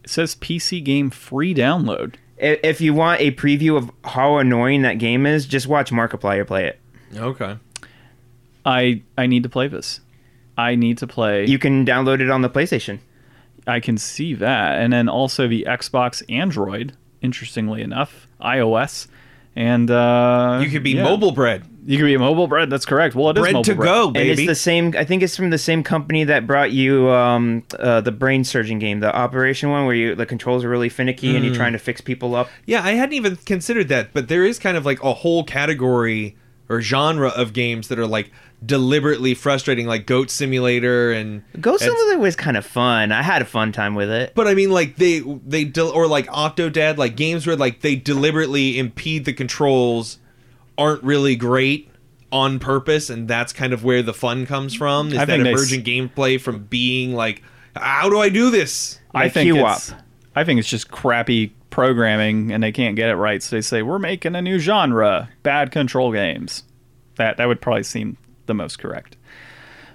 It 0.04 0.10
says 0.10 0.34
PC 0.36 0.82
game 0.82 1.10
free 1.10 1.54
download. 1.54 2.14
If 2.38 2.80
you 2.80 2.94
want 2.94 3.20
a 3.20 3.32
preview 3.32 3.76
of 3.76 3.90
how 4.04 4.38
annoying 4.38 4.82
that 4.82 4.94
game 4.94 5.26
is, 5.26 5.44
just 5.44 5.66
watch 5.66 5.90
Markiplier 5.90 6.46
play 6.46 6.66
it. 6.66 6.80
okay. 7.14 7.58
I 8.64 9.02
I 9.16 9.26
need 9.26 9.42
to 9.42 9.48
play 9.48 9.68
this. 9.68 10.00
I 10.58 10.74
need 10.74 10.98
to 10.98 11.06
play. 11.06 11.46
You 11.46 11.58
can 11.58 11.86
download 11.86 12.20
it 12.20 12.28
on 12.30 12.42
the 12.42 12.50
PlayStation. 12.50 12.98
I 13.66 13.80
can 13.80 13.96
see 13.96 14.34
that, 14.34 14.80
and 14.80 14.92
then 14.92 15.08
also 15.08 15.46
the 15.46 15.64
Xbox 15.68 16.22
Android. 16.28 16.94
Interestingly 17.20 17.82
enough, 17.82 18.28
iOS, 18.40 19.08
and 19.56 19.90
uh, 19.90 20.60
You 20.62 20.70
could 20.70 20.82
be 20.84 20.92
yeah. 20.92 21.02
mobile 21.02 21.32
bread. 21.32 21.64
You 21.84 21.96
could 21.98 22.06
be 22.06 22.16
mobile 22.16 22.46
bread. 22.46 22.70
That's 22.70 22.84
correct. 22.86 23.14
Well, 23.14 23.30
it 23.30 23.38
is 23.38 23.42
Bread 23.42 23.52
mobile 23.54 23.64
to 23.64 23.74
bread. 23.74 23.86
go, 23.88 24.10
baby. 24.10 24.30
And 24.30 24.38
it's 24.38 24.46
the 24.48 24.54
same. 24.54 24.94
I 24.96 25.04
think 25.04 25.22
it's 25.22 25.36
from 25.36 25.50
the 25.50 25.58
same 25.58 25.82
company 25.82 26.22
that 26.24 26.46
brought 26.46 26.70
you 26.70 27.08
um, 27.10 27.64
uh, 27.78 28.00
the 28.02 28.12
brain 28.12 28.44
surgeon 28.44 28.78
game, 28.78 29.00
the 29.00 29.12
Operation 29.14 29.70
one, 29.70 29.86
where 29.86 29.94
you 29.94 30.14
the 30.14 30.26
controls 30.26 30.64
are 30.64 30.68
really 30.68 30.88
finicky 30.90 31.34
and 31.34 31.44
you're 31.44 31.54
trying 31.54 31.72
to 31.72 31.78
fix 31.78 32.00
people 32.00 32.34
up. 32.36 32.48
Yeah, 32.66 32.84
I 32.84 32.92
hadn't 32.92 33.14
even 33.14 33.36
considered 33.36 33.88
that, 33.88 34.12
but 34.12 34.28
there 34.28 34.44
is 34.44 34.58
kind 34.58 34.76
of 34.76 34.84
like 34.86 35.02
a 35.02 35.12
whole 35.14 35.42
category 35.44 36.36
or 36.68 36.80
genre 36.80 37.30
of 37.30 37.52
games 37.54 37.88
that 37.88 37.98
are 37.98 38.06
like 38.06 38.30
deliberately 38.64 39.34
frustrating, 39.34 39.86
like 39.86 40.06
Goat 40.06 40.30
Simulator 40.30 41.12
and 41.12 41.42
Goat 41.60 41.80
Simulator 41.80 42.18
was 42.18 42.36
kind 42.36 42.56
of 42.56 42.66
fun. 42.66 43.12
I 43.12 43.22
had 43.22 43.42
a 43.42 43.44
fun 43.44 43.72
time 43.72 43.94
with 43.94 44.10
it. 44.10 44.32
But 44.34 44.48
I 44.48 44.54
mean, 44.54 44.70
like 44.70 44.96
they 44.96 45.20
they 45.20 45.64
del- 45.64 45.90
or 45.90 46.06
like 46.06 46.26
Octodad, 46.26 46.96
like 46.96 47.16
games 47.16 47.46
where 47.46 47.56
like 47.56 47.80
they 47.82 47.94
deliberately 47.96 48.78
impede 48.78 49.24
the 49.24 49.32
controls 49.32 50.18
aren't 50.76 51.02
really 51.02 51.36
great 51.36 51.90
on 52.32 52.58
purpose, 52.58 53.08
and 53.10 53.28
that's 53.28 53.52
kind 53.52 53.72
of 53.72 53.84
where 53.84 54.02
the 54.02 54.14
fun 54.14 54.44
comes 54.46 54.74
from. 54.74 55.08
Is 55.08 55.14
I 55.14 55.24
that 55.24 55.26
think 55.26 55.44
they 55.44 55.52
s- 55.52 55.58
emergent 55.72 55.84
gameplay 55.86 56.40
from 56.40 56.64
being 56.64 57.14
like, 57.14 57.42
how 57.76 58.10
do 58.10 58.18
I 58.20 58.28
do 58.28 58.50
this? 58.50 58.98
I 59.14 59.24
Like 59.24 59.32
think 59.32 59.50
QWOP. 59.50 59.76
it's, 59.76 59.94
I 60.36 60.44
think 60.44 60.58
it's 60.60 60.68
just 60.68 60.90
crappy 60.90 61.54
programming, 61.70 62.52
and 62.52 62.62
they 62.62 62.72
can't 62.72 62.96
get 62.96 63.08
it 63.08 63.14
right. 63.16 63.42
So 63.42 63.56
they 63.56 63.62
say 63.62 63.82
we're 63.82 63.98
making 63.98 64.34
a 64.34 64.42
new 64.42 64.58
genre, 64.58 65.30
bad 65.42 65.70
control 65.70 66.12
games. 66.12 66.64
That 67.16 67.36
that 67.38 67.46
would 67.46 67.60
probably 67.60 67.82
seem 67.84 68.16
the 68.48 68.54
most 68.54 68.80
correct. 68.80 69.16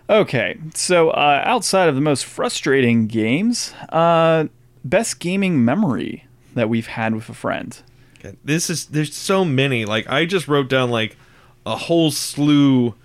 Okay, 0.10 0.58
so 0.74 1.10
uh, 1.10 1.42
outside 1.46 1.90
of 1.90 1.96
the 1.96 2.02
most 2.02 2.24
frustrating 2.24 3.08
games, 3.08 3.74
uh, 3.90 4.46
best 4.86 5.20
gaming 5.20 5.66
memory 5.66 6.26
that 6.56 6.70
we've 6.70 6.88
had 6.88 7.16
with 7.16 7.28
a 7.30 7.34
friend. 7.34 7.82
Okay, 8.20 8.38
This 8.44 8.70
is 8.70 8.86
there's 8.88 9.14
so 9.16 9.44
many. 9.44 9.84
Like 9.86 10.10
I 10.10 10.26
just 10.26 10.48
wrote 10.48 10.70
down 10.70 10.90
like 10.90 11.18
a 11.66 11.76
whole 11.76 12.12
slew 12.12 12.96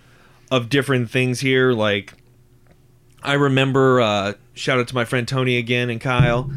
of 0.51 0.69
different 0.69 1.09
things 1.09 1.39
here. 1.41 1.71
Like 1.73 2.13
I 3.23 3.33
remember 3.33 4.01
uh 4.01 4.33
shout 4.53 4.79
out 4.79 4.87
to 4.89 4.95
my 4.95 5.05
friend 5.05 5.27
Tony 5.27 5.57
again 5.57 5.89
and 5.89 5.99
Kyle 6.01 6.51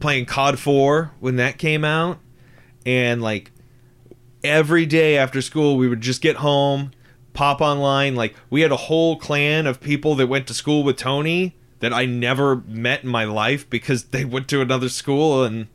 playing 0.00 0.26
COD 0.26 0.58
4 0.58 1.12
when 1.20 1.36
that 1.36 1.56
came 1.58 1.84
out 1.84 2.18
and 2.84 3.22
like 3.22 3.50
every 4.44 4.84
day 4.86 5.16
after 5.16 5.40
school 5.40 5.76
we 5.76 5.88
would 5.88 6.00
just 6.00 6.20
get 6.20 6.36
home, 6.36 6.90
pop 7.36 7.60
online 7.60 8.16
like 8.16 8.34
we 8.48 8.62
had 8.62 8.72
a 8.72 8.76
whole 8.76 9.16
clan 9.16 9.66
of 9.66 9.78
people 9.78 10.14
that 10.14 10.26
went 10.26 10.46
to 10.46 10.54
school 10.54 10.82
with 10.82 10.96
Tony 10.96 11.54
that 11.80 11.92
I 11.92 12.06
never 12.06 12.56
met 12.66 13.04
in 13.04 13.10
my 13.10 13.24
life 13.24 13.68
because 13.68 14.04
they 14.04 14.24
went 14.24 14.48
to 14.48 14.62
another 14.62 14.88
school 14.88 15.44
and 15.44 15.68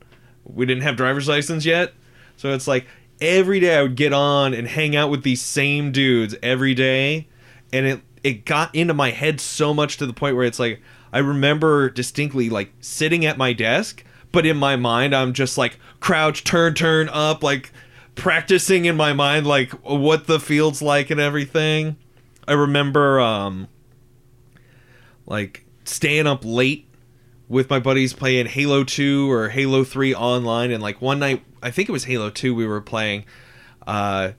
we 0.44 0.66
didn't 0.66 0.82
have 0.82 0.96
driver's 0.98 1.28
license 1.28 1.64
yet. 1.64 1.94
So 2.36 2.52
it's 2.54 2.68
like 2.68 2.88
every 3.22 3.60
day 3.60 3.78
I 3.78 3.84
would 3.84 3.96
get 3.96 4.12
on 4.12 4.56
and 4.56 4.68
hang 4.68 4.96
out 4.96 5.12
with 5.12 5.22
these 5.22 5.42
same 5.42 5.92
dudes 5.92 6.36
every 6.42 6.74
day 6.74 7.28
and 7.72 7.86
it 7.86 8.02
it 8.24 8.46
got 8.46 8.74
into 8.76 8.94
my 8.94 9.12
head 9.12 9.40
so 9.40 9.74
much 9.74 9.98
to 9.98 10.08
the 10.08 10.14
point 10.14 10.36
where 10.36 10.46
it's 10.46 10.60
like 10.60 10.82
I 11.14 11.20
remember 11.20 11.92
distinctly 11.92 12.50
like 12.50 12.74
sitting 12.80 13.24
at 13.24 13.38
my 13.38 13.54
desk, 13.54 14.04
but 14.32 14.48
in 14.48 14.58
my 14.58 14.78
mind 14.78 15.16
I'm 15.16 15.34
just 15.34 15.60
like 15.60 15.78
crouch, 16.00 16.44
turn, 16.44 16.74
turn 16.74 17.08
up, 17.10 17.44
like 17.44 17.72
practicing 18.22 18.86
in 18.86 18.96
my 18.96 19.14
mind 19.14 19.48
like 19.48 19.72
what 19.82 20.28
the 20.28 20.40
field's 20.40 20.80
like 20.80 21.10
and 21.10 21.20
everything. 21.20 21.98
I 22.48 22.54
remember 22.54 23.20
um 23.20 23.68
like 25.26 25.66
staying 25.86 26.28
up 26.28 26.42
late 26.46 26.88
with 27.50 27.68
my 27.72 27.80
buddies 27.80 28.14
playing 28.14 28.46
Halo 28.46 28.84
2 28.84 29.32
or 29.32 29.50
Halo 29.50 29.84
3 29.84 30.14
online 30.14 30.70
and 30.70 30.84
like 30.84 31.02
one 31.02 31.18
night 31.18 31.44
I 31.64 31.72
think 31.72 31.90
it 31.90 31.92
was 31.92 32.04
Halo 32.04 32.30
2 32.30 32.54
we 32.54 32.68
were 32.68 32.80
playing 32.80 33.26
uh 33.88 34.34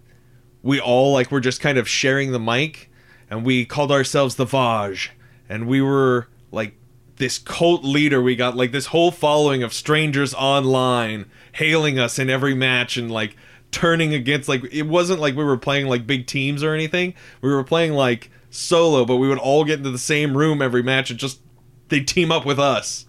we 0.63 0.79
all 0.79 1.13
like 1.13 1.33
were 1.33 1.41
just 1.41 1.61
kind 1.61 1.77
of 1.77 1.89
sharing 1.89 2.31
the 2.31 2.39
mic 2.39 2.89
and 3.29 3.45
we 3.45 3.65
called 3.65 3.91
ourselves 3.91 4.37
the 4.37 4.47
Vaj 4.47 5.09
and 5.49 5.67
we 5.67 5.83
were 5.83 6.29
like 6.53 6.77
this 7.17 7.37
cult 7.37 7.83
leader 7.83 8.23
we 8.23 8.37
got 8.37 8.57
like 8.57 8.71
this 8.71 8.87
whole 8.87 9.11
following 9.11 9.65
of 9.65 9.75
strangers 9.75 10.35
online 10.35 11.29
hailing 11.55 11.99
us 11.99 12.21
in 12.21 12.31
every 12.31 12.55
match 12.55 12.97
and 12.97 13.11
like 13.11 13.37
turning 13.73 14.15
against 14.15 14.49
like 14.49 14.63
it 14.73 14.83
wasn't 14.83 15.19
like 15.19 15.35
we 15.35 15.45
were 15.45 15.57
playing 15.57 15.87
like 15.87 16.07
big 16.07 16.27
teams 16.27 16.63
or 16.63 16.73
anything 16.75 17.15
we 17.41 17.51
were 17.51 17.65
playing 17.65 17.93
like 17.93 18.31
solo 18.51 19.05
but 19.05 19.17
we 19.17 19.29
would 19.29 19.39
all 19.39 19.65
get 19.65 19.79
into 19.79 19.91
the 19.91 19.99
same 19.99 20.37
room 20.37 20.63
every 20.63 20.83
match 20.83 21.11
and 21.11 21.19
just 21.19 21.41
they 21.89 22.01
team 22.01 22.31
up 22.31 22.45
with 22.47 22.61
us 22.61 23.07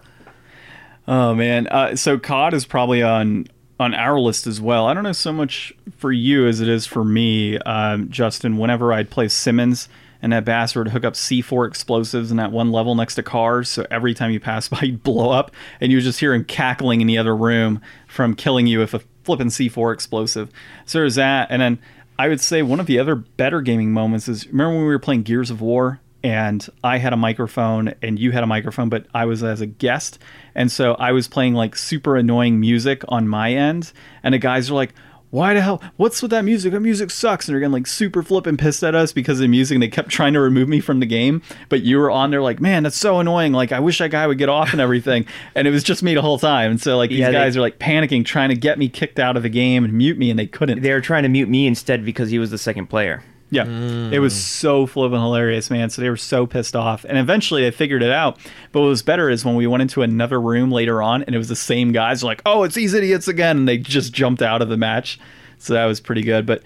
Oh 1.08 1.36
man, 1.36 1.68
uh, 1.68 1.96
so 1.96 2.18
COD 2.18 2.54
is 2.54 2.66
probably 2.66 3.04
on 3.04 3.48
on 3.80 3.94
our 3.94 4.20
list 4.20 4.48
as 4.48 4.62
well. 4.62 4.86
I 4.86 4.94
don't 4.94 5.04
know 5.04 5.12
so 5.12 5.34
much 5.34 5.74
for 5.98 6.12
you 6.12 6.48
as 6.48 6.62
it 6.62 6.70
is 6.70 6.86
for 6.86 7.04
me, 7.04 7.58
um, 7.60 8.10
Justin. 8.10 8.58
Whenever 8.58 8.94
I'd 8.94 9.10
play 9.10 9.28
Simmons 9.28 9.90
and 10.22 10.32
that 10.32 10.46
bastard 10.46 10.86
would 10.86 10.94
hook 10.94 11.04
up 11.04 11.16
C4 11.16 11.68
explosives 11.68 12.32
in 12.32 12.38
that 12.38 12.54
one 12.54 12.72
level 12.72 12.96
next 12.96 13.16
to 13.16 13.24
cars, 13.24 13.68
so 13.68 13.86
every 13.92 14.14
time 14.14 14.32
you 14.32 14.40
pass 14.40 14.68
by, 14.70 14.82
you'd 14.82 15.04
blow 15.04 15.32
up, 15.32 15.52
and 15.82 15.92
you 15.92 15.98
would 15.98 16.06
just 16.06 16.22
hear 16.22 16.34
him 16.34 16.46
cackling 16.46 17.02
in 17.02 17.08
the 17.08 17.18
other 17.18 17.36
room 17.36 17.82
from 18.08 18.34
killing 18.34 18.66
you 18.66 18.82
if 18.82 18.94
a 18.94 19.02
flipping 19.24 19.48
C4 19.48 19.94
explosive. 19.94 20.50
So 20.86 21.00
there's 21.00 21.16
that, 21.16 21.48
and 21.50 21.62
then 21.62 21.80
I 22.18 22.28
would 22.28 22.42
say 22.42 22.62
one 22.62 22.80
of 22.80 22.86
the 22.86 23.00
other 23.00 23.16
better 23.16 23.62
gaming 23.62 23.92
moments 23.92 24.28
is 24.28 24.48
remember 24.48 24.76
when 24.76 24.86
we 24.86 24.92
were 24.92 25.00
playing 25.00 25.24
Gears 25.24 25.50
of 25.50 25.62
War 25.62 26.00
and 26.24 26.66
I 26.84 27.00
had 27.00 27.12
a 27.12 27.18
microphone 27.18 27.96
and 28.02 28.18
you 28.18 28.32
had 28.32 28.44
a 28.44 28.48
microphone, 28.48 28.88
but 28.88 29.08
I 29.14 29.26
was 29.26 29.44
as 29.44 29.60
a 29.60 29.66
guest. 29.66 30.20
And 30.56 30.72
so 30.72 30.94
I 30.94 31.12
was 31.12 31.28
playing 31.28 31.54
like 31.54 31.76
super 31.76 32.16
annoying 32.16 32.60
music 32.60 33.04
on 33.10 33.28
my 33.28 33.52
end. 33.54 33.92
And 34.24 34.34
the 34.34 34.40
guys 34.40 34.70
are 34.72 34.76
like, 34.76 34.94
why 35.34 35.56
the 35.56 35.62
hell? 35.62 35.82
What's 35.98 36.22
with 36.22 36.30
that 36.30 36.46
music? 36.46 36.74
That 36.74 36.82
music 36.82 37.10
sucks. 37.10 37.48
And 37.48 37.54
they're 37.56 37.60
getting 37.60 37.74
like 37.74 37.88
super 37.88 38.22
flipping 38.22 38.56
pissed 38.56 38.84
at 38.84 38.94
us 38.94 39.12
because 39.12 39.40
of 39.40 39.42
the 39.42 39.48
music. 39.48 39.76
And 39.76 39.82
they 39.82 39.88
kept 39.88 40.10
trying 40.10 40.34
to 40.34 40.40
remove 40.40 40.70
me 40.70 40.80
from 40.80 41.00
the 41.00 41.08
game. 41.08 41.42
But 41.70 41.82
you 41.82 41.98
were 41.98 42.12
on 42.12 42.30
there 42.30 42.42
like, 42.44 42.62
man, 42.62 42.84
that's 42.84 42.96
so 42.96 43.20
annoying. 43.20 43.52
Like, 43.52 43.72
I 43.72 43.80
wish 43.80 43.98
that 43.98 44.12
guy 44.12 44.28
would 44.28 44.38
get 44.38 44.48
off 44.48 44.74
and 44.74 44.80
everything. 44.80 45.26
and 45.56 45.68
it 45.68 45.72
was 45.72 45.84
just 45.84 46.04
me 46.04 46.14
the 46.14 46.22
whole 46.22 46.38
time. 46.38 46.70
And 46.70 46.80
so, 46.80 46.98
like, 46.98 47.10
these 47.10 47.18
Yeah, 47.18 47.28
they- 47.32 47.34
guys 47.34 47.58
are 47.58 47.62
like 47.62 47.80
panicking, 47.80 48.24
trying 48.24 48.50
to 48.50 48.56
get 48.56 48.78
me 48.78 48.90
kicked 48.90 49.18
out 49.18 49.36
of 49.36 49.42
the 49.42 49.50
game 49.50 49.84
and 49.84 49.94
mute 49.94 50.20
me. 50.20 50.30
And 50.30 50.38
they 50.38 50.46
couldn't. 50.46 50.84
They 50.84 50.94
were 50.94 51.02
trying 51.02 51.24
to 51.24 51.30
mute 51.30 51.50
me 51.50 51.66
instead 51.66 52.06
because 52.06 52.30
he 52.30 52.38
was 52.38 52.52
the 52.52 52.60
second 52.60 52.86
player. 52.88 53.24
Yeah, 53.54 53.66
it 54.12 54.18
was 54.18 54.34
so 54.34 54.88
flippin' 54.88 55.20
hilarious, 55.20 55.70
man. 55.70 55.92
So 55.92 56.02
they 56.02 56.10
were 56.10 56.18
so 56.18 56.48
pissed 56.48 56.76
off, 56.76 57.06
and 57.06 57.20
eventually 57.20 57.62
they 57.62 57.70
figured 57.70 58.02
it 58.02 58.10
out. 58.10 58.40
But 58.72 58.82
what 58.82 58.88
was 58.88 59.04
better 59.04 59.30
is 59.30 59.46
when 59.46 59.54
we 59.54 59.68
went 59.68 59.84
into 59.84 60.02
another 60.02 60.42
room 60.42 60.72
later 60.72 61.04
on, 61.04 61.22
and 61.24 61.36
it 61.36 61.38
was 61.38 61.50
the 61.50 61.56
same 61.56 61.92
guys. 61.92 62.24
Like, 62.24 62.42
oh, 62.48 62.64
it's 62.64 62.74
these 62.74 62.96
idiots 62.96 63.28
again, 63.28 63.58
and 63.58 63.68
they 63.68 63.78
just 63.78 64.12
jumped 64.12 64.42
out 64.42 64.64
of 64.64 64.70
the 64.70 64.78
match. 64.78 65.20
So 65.60 65.74
that 65.76 65.86
was 65.86 66.00
pretty 66.00 66.24
good. 66.24 66.48
But 66.48 66.64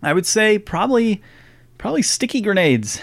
I 0.00 0.12
would 0.12 0.26
say 0.26 0.60
probably, 0.60 1.22
probably 1.76 2.02
sticky 2.02 2.40
grenades. 2.40 3.00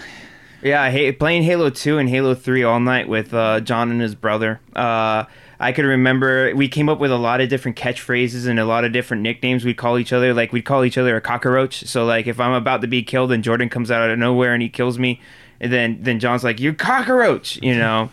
Yeah, 0.62 0.82
I 0.82 1.14
playing 1.18 1.42
Halo 1.42 1.68
2 1.68 1.98
and 1.98 2.08
Halo 2.08 2.34
3 2.34 2.62
all 2.62 2.80
night 2.80 3.06
with 3.06 3.34
uh, 3.34 3.60
John 3.60 3.90
and 3.90 4.00
his 4.00 4.14
brother. 4.14 4.60
Uh, 4.74 5.24
I 5.60 5.72
could 5.72 5.84
remember 5.84 6.54
we 6.54 6.68
came 6.68 6.88
up 6.88 6.98
with 6.98 7.10
a 7.12 7.16
lot 7.16 7.40
of 7.40 7.48
different 7.48 7.76
catchphrases 7.76 8.46
and 8.46 8.58
a 8.58 8.64
lot 8.64 8.84
of 8.84 8.92
different 8.92 9.22
nicknames 9.22 9.64
we'd 9.64 9.76
call 9.76 9.98
each 9.98 10.12
other. 10.12 10.34
Like, 10.34 10.52
we'd 10.52 10.64
call 10.64 10.84
each 10.84 10.98
other 10.98 11.16
a 11.16 11.20
cockroach. 11.20 11.84
So, 11.86 12.04
like, 12.04 12.26
if 12.26 12.40
I'm 12.40 12.52
about 12.52 12.80
to 12.82 12.86
be 12.86 13.02
killed 13.02 13.32
and 13.32 13.42
Jordan 13.44 13.68
comes 13.68 13.90
out 13.90 14.10
of 14.10 14.18
nowhere 14.18 14.52
and 14.52 14.62
he 14.62 14.68
kills 14.68 14.98
me, 14.98 15.20
and 15.60 15.72
then 15.72 15.98
then 16.02 16.18
John's 16.18 16.42
like, 16.44 16.60
"You 16.60 16.74
cockroach," 16.74 17.58
you 17.62 17.74
know. 17.78 18.10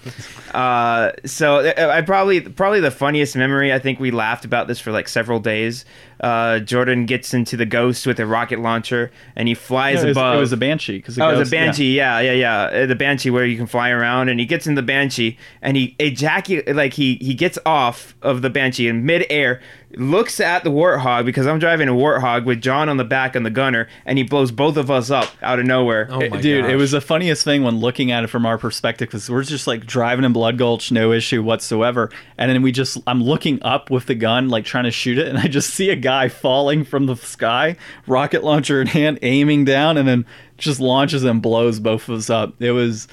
uh, 0.53 1.11
so 1.25 1.57
uh, 1.57 1.91
I 1.91 2.01
probably 2.01 2.41
probably 2.41 2.79
the 2.79 2.91
funniest 2.91 3.35
memory. 3.35 3.73
I 3.73 3.79
think 3.79 3.99
we 3.99 4.11
laughed 4.11 4.45
about 4.45 4.67
this 4.67 4.79
for 4.79 4.91
like 4.91 5.07
several 5.09 5.39
days. 5.39 5.83
Uh, 6.21 6.59
Jordan 6.59 7.07
gets 7.07 7.33
into 7.33 7.57
the 7.57 7.65
ghost 7.65 8.05
with 8.05 8.19
a 8.19 8.25
rocket 8.27 8.59
launcher 8.59 9.11
and 9.35 9.47
he 9.47 9.55
flies 9.55 10.03
it, 10.03 10.09
was, 10.09 10.17
above. 10.17 10.37
it 10.37 10.39
was 10.39 10.51
a 10.53 10.57
banshee 10.57 10.97
because 10.97 11.17
Oh, 11.19 11.29
it 11.31 11.37
was 11.37 11.47
a 11.49 11.51
banshee. 11.51 11.93
Yeah. 11.95 12.19
yeah, 12.19 12.31
yeah, 12.33 12.61
Uh, 12.83 12.85
The 12.85 12.95
banshee 12.95 13.31
where 13.31 13.43
you 13.45 13.57
can 13.57 13.65
fly 13.65 13.89
around, 13.89 14.29
and 14.29 14.39
he 14.39 14.45
gets 14.45 14.67
in 14.67 14.75
the 14.75 14.83
banshee, 14.83 15.37
and 15.63 15.75
he 15.75 15.95
ejaculate 15.99 16.75
like 16.75 16.93
he 16.93 17.15
he 17.21 17.33
gets 17.33 17.57
off 17.65 18.15
of 18.21 18.43
the 18.43 18.51
banshee 18.51 18.87
in 18.87 19.03
midair, 19.05 19.61
looks 19.97 20.39
at 20.39 20.63
the 20.63 20.69
warthog 20.69 21.25
because 21.25 21.47
I'm 21.47 21.57
driving 21.59 21.87
a 21.89 21.91
warthog 21.93 22.45
with 22.45 22.61
John 22.61 22.87
on 22.87 22.97
the 22.97 23.03
back 23.03 23.35
and 23.35 23.43
the 23.43 23.49
gunner, 23.49 23.87
and 24.05 24.17
he 24.19 24.23
blows 24.23 24.51
both 24.51 24.77
of 24.77 24.91
us 24.91 25.09
up 25.09 25.29
out 25.41 25.57
of 25.57 25.65
nowhere. 25.65 26.07
Oh 26.11 26.19
my 26.29 26.39
dude, 26.39 26.65
it 26.65 26.75
was 26.75 26.91
the 26.91 27.01
funniest 27.01 27.43
thing 27.43 27.63
when 27.63 27.77
looking 27.79 28.11
at 28.11 28.23
it 28.23 28.27
from 28.27 28.45
our 28.45 28.59
perspective 28.59 29.07
because 29.07 29.27
we're 29.27 29.41
just 29.43 29.65
like 29.65 29.87
driving 29.87 30.23
in 30.23 30.33
Blood 30.33 30.59
Gulch, 30.59 30.91
no 30.91 31.11
issue 31.11 31.41
whatsoever. 31.41 32.11
And 32.37 32.51
then 32.51 32.61
we 32.61 32.71
just, 32.71 32.97
I'm 33.07 33.23
looking 33.23 33.61
up 33.63 33.89
with 33.89 34.05
the 34.05 34.15
gun, 34.15 34.49
like 34.49 34.65
trying 34.65 34.83
to 34.85 34.91
shoot 34.91 35.17
it, 35.17 35.27
and 35.27 35.37
I 35.39 35.47
just 35.47 35.71
see 35.73 35.89
a 35.89 35.95
guy 35.95 36.10
falling 36.29 36.83
from 36.83 37.05
the 37.05 37.15
sky, 37.15 37.75
rocket 38.07 38.43
launcher 38.43 38.81
in 38.81 38.87
hand, 38.87 39.19
aiming 39.21 39.65
down, 39.65 39.97
and 39.97 40.07
then 40.07 40.25
just 40.57 40.79
launches 40.79 41.23
and 41.23 41.41
blows 41.41 41.79
both 41.79 42.07
of 42.09 42.17
us 42.17 42.29
up. 42.29 42.61
It 42.61 42.71
was 42.71 43.07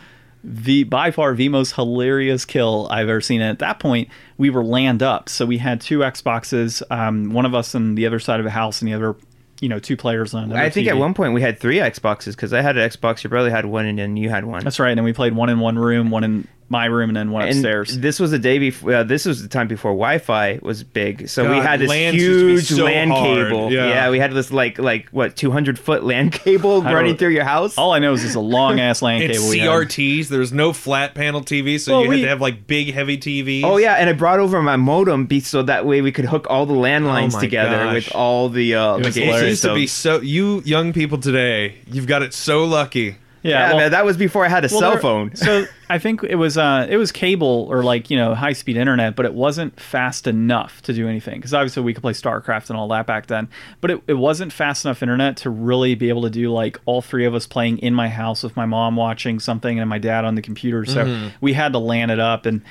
the 0.44 0.84
by 0.84 1.10
far 1.10 1.34
the 1.34 1.48
most 1.48 1.74
hilarious 1.74 2.44
kill 2.44 2.88
I've 2.90 3.08
ever 3.08 3.20
seen. 3.20 3.40
And 3.40 3.50
at 3.50 3.58
that 3.58 3.80
point, 3.80 4.08
we 4.36 4.50
were 4.50 4.64
land 4.64 5.02
up, 5.02 5.28
so 5.28 5.46
we 5.46 5.58
had 5.58 5.80
two 5.80 6.00
Xboxes, 6.00 6.82
um, 6.90 7.32
one 7.32 7.46
of 7.46 7.54
us 7.54 7.74
on 7.74 7.94
the 7.94 8.06
other 8.06 8.18
side 8.18 8.40
of 8.40 8.44
the 8.44 8.50
house, 8.50 8.80
and 8.80 8.88
the 8.88 8.94
other. 8.94 9.16
You 9.60 9.68
know, 9.68 9.80
two 9.80 9.96
players 9.96 10.34
on. 10.34 10.52
I 10.52 10.70
think 10.70 10.86
at 10.86 10.96
one 10.96 11.14
point 11.14 11.32
we 11.32 11.42
had 11.42 11.58
three 11.58 11.78
Xboxes 11.78 12.36
because 12.36 12.52
I 12.52 12.60
had 12.60 12.76
an 12.76 12.88
Xbox, 12.88 13.24
your 13.24 13.30
brother 13.30 13.50
had 13.50 13.66
one, 13.66 13.86
and 13.86 13.98
then 13.98 14.16
you 14.16 14.30
had 14.30 14.44
one. 14.44 14.62
That's 14.62 14.78
right. 14.78 14.90
And 14.90 14.98
then 14.98 15.04
we 15.04 15.12
played 15.12 15.34
one 15.34 15.48
in 15.48 15.58
one 15.58 15.76
room, 15.76 16.10
one 16.10 16.22
in 16.22 16.46
my 16.70 16.84
room, 16.84 17.08
and 17.10 17.16
then 17.16 17.30
one 17.30 17.42
and 17.42 17.52
upstairs. 17.52 17.96
this 17.98 18.20
was 18.20 18.30
the 18.30 18.38
day 18.38 18.58
before. 18.58 18.92
Uh, 18.94 19.02
this 19.02 19.24
was 19.24 19.40
the 19.42 19.48
time 19.48 19.68
before 19.68 19.92
Wi-Fi 19.92 20.58
was 20.62 20.84
big, 20.84 21.28
so 21.28 21.50
we 21.50 21.56
had 21.56 21.80
this 21.80 21.88
LANs 21.88 22.14
used 22.16 22.40
to 22.40 22.46
be 22.46 22.52
huge 22.52 22.66
so 22.68 22.84
LAN 22.84 23.08
hard. 23.10 23.48
cable. 23.48 23.72
Yeah. 23.72 24.10
we 24.10 24.18
had 24.18 24.32
this 24.32 24.50
like 24.52 24.78
like 24.78 25.08
what 25.10 25.34
200 25.36 25.78
foot 25.78 26.04
land 26.04 26.32
cable 26.44 26.82
running 26.82 27.16
through 27.16 27.30
your 27.30 27.44
house. 27.44 27.78
All 27.78 27.92
I 27.92 27.98
know 28.00 28.12
is 28.12 28.24
it's 28.24 28.34
a 28.34 28.40
long 28.40 28.80
ass 28.80 29.00
land 29.02 29.22
it's 29.24 29.38
cable. 29.38 29.48
we. 29.50 29.60
CRTs. 29.60 30.28
There's 30.28 30.52
no 30.52 30.72
flat 30.72 31.14
panel 31.14 31.40
TV, 31.40 31.80
so 31.80 31.92
Well, 31.92 32.02
you 32.04 32.08
we- 32.10 32.16
had 32.20 32.22
to 32.24 32.28
have 32.28 32.40
like 32.40 32.66
big, 32.66 32.92
heavy 32.92 33.16
TVs. 33.16 33.64
Oh 33.64 33.78
yeah, 33.78 33.94
and 33.94 34.10
I 34.10 34.12
brought 34.12 34.38
over 34.38 34.60
my 34.62 34.76
modem 34.76 35.26
be- 35.26 35.40
so 35.40 35.62
that 35.62 35.86
way 35.86 36.02
we 36.02 36.12
could 36.12 36.26
hook 36.26 36.46
all 36.50 36.66
the 36.66 36.74
landlines 36.74 37.34
Oh 37.34 37.40
together 37.40 37.76
gosh. 37.78 37.94
with 37.94 38.14
all 38.14 38.48
the 38.50 38.74
uh, 38.74 38.96
It 38.96 39.02
the 39.02 39.06
was 39.08 39.16
It 39.16 39.24
hilarious. 39.24 39.48
used 39.50 39.62
to 39.62 39.74
be 39.74 39.86
so. 39.86 40.20
You 40.20 40.60
young 40.66 40.92
people 40.92 41.16
today, 41.18 41.76
you've 41.90 42.06
got 42.06 42.22
it 42.22 42.34
so 42.34 42.64
lucky. 42.64 43.16
Yeah, 43.48 43.58
Yeah, 43.60 43.68
well- 43.68 43.76
man, 43.78 43.90
that 43.92 44.04
was 44.04 44.16
before 44.16 44.44
I 44.44 44.48
had 44.48 44.64
a 44.64 44.68
well, 44.70 44.80
cell 44.80 44.98
phone. 44.98 45.34
so 45.34 45.66
I 45.90 45.98
think 45.98 46.22
it 46.22 46.34
was 46.36 46.58
uh 46.58 46.86
it 46.88 46.96
was 46.98 47.10
cable 47.12 47.66
or 47.70 47.82
like 47.82 48.10
you 48.10 48.16
know 48.16 48.34
high 48.34 48.52
speed 48.52 48.76
internet, 48.76 49.16
but 49.16 49.24
it 49.26 49.34
wasn't 49.34 49.78
fast 49.80 50.26
enough 50.26 50.82
to 50.82 50.92
do 50.92 51.08
anything 51.08 51.36
because 51.36 51.54
obviously 51.54 51.82
we 51.82 51.94
could 51.94 52.02
play 52.02 52.12
StarCraft 52.12 52.68
and 52.70 52.78
all 52.78 52.88
that 52.88 53.06
back 53.06 53.26
then, 53.26 53.48
but 53.80 53.90
it, 53.90 54.02
it 54.06 54.14
wasn't 54.14 54.52
fast 54.52 54.84
enough 54.84 55.02
internet 55.02 55.36
to 55.38 55.50
really 55.50 55.94
be 55.94 56.08
able 56.10 56.22
to 56.22 56.30
do 56.30 56.52
like 56.52 56.78
all 56.84 57.00
three 57.02 57.24
of 57.24 57.34
us 57.34 57.46
playing 57.46 57.78
in 57.78 57.94
my 57.94 58.08
house 58.08 58.42
with 58.42 58.56
my 58.56 58.66
mom 58.66 58.96
watching 58.96 59.40
something 59.40 59.78
and 59.80 59.88
my 59.88 59.98
dad 59.98 60.24
on 60.24 60.34
the 60.34 60.42
computer. 60.42 60.84
So 60.84 61.30
we 61.40 61.52
had 61.54 61.72
to 61.72 61.78
LAN 61.78 62.10
it 62.10 62.20
up 62.20 62.44
and 62.46 62.62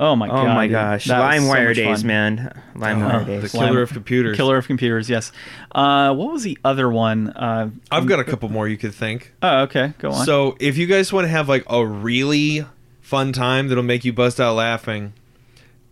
oh 0.00 0.16
my 0.16 0.26
oh 0.28 0.30
god, 0.32 0.54
my 0.54 0.66
gosh, 0.66 1.04
that 1.04 1.40
was 1.40 1.46
so 1.46 1.72
days, 1.74 1.98
fun. 2.00 2.06
man. 2.06 2.62
LimeWire 2.74 3.22
Oh, 3.22 3.24
days. 3.24 3.42
The 3.52 3.58
killer 3.58 3.82
of 3.82 3.92
computers. 3.92 4.36
Killer 4.36 4.56
of 4.56 4.66
computers, 4.66 5.08
yes. 5.08 5.30
Uh, 5.72 6.12
what 6.14 6.32
was 6.32 6.42
the 6.42 6.58
other 6.64 6.88
one? 6.90 7.28
Uh, 7.28 7.70
I've 7.92 8.06
got 8.06 8.18
a 8.18 8.24
couple 8.24 8.48
more 8.48 8.66
you 8.66 8.76
could 8.78 8.94
think. 8.94 9.32
oh, 9.42 9.60
okay, 9.62 9.92
go 9.98 10.10
on. 10.10 10.26
So 10.26 10.56
if 10.58 10.76
you 10.76 10.86
guys 10.86 11.12
want 11.12 11.24
to 11.26 11.28
have 11.28 11.48
like 11.48 11.64
a 11.68 11.84
really 11.86 12.64
fun 13.00 13.32
time 13.32 13.68
that'll 13.68 13.84
make 13.84 14.04
you 14.04 14.12
bust 14.12 14.40
out 14.40 14.54
laughing, 14.56 15.12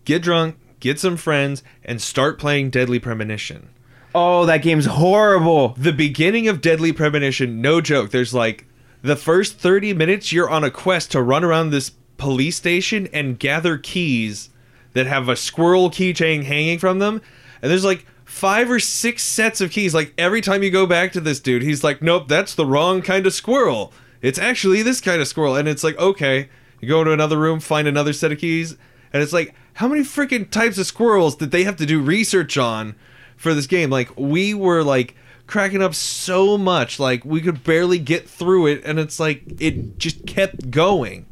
get 0.04 0.22
drunk, 0.22 0.56
get 0.80 0.98
some 0.98 1.16
friends, 1.16 1.62
and 1.84 2.00
start 2.00 2.38
playing 2.38 2.70
Deadly 2.70 2.98
Premonition. 2.98 3.68
Oh, 4.14 4.46
that 4.46 4.62
game's 4.62 4.86
horrible. 4.86 5.74
The 5.76 5.92
beginning 5.92 6.48
of 6.48 6.60
Deadly 6.62 6.92
Premonition, 6.92 7.60
no 7.60 7.80
joke. 7.80 8.10
There's 8.10 8.32
like 8.32 8.64
the 9.02 9.16
first 9.16 9.58
30 9.58 9.92
minutes 9.94 10.32
you're 10.32 10.48
on 10.48 10.64
a 10.64 10.70
quest 10.70 11.12
to 11.12 11.22
run 11.22 11.44
around 11.44 11.70
this 11.70 11.92
police 12.18 12.56
station 12.56 13.08
and 13.12 13.38
gather 13.38 13.78
keys 13.78 14.50
that 14.92 15.06
have 15.06 15.28
a 15.28 15.36
squirrel 15.36 15.90
keychain 15.90 16.44
hanging 16.44 16.78
from 16.78 16.98
them. 16.98 17.22
And 17.62 17.70
there's 17.70 17.84
like 17.84 18.04
five 18.26 18.70
or 18.70 18.78
six 18.78 19.22
sets 19.22 19.62
of 19.62 19.70
keys. 19.70 19.94
Like 19.94 20.12
every 20.18 20.42
time 20.42 20.62
you 20.62 20.70
go 20.70 20.86
back 20.86 21.12
to 21.12 21.20
this 21.20 21.40
dude, 21.40 21.62
he's 21.62 21.82
like, 21.82 22.02
"Nope, 22.02 22.28
that's 22.28 22.54
the 22.54 22.66
wrong 22.66 23.00
kind 23.00 23.26
of 23.26 23.32
squirrel. 23.32 23.92
It's 24.20 24.38
actually 24.38 24.82
this 24.82 25.00
kind 25.00 25.22
of 25.22 25.28
squirrel." 25.28 25.56
And 25.56 25.66
it's 25.66 25.82
like, 25.82 25.98
"Okay." 25.98 26.50
You 26.80 26.88
go 26.88 27.00
into 27.00 27.12
another 27.12 27.38
room, 27.38 27.60
find 27.60 27.88
another 27.88 28.12
set 28.12 28.30
of 28.30 28.38
keys, 28.38 28.76
and 29.12 29.22
it's 29.22 29.32
like, 29.32 29.54
how 29.74 29.86
many 29.88 30.02
freaking 30.02 30.50
types 30.50 30.78
of 30.78 30.86
squirrels 30.86 31.36
did 31.36 31.52
they 31.52 31.64
have 31.64 31.76
to 31.76 31.86
do 31.86 32.00
research 32.00 32.58
on 32.58 32.94
for 33.36 33.54
this 33.54 33.66
game? 33.66 33.90
Like 33.90 34.10
we 34.16 34.54
were 34.54 34.82
like 34.82 35.14
cracking 35.46 35.82
up 35.82 35.94
so 35.94 36.58
much, 36.58 36.98
like 36.98 37.24
we 37.24 37.40
could 37.40 37.64
barely 37.64 37.98
get 37.98 38.28
through 38.28 38.66
it, 38.66 38.82
and 38.84 38.98
it's 38.98 39.20
like 39.20 39.42
it 39.60 39.98
just 39.98 40.26
kept 40.26 40.70
going. 40.70 41.26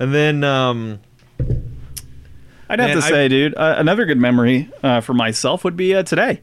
And 0.00 0.12
then 0.14 0.42
um 0.42 0.98
I'd 2.68 2.78
have 2.80 2.88
Man, 2.90 2.96
to 2.98 3.02
I- 3.04 3.08
say, 3.08 3.28
dude, 3.28 3.54
uh, 3.56 3.74
another 3.78 4.04
good 4.06 4.18
memory 4.18 4.70
uh, 4.82 5.00
for 5.00 5.12
myself 5.14 5.64
would 5.64 5.76
be 5.76 5.94
uh, 5.94 6.02
today. 6.04 6.40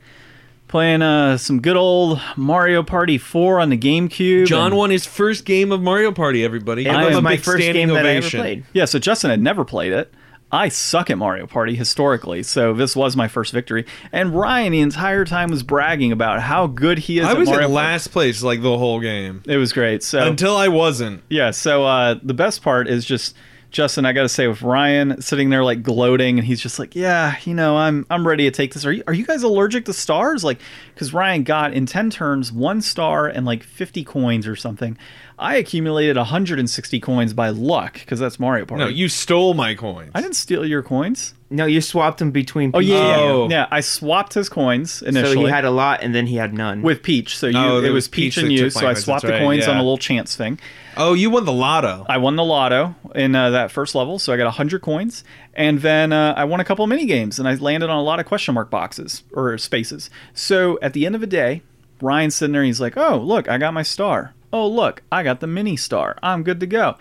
Playing 0.67 1.01
uh, 1.01 1.37
some 1.37 1.61
good 1.61 1.77
old 1.77 2.19
Mario 2.35 2.83
Party 2.83 3.17
4 3.17 3.61
on 3.61 3.69
the 3.69 3.77
GameCube. 3.77 4.45
John 4.47 4.75
won 4.75 4.89
his 4.89 5.05
first 5.05 5.45
game 5.45 5.71
of 5.71 5.81
Mario 5.81 6.11
Party. 6.11 6.43
Everybody, 6.43 6.85
It 6.85 6.91
was 6.93 7.21
my 7.21 7.37
first 7.37 7.63
standing 7.63 7.87
game 7.87 7.95
that 7.95 8.05
I 8.05 8.15
ever 8.15 8.29
played. 8.29 8.65
Yeah, 8.73 8.83
so 8.83 8.99
Justin 8.99 9.29
had 9.29 9.41
never 9.41 9.63
played 9.63 9.93
it. 9.93 10.13
I 10.51 10.69
suck 10.69 11.09
at 11.09 11.17
Mario 11.17 11.45
Party 11.45 11.75
historically, 11.75 12.41
so 12.41 12.73
this 12.73 12.95
was 12.95 13.17
my 13.17 13.27
first 13.27 13.51
victory. 13.51 13.85
And 14.13 14.33
Ryan 14.33 14.71
the 14.71 14.79
entire 14.79 15.25
time 15.25 15.49
was 15.49 15.61
bragging 15.61 16.11
about 16.13 16.41
how 16.41 16.67
good 16.67 16.99
he 16.99 17.19
is 17.19 17.25
I 17.25 17.31
at 17.31 17.37
was 17.37 17.47
Mario 17.49 17.67
in 17.67 17.73
Party. 17.73 17.87
last 17.87 18.07
place 18.09 18.41
like 18.43 18.61
the 18.61 18.77
whole 18.77 19.01
game 19.01 19.43
It 19.45 19.57
was 19.57 19.73
great. 19.73 20.03
So 20.03 20.19
until 20.19 20.55
I 20.55 20.69
wasn't. 20.69 21.23
Yeah, 21.29 21.51
so 21.51 21.85
uh, 21.85 22.15
the 22.23 22.33
best 22.33 22.61
part 22.61 22.87
is 22.87 23.03
just 23.03 23.35
Justin, 23.69 24.05
I 24.05 24.13
gotta 24.13 24.29
say, 24.29 24.47
with 24.47 24.61
Ryan 24.61 25.21
sitting 25.21 25.49
there 25.49 25.63
like 25.63 25.83
gloating, 25.83 26.39
and 26.39 26.47
he's 26.47 26.61
just 26.61 26.79
like, 26.79 26.95
"Yeah, 26.95 27.35
you 27.43 27.53
know, 27.53 27.75
I'm 27.77 28.05
I'm 28.09 28.25
ready 28.25 28.45
to 28.45 28.51
take 28.51 28.73
this." 28.73 28.85
Are 28.85 28.91
you 28.93 29.03
are 29.07 29.13
you 29.13 29.25
guys 29.25 29.43
allergic 29.43 29.85
to 29.85 29.93
stars? 29.93 30.43
Like, 30.43 30.59
because 30.93 31.13
Ryan 31.13 31.43
got 31.43 31.73
in 31.73 31.85
ten 31.85 32.09
turns 32.09 32.51
one 32.51 32.81
star 32.81 33.27
and 33.27 33.45
like 33.45 33.63
fifty 33.63 34.03
coins 34.03 34.47
or 34.47 34.55
something. 34.55 34.97
I 35.39 35.57
accumulated 35.57 36.17
160 36.17 36.99
coins 36.99 37.31
by 37.33 37.49
luck 37.49 37.93
because 37.93 38.19
that's 38.19 38.39
Mario 38.39 38.65
Party. 38.65 38.83
No, 38.83 38.89
you 38.89 39.07
stole 39.07 39.53
my 39.53 39.75
coins. 39.75 40.09
I 40.15 40.21
didn't 40.21 40.35
steal 40.35 40.65
your 40.65 40.81
coins. 40.81 41.35
No, 41.51 41.67
you 41.67 41.79
swapped 41.79 42.17
them 42.17 42.31
between. 42.31 42.71
Oh 42.73 42.79
Peach 42.79 42.87
yeah, 42.89 42.95
yeah, 43.07 43.15
Oh. 43.19 43.43
yeah. 43.43 43.49
yeah. 43.57 43.67
I 43.69 43.81
swapped 43.81 44.33
his 44.33 44.49
coins 44.49 45.03
initially. 45.03 45.35
So 45.35 45.41
he 45.41 45.47
had 45.47 45.63
a 45.63 45.69
lot, 45.71 46.01
and 46.01 46.15
then 46.15 46.25
he 46.25 46.37
had 46.37 46.53
none. 46.55 46.81
with 46.81 47.03
Peach. 47.03 47.37
So 47.37 47.47
you, 47.47 47.57
Oh, 47.57 47.77
it 47.77 47.83
was 47.83 47.93
was 47.93 48.07
Peach 48.07 48.35
Peach 48.35 48.43
and 48.43 48.51
you. 48.51 48.69
So 48.71 48.87
I 48.87 48.93
swapped 48.95 49.21
that's 49.21 49.31
the 49.31 49.37
right, 49.37 49.41
coins 49.43 49.67
on 49.67 49.75
a 49.77 49.81
little 49.81 49.97
chance 49.99 50.35
thing. 50.35 50.57
Oh, 50.97 51.13
you 51.13 51.29
won 51.29 51.45
the 51.45 51.53
lotto. 51.53 52.05
I 52.09 52.17
won 52.17 52.35
the 52.35 52.43
lotto 52.43 52.95
in 53.15 53.35
uh, 53.35 53.51
that 53.51 53.71
first 53.71 53.95
level, 53.95 54.19
so 54.19 54.33
I 54.33 54.37
got 54.37 54.45
100 54.45 54.81
coins. 54.81 55.23
And 55.53 55.79
then 55.81 56.11
uh, 56.11 56.33
I 56.35 56.45
won 56.45 56.59
a 56.59 56.65
couple 56.65 56.85
mini 56.87 57.05
games, 57.05 57.39
and 57.39 57.47
I 57.47 57.55
landed 57.55 57.89
on 57.89 57.97
a 57.97 58.03
lot 58.03 58.19
of 58.19 58.25
question 58.25 58.53
mark 58.53 58.69
boxes 58.69 59.23
or 59.33 59.57
spaces. 59.57 60.09
So 60.33 60.79
at 60.81 60.93
the 60.93 61.05
end 61.05 61.15
of 61.15 61.21
the 61.21 61.27
day, 61.27 61.61
Ryan's 62.01 62.35
sitting 62.35 62.53
there, 62.53 62.61
and 62.61 62.67
he's 62.67 62.81
like, 62.81 62.97
"Oh, 62.97 63.17
look, 63.17 63.49
I 63.49 63.57
got 63.57 63.73
my 63.73 63.83
star. 63.83 64.33
Oh, 64.51 64.67
look, 64.67 65.03
I 65.11 65.23
got 65.23 65.39
the 65.39 65.47
mini 65.47 65.77
star. 65.77 66.17
I'm 66.21 66.43
good 66.43 66.59
to 66.59 66.67
go." 66.67 66.97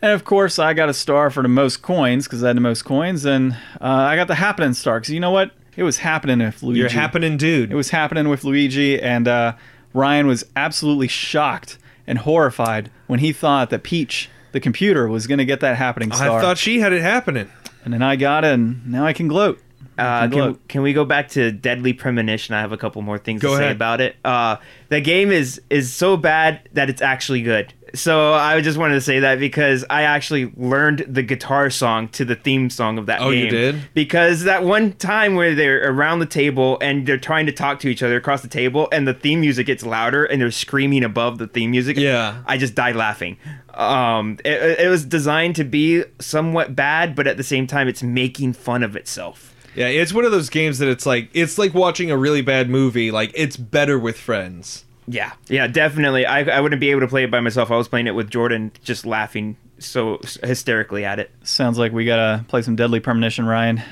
And 0.00 0.10
of 0.12 0.24
course, 0.24 0.58
I 0.58 0.74
got 0.74 0.88
a 0.88 0.94
star 0.94 1.30
for 1.30 1.42
the 1.42 1.48
most 1.48 1.80
coins 1.82 2.26
because 2.26 2.42
I 2.42 2.48
had 2.48 2.56
the 2.56 2.60
most 2.60 2.84
coins, 2.84 3.24
and 3.24 3.52
uh, 3.80 3.84
I 3.86 4.16
got 4.16 4.26
the 4.28 4.34
happening 4.34 4.74
star 4.74 4.98
because 4.98 5.14
you 5.14 5.20
know 5.20 5.30
what? 5.30 5.52
It 5.76 5.84
was 5.84 5.98
happening 5.98 6.40
with 6.40 6.62
Luigi. 6.62 6.80
You're 6.80 6.90
happening, 6.90 7.36
dude. 7.36 7.70
It 7.72 7.76
was 7.76 7.90
happening 7.90 8.28
with 8.28 8.44
Luigi, 8.44 9.00
and 9.00 9.26
uh, 9.26 9.54
Ryan 9.94 10.26
was 10.26 10.44
absolutely 10.54 11.08
shocked 11.08 11.78
and 12.12 12.18
horrified 12.18 12.90
when 13.06 13.20
he 13.20 13.32
thought 13.32 13.70
that 13.70 13.82
Peach, 13.82 14.28
the 14.52 14.60
computer, 14.60 15.08
was 15.08 15.26
going 15.26 15.38
to 15.38 15.46
get 15.46 15.60
that 15.60 15.76
happening 15.76 16.12
I 16.12 16.26
thought 16.42 16.58
she 16.58 16.78
had 16.78 16.92
it 16.92 17.00
happening. 17.00 17.50
and 17.86 17.94
then 17.94 18.02
I 18.02 18.16
got 18.16 18.44
it, 18.44 18.52
and 18.52 18.86
now 18.86 19.06
I 19.06 19.14
can 19.14 19.28
gloat. 19.28 19.58
Uh, 19.96 20.28
can 20.28 20.54
can, 20.68 20.82
we 20.82 20.92
go 20.92 21.06
back 21.06 21.30
to 21.30 21.50
Deadly 21.50 21.94
Premonition? 21.94 22.54
I 22.54 22.60
have 22.60 22.72
a 22.72 22.76
couple 22.76 23.00
more 23.00 23.18
things 23.18 23.40
Go 23.40 23.52
to 23.52 23.56
say 23.56 23.70
about 23.70 24.02
it. 24.02 24.16
Uh, 24.24 24.56
the 24.90 25.00
game 25.00 25.30
is 25.30 25.62
is 25.70 25.90
so 25.90 26.18
bad 26.18 26.68
that 26.74 26.90
it's 26.90 27.00
actually 27.00 27.40
good. 27.40 27.72
So 27.94 28.32
I 28.32 28.60
just 28.62 28.78
wanted 28.78 28.94
to 28.94 29.00
say 29.02 29.20
that 29.20 29.38
because 29.38 29.84
I 29.90 30.02
actually 30.02 30.50
learned 30.56 31.04
the 31.08 31.22
guitar 31.22 31.68
song 31.68 32.08
to 32.08 32.24
the 32.24 32.34
theme 32.34 32.70
song 32.70 32.96
of 32.96 33.04
that 33.06 33.20
Oh, 33.20 33.30
game. 33.30 33.44
you 33.44 33.50
did? 33.50 33.80
Because 33.92 34.44
that 34.44 34.64
one 34.64 34.92
time 34.94 35.34
where 35.34 35.54
they're 35.54 35.90
around 35.90 36.20
the 36.20 36.26
table 36.26 36.78
and 36.80 37.06
they're 37.06 37.18
trying 37.18 37.44
to 37.46 37.52
talk 37.52 37.80
to 37.80 37.88
each 37.88 38.02
other 38.02 38.16
across 38.16 38.40
the 38.40 38.48
table, 38.48 38.88
and 38.92 39.06
the 39.06 39.12
theme 39.14 39.40
music 39.42 39.66
gets 39.66 39.84
louder 39.84 40.24
and 40.24 40.40
they're 40.40 40.50
screaming 40.50 41.04
above 41.04 41.36
the 41.38 41.46
theme 41.46 41.70
music. 41.70 41.98
Yeah. 41.98 42.42
I 42.46 42.56
just 42.56 42.74
died 42.74 42.96
laughing. 42.96 43.36
Um, 43.74 44.38
it, 44.44 44.80
it 44.80 44.88
was 44.88 45.04
designed 45.04 45.56
to 45.56 45.64
be 45.64 46.04
somewhat 46.18 46.74
bad, 46.74 47.14
but 47.14 47.26
at 47.26 47.36
the 47.36 47.44
same 47.44 47.66
time, 47.66 47.88
it's 47.88 48.02
making 48.02 48.54
fun 48.54 48.82
of 48.82 48.96
itself. 48.96 49.54
Yeah, 49.74 49.86
it's 49.88 50.12
one 50.12 50.24
of 50.26 50.32
those 50.32 50.50
games 50.50 50.78
that 50.80 50.88
it's 50.88 51.06
like 51.06 51.30
it's 51.32 51.56
like 51.56 51.72
watching 51.72 52.10
a 52.10 52.16
really 52.16 52.42
bad 52.42 52.68
movie. 52.68 53.10
Like 53.10 53.32
it's 53.34 53.56
better 53.56 53.98
with 53.98 54.18
friends. 54.18 54.84
Yeah, 55.08 55.32
yeah, 55.48 55.66
definitely. 55.66 56.26
I, 56.26 56.42
I 56.44 56.60
wouldn't 56.60 56.80
be 56.80 56.90
able 56.90 57.00
to 57.00 57.08
play 57.08 57.24
it 57.24 57.30
by 57.30 57.40
myself. 57.40 57.70
I 57.70 57.76
was 57.76 57.88
playing 57.88 58.06
it 58.06 58.14
with 58.14 58.30
Jordan, 58.30 58.70
just 58.84 59.04
laughing 59.04 59.56
so 59.78 60.20
hysterically 60.42 61.04
at 61.04 61.18
it. 61.18 61.30
Sounds 61.42 61.78
like 61.78 61.92
we 61.92 62.04
got 62.04 62.16
to 62.16 62.44
play 62.46 62.62
some 62.62 62.76
Deadly 62.76 63.00
Premonition, 63.00 63.46
Ryan. 63.46 63.82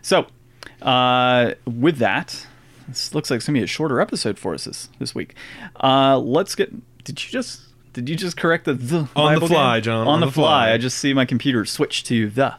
So, 0.00 0.26
uh, 0.80 1.52
with 1.66 1.98
that, 1.98 2.46
this 2.88 3.14
looks 3.14 3.30
like 3.30 3.38
it's 3.38 3.46
going 3.46 3.54
to 3.56 3.60
be 3.60 3.64
a 3.64 3.66
shorter 3.66 4.00
episode 4.00 4.38
for 4.38 4.54
us 4.54 4.64
this, 4.64 4.88
this 4.98 5.14
week. 5.14 5.34
Uh, 5.82 6.18
let's 6.18 6.54
get. 6.54 6.70
Did 7.04 7.22
you 7.24 7.30
just. 7.30 7.62
Did 7.94 8.08
you 8.08 8.16
just 8.16 8.36
correct 8.36 8.64
the 8.66 8.74
the 8.74 9.08
On 9.16 9.34
the 9.40 9.46
fly, 9.46 9.76
game? 9.78 9.84
John, 9.84 10.00
On, 10.02 10.08
on 10.14 10.20
the, 10.20 10.26
the 10.26 10.32
fly. 10.32 10.66
fly. 10.66 10.72
I 10.72 10.78
just 10.78 10.98
see 10.98 11.12
my 11.14 11.24
computer 11.24 11.64
switch 11.64 12.04
to 12.04 12.30
the. 12.30 12.54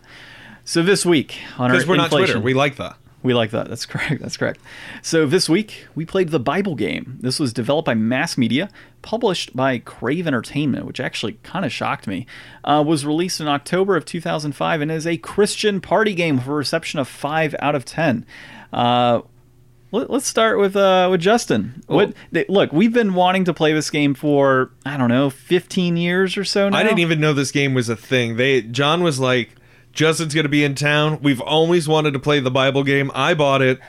So 0.66 0.84
this 0.84 1.06
week 1.06 1.40
on 1.58 1.72
our 1.72 1.78
we're 1.88 1.96
not 1.96 2.06
inflation, 2.06 2.26
Twitter. 2.26 2.40
We 2.42 2.54
like 2.54 2.76
that. 2.76 2.98
We 3.22 3.34
like 3.34 3.52
that. 3.52 3.68
That's 3.68 3.86
correct. 3.88 4.22
That's 4.22 4.38
correct. 4.38 4.60
So 5.02 5.26
this 5.26 5.50
week 5.50 5.88
we 5.96 6.06
played 6.06 6.30
the 6.30 6.40
Bible 6.40 6.76
game. 6.76 7.18
This 7.22 7.40
was 7.40 7.54
developed 7.54 7.86
by 7.86 7.94
Mass 7.94 8.38
Media, 8.38 8.70
published 9.02 9.56
by 9.56 9.80
Crave 9.80 10.28
Entertainment, 10.28 10.86
which 10.86 11.00
actually 11.00 11.34
kind 11.44 11.66
of 11.66 11.72
shocked 11.72 12.08
me. 12.08 12.26
Uh, 12.64 12.84
was 12.86 13.06
released 13.06 13.42
in 13.42 13.48
October 13.48 13.96
of 13.96 14.06
2005 14.06 14.82
and 14.82 14.92
is 14.92 15.06
a 15.08 15.18
Christian 15.18 15.82
party 15.82 16.14
game 16.14 16.38
with 16.38 16.48
a 16.48 16.54
reception 16.54 17.00
of 17.00 17.08
five 17.08 17.56
out 17.60 17.76
of 17.76 17.86
ten. 17.86 18.26
Uh, 18.72 19.22
let, 19.92 20.10
us 20.12 20.26
start 20.26 20.60
with 20.60 20.76
uh, 20.76 21.08
with 21.10 21.20
Justin. 21.20 21.82
What? 21.88 22.14
th- 22.32 22.48
Look, 22.48 22.72
we've 22.72 22.94
been 22.94 23.16
wanting 23.16 23.46
to 23.46 23.54
play 23.54 23.74
this 23.74 23.90
game 23.90 24.14
for 24.14 24.72
I 24.86 24.98
don't 24.98 25.10
know, 25.10 25.30
15 25.30 25.98
years 25.98 26.38
or 26.38 26.44
so 26.44 26.70
now. 26.70 26.78
I 26.78 26.84
didn't 26.84 27.00
even 27.00 27.20
know 27.20 27.34
this 27.34 27.52
game 27.52 27.74
was 27.74 27.90
a 27.90 27.96
thing. 27.96 28.38
They 28.38 28.62
John 28.62 29.02
was 29.04 29.20
like, 29.20 29.56
Justin's 30.00 30.34
gonna 30.34 30.48
be 30.48 30.64
in 30.64 30.76
town. 30.76 31.20
We've 31.22 31.42
always 31.42 31.86
wanted 31.86 32.14
to 32.14 32.20
play 32.20 32.40
the 32.40 32.50
Bible 32.50 32.86
game. 32.86 33.12
I 33.14 33.34
bought 33.34 33.62
it, 33.62 33.82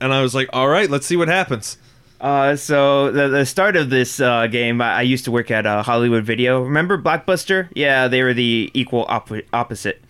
and 0.00 0.12
I 0.12 0.20
was 0.20 0.34
like, 0.34 0.48
all 0.52 0.66
right, 0.66 0.90
let's 0.90 1.06
see 1.06 1.14
what 1.16 1.28
happens. 1.28 1.78
Uh, 2.20 2.56
so 2.56 3.12
the, 3.12 3.28
the 3.28 3.46
start 3.46 3.76
of 3.76 3.88
this 3.88 4.18
uh, 4.18 4.48
game, 4.48 4.80
I, 4.80 4.94
I 4.96 5.02
used 5.02 5.24
to 5.26 5.30
work 5.30 5.52
at 5.52 5.64
uh, 5.64 5.84
Hollywood 5.84 6.24
Video. 6.24 6.62
Remember 6.62 6.98
Blockbuster? 7.00 7.68
Yeah, 7.76 8.08
they 8.08 8.24
were 8.24 8.34
the 8.34 8.72
equal 8.74 9.06
op- 9.08 9.30
opposite. 9.52 10.02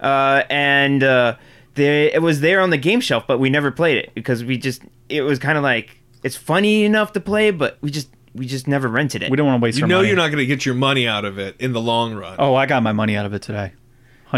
Uh, 0.00 0.42
and 0.48 1.02
uh, 1.04 1.36
they, 1.74 2.10
it 2.10 2.22
was 2.22 2.40
there 2.40 2.62
on 2.62 2.70
the 2.70 2.78
game 2.78 3.02
shelf, 3.02 3.24
but 3.26 3.38
we 3.38 3.50
never 3.50 3.70
played 3.70 3.98
it 3.98 4.10
because 4.14 4.42
we 4.42 4.56
just 4.56 4.80
it 5.10 5.20
was 5.20 5.38
kind 5.38 5.58
of 5.58 5.62
like 5.62 5.98
it's 6.22 6.36
funny 6.36 6.84
enough 6.84 7.12
to 7.12 7.20
play, 7.20 7.50
but 7.50 7.76
we 7.82 7.90
just 7.90 8.08
we 8.34 8.46
just 8.46 8.66
never 8.66 8.88
rented 8.88 9.22
it. 9.22 9.30
We 9.30 9.36
don't 9.36 9.46
want 9.46 9.60
to 9.60 9.62
waste 9.64 9.76
You 9.76 9.84
our 9.84 9.88
know 9.88 9.96
money. 9.98 10.08
you're 10.08 10.16
not 10.16 10.30
gonna 10.30 10.46
get 10.46 10.64
your 10.64 10.74
money 10.74 11.06
out 11.06 11.26
of 11.26 11.38
it 11.38 11.56
in 11.60 11.74
the 11.74 11.80
long 11.82 12.14
run. 12.14 12.36
Oh, 12.38 12.54
I 12.54 12.64
got 12.64 12.82
my 12.82 12.92
money 12.92 13.16
out 13.16 13.26
of 13.26 13.34
it 13.34 13.42
today. 13.42 13.72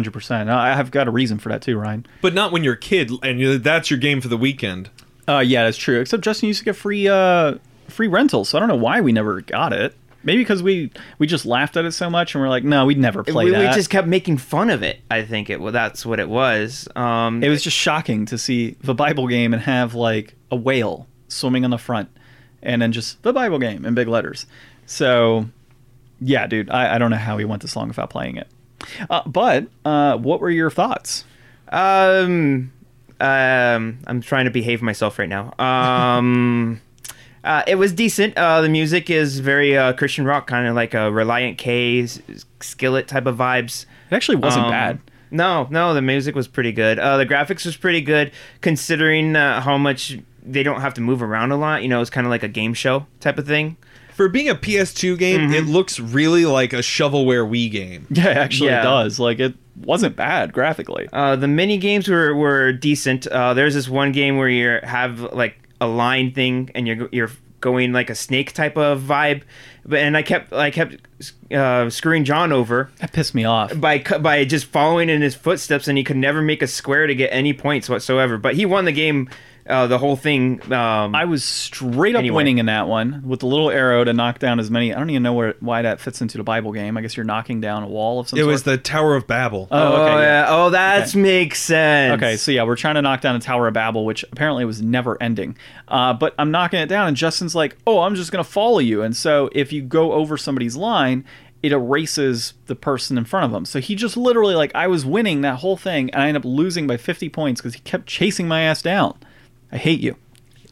100%. 0.03 0.49
I 0.49 0.75
have 0.75 0.91
got 0.91 1.09
a 1.09 1.11
reason 1.11 1.39
for 1.39 1.49
that 1.49 1.63
too, 1.63 1.79
Ryan. 1.79 2.07
But 2.21 2.35
not 2.35 2.53
when 2.53 2.65
you're 2.65 2.75
a 2.75 2.79
kid 2.79 3.11
and 3.23 3.63
that's 3.63 3.91
your 3.91 3.99
game 3.99 4.21
for 4.21 4.29
the 4.29 4.37
weekend. 4.37 4.91
Uh, 5.29 5.41
yeah, 5.41 5.65
that's 5.65 5.79
true. 5.79 6.01
Except 6.01 6.23
Justin 6.23 6.49
used 6.49 6.61
to 6.61 6.65
get 6.65 6.77
free 6.77 7.09
uh, 7.09 7.57
free 7.89 8.09
rentals, 8.09 8.49
so 8.49 8.59
I 8.59 8.61
don't 8.61 8.69
know 8.69 8.77
why 8.77 9.01
we 9.01 9.13
never 9.13 9.41
got 9.41 9.73
it. 9.73 9.95
Maybe 10.23 10.43
because 10.43 10.63
we 10.63 10.91
we 11.19 11.27
just 11.27 11.47
laughed 11.47 11.77
at 11.77 11.85
it 11.85 11.93
so 11.93 12.11
much, 12.11 12.35
and 12.35 12.43
we're 12.43 12.49
like, 12.49 12.65
no, 12.65 12.87
we'd 12.87 12.99
never 12.99 13.23
play 13.23 13.47
we, 13.47 13.51
that. 13.53 13.71
we 13.71 13.75
just 13.75 13.91
kept 13.91 14.09
making 14.09 14.39
fun 14.39 14.71
of 14.71 14.83
it. 14.83 15.01
I 15.11 15.25
think 15.25 15.51
it 15.51 15.61
well, 15.61 15.73
that's 15.73 16.05
what 16.05 16.21
it 16.21 16.29
was. 16.29 16.89
Um, 16.97 17.43
it 17.43 17.49
was 17.49 17.63
just 17.63 17.77
shocking 17.77 18.27
to 18.27 18.39
see 18.39 18.77
the 18.81 18.95
Bible 18.95 19.29
game 19.29 19.53
and 19.53 19.63
have 19.63 19.95
like 19.95 20.35
a 20.51 20.57
whale 20.57 21.07
swimming 21.29 21.65
on 21.65 21.71
the 21.71 21.79
front, 21.79 22.09
and 22.63 22.83
then 22.83 22.93
just 22.93 23.23
the 23.23 23.33
Bible 23.33 23.59
game 23.59 23.85
in 23.85 23.95
big 23.95 24.09
letters. 24.09 24.47
So, 24.87 25.49
yeah, 26.21 26.47
dude, 26.47 26.71
I, 26.71 26.95
I 26.95 26.99
don't 26.99 27.11
know 27.11 27.17
how 27.17 27.37
we 27.37 27.45
went 27.45 27.63
this 27.63 27.75
long 27.75 27.89
without 27.89 28.11
playing 28.11 28.37
it. 28.37 28.49
Uh, 29.11 29.23
but 29.27 29.67
uh, 29.85 30.17
what 30.19 30.41
were 30.41 30.51
your 30.51 30.71
thoughts? 30.71 31.25
Um, 31.69 32.73
um, 33.21 33.99
I'm 34.07 34.21
trying 34.21 34.45
to 34.45 34.51
behave 34.51 34.83
myself 34.83 35.19
right 35.19 35.29
now. 35.29 35.53
Um, 35.59 36.81
uh, 37.45 37.63
it 37.67 37.77
was 37.77 37.93
decent. 37.93 38.37
Uh, 38.37 38.61
the 38.61 38.69
music 38.69 39.11
is 39.11 39.41
very 39.41 39.77
uh, 39.77 39.93
Christian 39.95 40.25
rock, 40.25 40.47
kind 40.47 40.67
of 40.67 40.75
like 40.75 40.95
a 40.95 41.11
Relient 41.11 41.59
K, 41.59 42.07
Skillet 42.61 43.09
type 43.09 43.27
of 43.27 43.37
vibes. 43.37 43.87
It 44.11 44.15
actually 44.15 44.37
wasn't 44.37 44.67
Um, 44.67 44.71
bad. 44.71 45.01
No, 45.31 45.67
no, 45.71 45.93
the 45.93 46.03
music 46.03 46.35
was 46.37 46.47
pretty 46.47 46.71
good. 46.71 46.99
Uh, 47.01 47.17
the 47.17 47.27
graphics 47.27 47.67
was 47.67 47.77
pretty 47.77 48.01
good, 48.01 48.31
considering 48.61 49.35
uh, 49.35 49.61
how 49.61 49.77
much 49.77 50.19
they 50.45 50.63
don't 50.63 50.81
have 50.81 50.95
to 50.95 51.01
move 51.01 51.21
around 51.21 51.51
a 51.51 51.57
lot. 51.57 51.83
You 51.83 51.89
know, 51.89 52.01
it's 52.01 52.11
kind 52.11 52.27
of 52.27 52.31
like 52.31 52.45
a 52.45 52.49
game 52.49 52.75
show 52.75 53.07
type 53.19 53.37
of 53.37 53.47
thing. 53.47 53.77
For 54.17 54.29
being 54.29 54.49
a 54.49 54.55
PS2 54.55 55.19
game, 55.19 55.41
Mm-hmm. 55.41 55.53
it 55.55 55.67
looks 55.67 56.01
really 56.01 56.47
like 56.47 56.73
a 56.73 56.79
shovelware 56.79 57.49
Wii 57.49 57.71
game. 57.71 58.07
Yeah, 58.11 58.31
it 58.31 58.37
actually 58.39 58.71
Yeah. 58.71 58.83
does. 58.83 59.21
Like 59.21 59.39
it 59.41 59.55
wasn't 59.85 60.17
bad 60.17 60.53
graphically. 60.53 61.09
Uh, 61.13 61.37
the 61.37 61.49
mini 61.49 61.77
games 61.77 62.09
were, 62.09 62.35
were 62.35 62.73
decent. 62.73 63.27
Uh, 63.27 63.53
there's 63.55 63.75
this 63.75 63.89
one 63.89 64.13
game 64.13 64.39
where 64.39 64.49
you 64.49 64.79
have 64.83 65.21
like 65.35 65.59
a 65.81 65.87
line 65.87 66.33
thing 66.33 66.71
and 66.75 66.87
you're 66.89 67.09
you're 67.13 67.31
going 67.61 67.93
like 67.93 68.09
a 68.11 68.15
snake 68.15 68.53
type 68.53 68.77
of 68.77 69.01
vibe, 69.03 69.43
but 69.85 69.99
and 69.99 70.17
I 70.17 70.23
kept 70.23 70.53
I 70.53 70.71
kept 70.71 70.97
uh, 71.53 71.91
screwing 71.91 72.25
John 72.25 72.53
over 72.53 72.91
That 72.99 73.13
pissed 73.13 73.35
me 73.35 73.45
off. 73.45 73.79
by 73.79 73.99
by 73.99 74.45
just 74.45 74.67
following 74.67 75.09
in 75.11 75.21
his 75.21 75.35
footsteps, 75.35 75.89
and 75.89 75.99
he 75.99 76.05
could 76.05 76.17
never 76.17 76.41
make 76.41 76.63
a 76.63 76.67
square 76.67 77.07
to 77.07 77.15
get 77.15 77.29
any 77.33 77.53
points 77.53 77.89
whatsoever. 77.91 78.39
But 78.39 78.55
he 78.55 78.65
won 78.65 78.85
the 78.87 78.93
game, 78.93 79.29
uh, 79.69 79.87
the 79.87 79.99
whole 79.99 80.17
thing. 80.17 80.61
Um, 80.73 81.15
I 81.15 81.25
was 81.25 81.43
straight 81.45 82.15
up 82.15 82.21
Anyway. 82.21 82.37
winning 82.37 82.59
in 82.59 82.67
that 82.67 82.89
one 82.89 83.23
with 83.27 83.41
the 83.41 83.47
little 83.47 83.71
arrow 83.71 84.05
to 84.05 84.13
knock 84.13 84.39
down 84.39 84.61
as 84.61 84.71
many. 84.71 84.95
I 84.95 84.99
don't 84.99 85.11
even 85.11 85.23
know 85.23 85.33
where 85.33 85.55
why 85.61 85.83
that 85.83 86.01
fits 86.01 86.21
into 86.23 86.39
the 86.39 86.45
Bible 86.45 86.73
game. 86.73 86.97
I 86.97 87.01
guess 87.01 87.17
you're 87.17 87.25
knocking 87.25 87.61
down 87.61 87.83
a 87.83 87.89
wall 87.89 88.21
of 88.21 88.29
some 88.29 88.39
It 88.39 88.43
sort. 88.43 88.53
was 88.53 88.63
the 88.63 88.79
Tower 88.79 89.17
of 89.17 89.27
Babel. 89.27 89.69
Oh, 89.71 89.93
okay. 90.03 90.13
oh 90.13 90.19
yeah. 90.19 90.23
yeah. 90.23 90.47
Oh, 90.49 90.71
that 90.71 91.09
Okay. 91.09 91.19
makes 91.21 91.61
sense. 91.61 92.23
Okay, 92.23 92.37
so 92.37 92.51
yeah, 92.53 92.63
we're 92.65 92.77
trying 92.77 92.95
to 92.97 93.03
knock 93.03 93.21
down 93.21 93.35
a 93.37 93.41
Tower 93.41 93.69
of 93.69 93.75
Babel, 93.75 94.05
which 94.05 94.25
apparently 94.33 94.65
was 94.65 94.81
never 94.83 95.21
ending. 95.23 95.57
Uh, 95.89 96.13
but 96.15 96.35
I'm 96.39 96.51
knocking 96.51 96.81
it 96.81 96.89
down, 96.89 97.09
and 97.09 97.17
Justin's 97.17 97.55
like, 97.55 97.77
"Oh, 97.87 98.01
I'm 98.01 98.15
just 98.15 98.33
gonna 98.33 98.45
follow 98.45 98.79
you." 98.79 99.03
And 99.03 99.17
so 99.17 99.51
if 99.53 99.73
you 99.73 99.83
go 99.83 100.13
over 100.13 100.37
somebody's 100.37 100.77
line, 100.77 101.25
it 101.63 101.73
erases 101.73 102.53
the 102.67 102.77
person 102.77 103.17
in 103.19 103.25
front 103.25 103.45
of 103.47 103.51
them. 103.51 103.65
So 103.65 103.81
he 103.81 103.95
just 103.95 104.17
literally 104.17 104.55
like 104.55 104.73
I 104.75 104.87
was 104.87 105.05
winning 105.07 105.41
that 105.41 105.57
whole 105.57 105.77
thing, 105.77 106.11
and 106.11 106.23
I 106.23 106.29
ended 106.29 106.43
up 106.43 106.47
losing 106.47 106.87
by 106.87 106.97
50 106.97 107.29
points 107.31 107.61
because 107.61 107.75
he 107.75 107.81
kept 107.81 108.07
chasing 108.07 108.47
my 108.47 108.61
ass 108.63 108.83
down. 108.83 109.17
I 109.73 109.77
hate 109.79 110.01
you. 110.01 110.17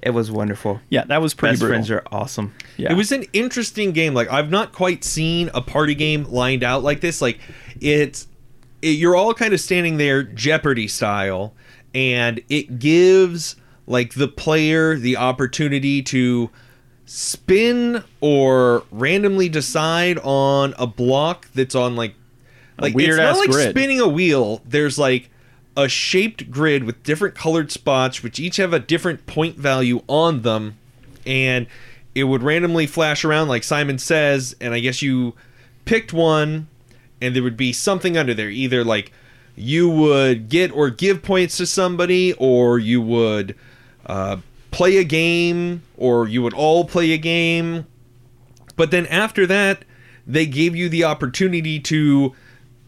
It 0.02 0.10
was 0.10 0.30
wonderful. 0.30 0.80
Yeah, 0.90 1.04
that 1.04 1.22
was 1.22 1.32
pretty 1.32 1.52
Best 1.54 1.60
brutal. 1.60 1.74
friends 1.76 1.90
are 1.90 2.02
awesome. 2.12 2.54
yeah. 2.76 2.92
It 2.92 2.94
was 2.94 3.10
an 3.10 3.24
interesting 3.32 3.92
game. 3.92 4.12
Like 4.12 4.30
I've 4.30 4.50
not 4.50 4.72
quite 4.72 5.02
seen 5.02 5.50
a 5.54 5.62
party 5.62 5.94
game 5.94 6.24
lined 6.24 6.62
out 6.62 6.82
like 6.82 7.00
this. 7.00 7.22
Like 7.22 7.38
it's 7.80 8.28
it, 8.82 8.90
you're 8.90 9.16
all 9.16 9.32
kind 9.32 9.54
of 9.54 9.60
standing 9.60 9.96
there 9.96 10.22
Jeopardy 10.22 10.88
style, 10.88 11.54
and 11.94 12.40
it 12.50 12.78
gives 12.78 13.56
like 13.86 14.12
the 14.14 14.28
player 14.28 14.96
the 14.96 15.16
opportunity 15.16 16.02
to 16.02 16.50
spin 17.06 18.02
or 18.20 18.82
randomly 18.90 19.48
decide 19.48 20.18
on 20.22 20.74
a 20.78 20.86
block 20.86 21.48
that's 21.54 21.74
on 21.74 21.96
like 21.96 22.14
like 22.78 22.94
weird 22.94 23.10
it's 23.10 23.18
not 23.18 23.38
like 23.38 23.50
grid. 23.50 23.70
spinning 23.70 24.00
a 24.00 24.08
wheel. 24.08 24.60
There's 24.66 24.98
like 24.98 25.30
a 25.76 25.88
shaped 25.88 26.50
grid 26.50 26.84
with 26.84 27.02
different 27.02 27.34
colored 27.34 27.72
spots, 27.72 28.22
which 28.22 28.38
each 28.38 28.56
have 28.56 28.72
a 28.72 28.78
different 28.78 29.26
point 29.26 29.56
value 29.56 30.02
on 30.06 30.42
them, 30.42 30.76
and 31.26 31.66
it 32.14 32.24
would 32.24 32.42
randomly 32.42 32.86
flash 32.86 33.24
around 33.24 33.48
like 33.48 33.64
Simon 33.64 33.98
says. 33.98 34.54
And 34.60 34.72
I 34.72 34.80
guess 34.80 35.02
you 35.02 35.34
picked 35.84 36.12
one, 36.12 36.68
and 37.20 37.34
there 37.34 37.42
would 37.42 37.56
be 37.56 37.72
something 37.72 38.16
under 38.16 38.34
there, 38.34 38.50
either 38.50 38.84
like 38.84 39.12
you 39.56 39.88
would 39.88 40.48
get 40.48 40.70
or 40.72 40.90
give 40.90 41.22
points 41.22 41.56
to 41.56 41.66
somebody, 41.66 42.32
or 42.34 42.78
you 42.78 43.00
would 43.00 43.56
uh, 44.06 44.36
play 44.70 44.96
a 44.98 45.04
game, 45.04 45.82
or 45.96 46.28
you 46.28 46.42
would 46.42 46.54
all 46.54 46.84
play 46.84 47.12
a 47.12 47.18
game. 47.18 47.86
But 48.76 48.90
then 48.90 49.06
after 49.06 49.46
that, 49.46 49.84
they 50.26 50.46
gave 50.46 50.74
you 50.74 50.88
the 50.88 51.04
opportunity 51.04 51.78
to 51.80 52.34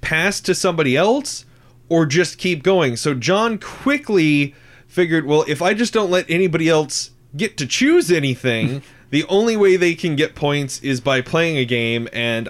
pass 0.00 0.40
to 0.40 0.54
somebody 0.54 0.96
else 0.96 1.44
or 1.88 2.06
just 2.06 2.38
keep 2.38 2.62
going. 2.62 2.96
So 2.96 3.14
John 3.14 3.58
quickly 3.58 4.54
figured, 4.88 5.26
well, 5.26 5.44
if 5.48 5.60
I 5.62 5.74
just 5.74 5.92
don't 5.92 6.10
let 6.10 6.28
anybody 6.30 6.68
else 6.68 7.10
get 7.36 7.56
to 7.58 7.66
choose 7.66 8.10
anything, 8.10 8.82
the 9.10 9.24
only 9.24 9.56
way 9.56 9.76
they 9.76 9.94
can 9.94 10.16
get 10.16 10.34
points 10.34 10.80
is 10.80 11.00
by 11.00 11.20
playing 11.20 11.56
a 11.58 11.64
game, 11.64 12.08
and 12.12 12.48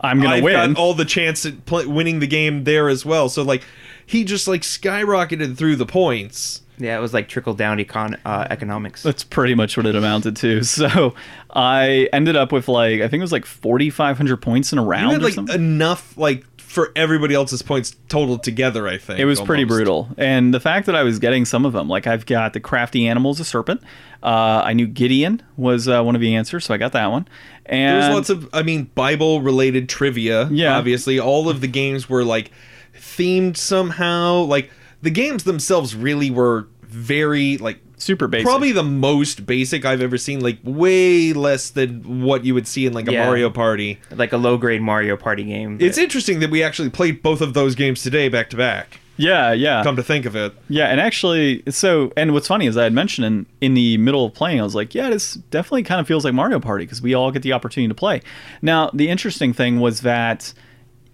I'm 0.00 0.20
gonna 0.20 0.36
I've 0.36 0.42
win. 0.44 0.72
got 0.74 0.80
all 0.80 0.94
the 0.94 1.04
chance 1.04 1.46
at 1.46 1.64
pl- 1.66 1.88
winning 1.88 2.18
the 2.20 2.26
game 2.26 2.64
there 2.64 2.88
as 2.88 3.04
well. 3.06 3.28
So 3.28 3.42
like, 3.42 3.62
he 4.04 4.24
just 4.24 4.48
like 4.48 4.62
skyrocketed 4.62 5.56
through 5.56 5.76
the 5.76 5.86
points. 5.86 6.60
Yeah, 6.78 6.96
it 6.98 7.00
was 7.00 7.14
like 7.14 7.28
trickle 7.28 7.54
down 7.54 7.78
econ 7.78 8.18
uh, 8.24 8.46
economics. 8.50 9.02
That's 9.04 9.22
pretty 9.22 9.54
much 9.54 9.76
what 9.76 9.86
it 9.86 9.94
amounted 9.94 10.36
to. 10.38 10.62
So 10.64 11.14
I 11.54 12.08
ended 12.12 12.34
up 12.34 12.50
with 12.50 12.66
like 12.66 13.00
I 13.00 13.08
think 13.08 13.20
it 13.20 13.24
was 13.24 13.30
like 13.32 13.44
4,500 13.46 14.38
points 14.38 14.72
in 14.72 14.78
a 14.78 14.82
You 14.82 14.88
round. 14.88 15.12
had 15.12 15.20
or 15.20 15.24
like 15.24 15.34
something. 15.34 15.54
enough 15.54 16.16
like 16.18 16.44
for 16.72 16.90
everybody 16.96 17.34
else's 17.34 17.60
points 17.60 17.94
total 18.08 18.38
together. 18.38 18.88
I 18.88 18.96
think 18.96 19.18
It 19.18 19.26
was 19.26 19.42
pretty 19.42 19.64
brutal, 19.64 20.08
and 20.16 20.54
the 20.54 20.58
fact 20.58 20.86
that 20.86 20.96
I 20.96 21.02
was 21.02 21.18
getting 21.18 21.44
some 21.44 21.66
of 21.66 21.74
them, 21.74 21.86
like 21.86 22.06
I've 22.06 22.24
got 22.24 22.54
the 22.54 22.60
crafty 22.60 23.06
animals, 23.06 23.40
a 23.40 23.44
serpent. 23.44 23.82
Uh, 24.22 24.62
I 24.64 24.72
knew 24.72 24.86
Gideon 24.86 25.42
was 25.58 25.86
uh, 25.86 26.02
one 26.02 26.14
of 26.14 26.22
the 26.22 26.34
answers, 26.34 26.64
so 26.64 26.72
I 26.72 26.78
got 26.78 26.92
that 26.92 27.08
one. 27.10 27.28
And 27.66 28.02
There's 28.02 28.14
lots 28.14 28.30
of, 28.30 28.48
I 28.54 28.62
mean, 28.62 28.84
Bible 28.94 29.42
related 29.42 29.90
trivia. 29.90 30.48
Yeah. 30.50 30.78
Obviously, 30.78 31.20
all 31.20 31.50
of 31.50 31.60
the 31.60 31.66
games 31.68 32.08
were 32.08 32.24
like 32.24 32.50
themed 32.96 33.58
somehow. 33.58 34.44
Like 34.44 34.70
the 35.02 35.10
games 35.10 35.44
themselves 35.44 35.94
really 35.94 36.30
were 36.30 36.68
very 36.82 37.58
like 37.58 37.80
super 38.02 38.26
basic. 38.28 38.46
probably 38.46 38.72
the 38.72 38.82
most 38.82 39.46
basic 39.46 39.84
I've 39.84 40.02
ever 40.02 40.18
seen. 40.18 40.40
Like 40.40 40.58
way 40.64 41.32
less 41.32 41.70
than 41.70 42.22
what 42.22 42.44
you 42.44 42.54
would 42.54 42.66
see 42.66 42.86
in 42.86 42.92
like 42.92 43.08
a 43.08 43.12
Yeah. 43.12 43.26
Mario 43.26 43.50
Party. 43.50 43.98
like 44.10 44.32
a 44.32 44.36
low 44.36 44.56
grade 44.56 44.82
Mario 44.82 45.16
Party 45.16 45.44
game. 45.44 45.78
It's 45.80 45.96
that- 45.96 46.02
interesting 46.02 46.40
that 46.40 46.50
we 46.50 46.62
actually 46.62 46.90
played 46.90 47.22
both 47.22 47.40
of 47.40 47.54
those 47.54 47.74
games 47.74 48.02
today 48.02 48.28
back 48.28 48.50
to 48.50 48.56
back. 48.56 48.98
yeah, 49.18 49.52
yeah, 49.52 49.82
Come 49.84 49.96
to 49.96 50.02
think 50.02 50.24
of 50.24 50.34
it. 50.34 50.52
yeah. 50.68 50.86
And 50.86 50.98
actually, 51.00 51.62
so 51.68 52.12
and 52.16 52.32
what's 52.32 52.48
funny 52.48 52.66
is 52.66 52.76
I 52.76 52.84
had 52.84 52.92
mentioned 52.94 53.24
in 53.26 53.46
in 53.60 53.74
the 53.74 53.96
middle 53.98 54.24
of 54.24 54.34
playing, 54.34 54.58
I 54.60 54.62
was 54.64 54.74
like, 54.74 54.94
yeah, 54.94 55.10
this 55.10 55.34
definitely 55.34 55.82
kind 55.84 56.00
of 56.00 56.06
feels 56.08 56.24
like 56.24 56.34
Mario 56.34 56.58
Party 56.60 56.84
because 56.86 57.00
we 57.02 57.14
all 57.14 57.30
get 57.30 57.42
the 57.42 57.52
opportunity 57.52 57.88
to 57.88 57.94
play. 57.94 58.22
Now, 58.62 58.90
the 58.92 59.08
interesting 59.10 59.52
thing 59.52 59.80
was 59.80 60.00
that 60.00 60.52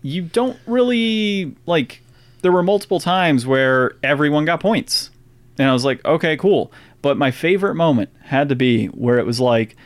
you 0.01 0.23
don't 0.23 0.57
really 0.67 1.55
like. 1.67 2.03
There 2.41 2.53
were 2.53 2.63
multiple 2.63 3.01
times 3.01 3.45
where 3.47 3.97
everyone 4.05 4.45
got 4.45 4.61
points, 4.61 5.11
and 5.59 5.69
I 5.69 5.73
was 5.73 5.85
like, 5.85 6.05
okay, 6.05 6.37
cool. 6.37 6.73
But 7.03 7.17
my 7.17 7.31
favorite 7.31 7.75
moment 7.75 8.11
had 8.23 8.49
to 8.49 8.57
be 8.57 8.87
where 8.87 9.19
it 9.19 9.27
was 9.27 9.41
like, 9.41 9.77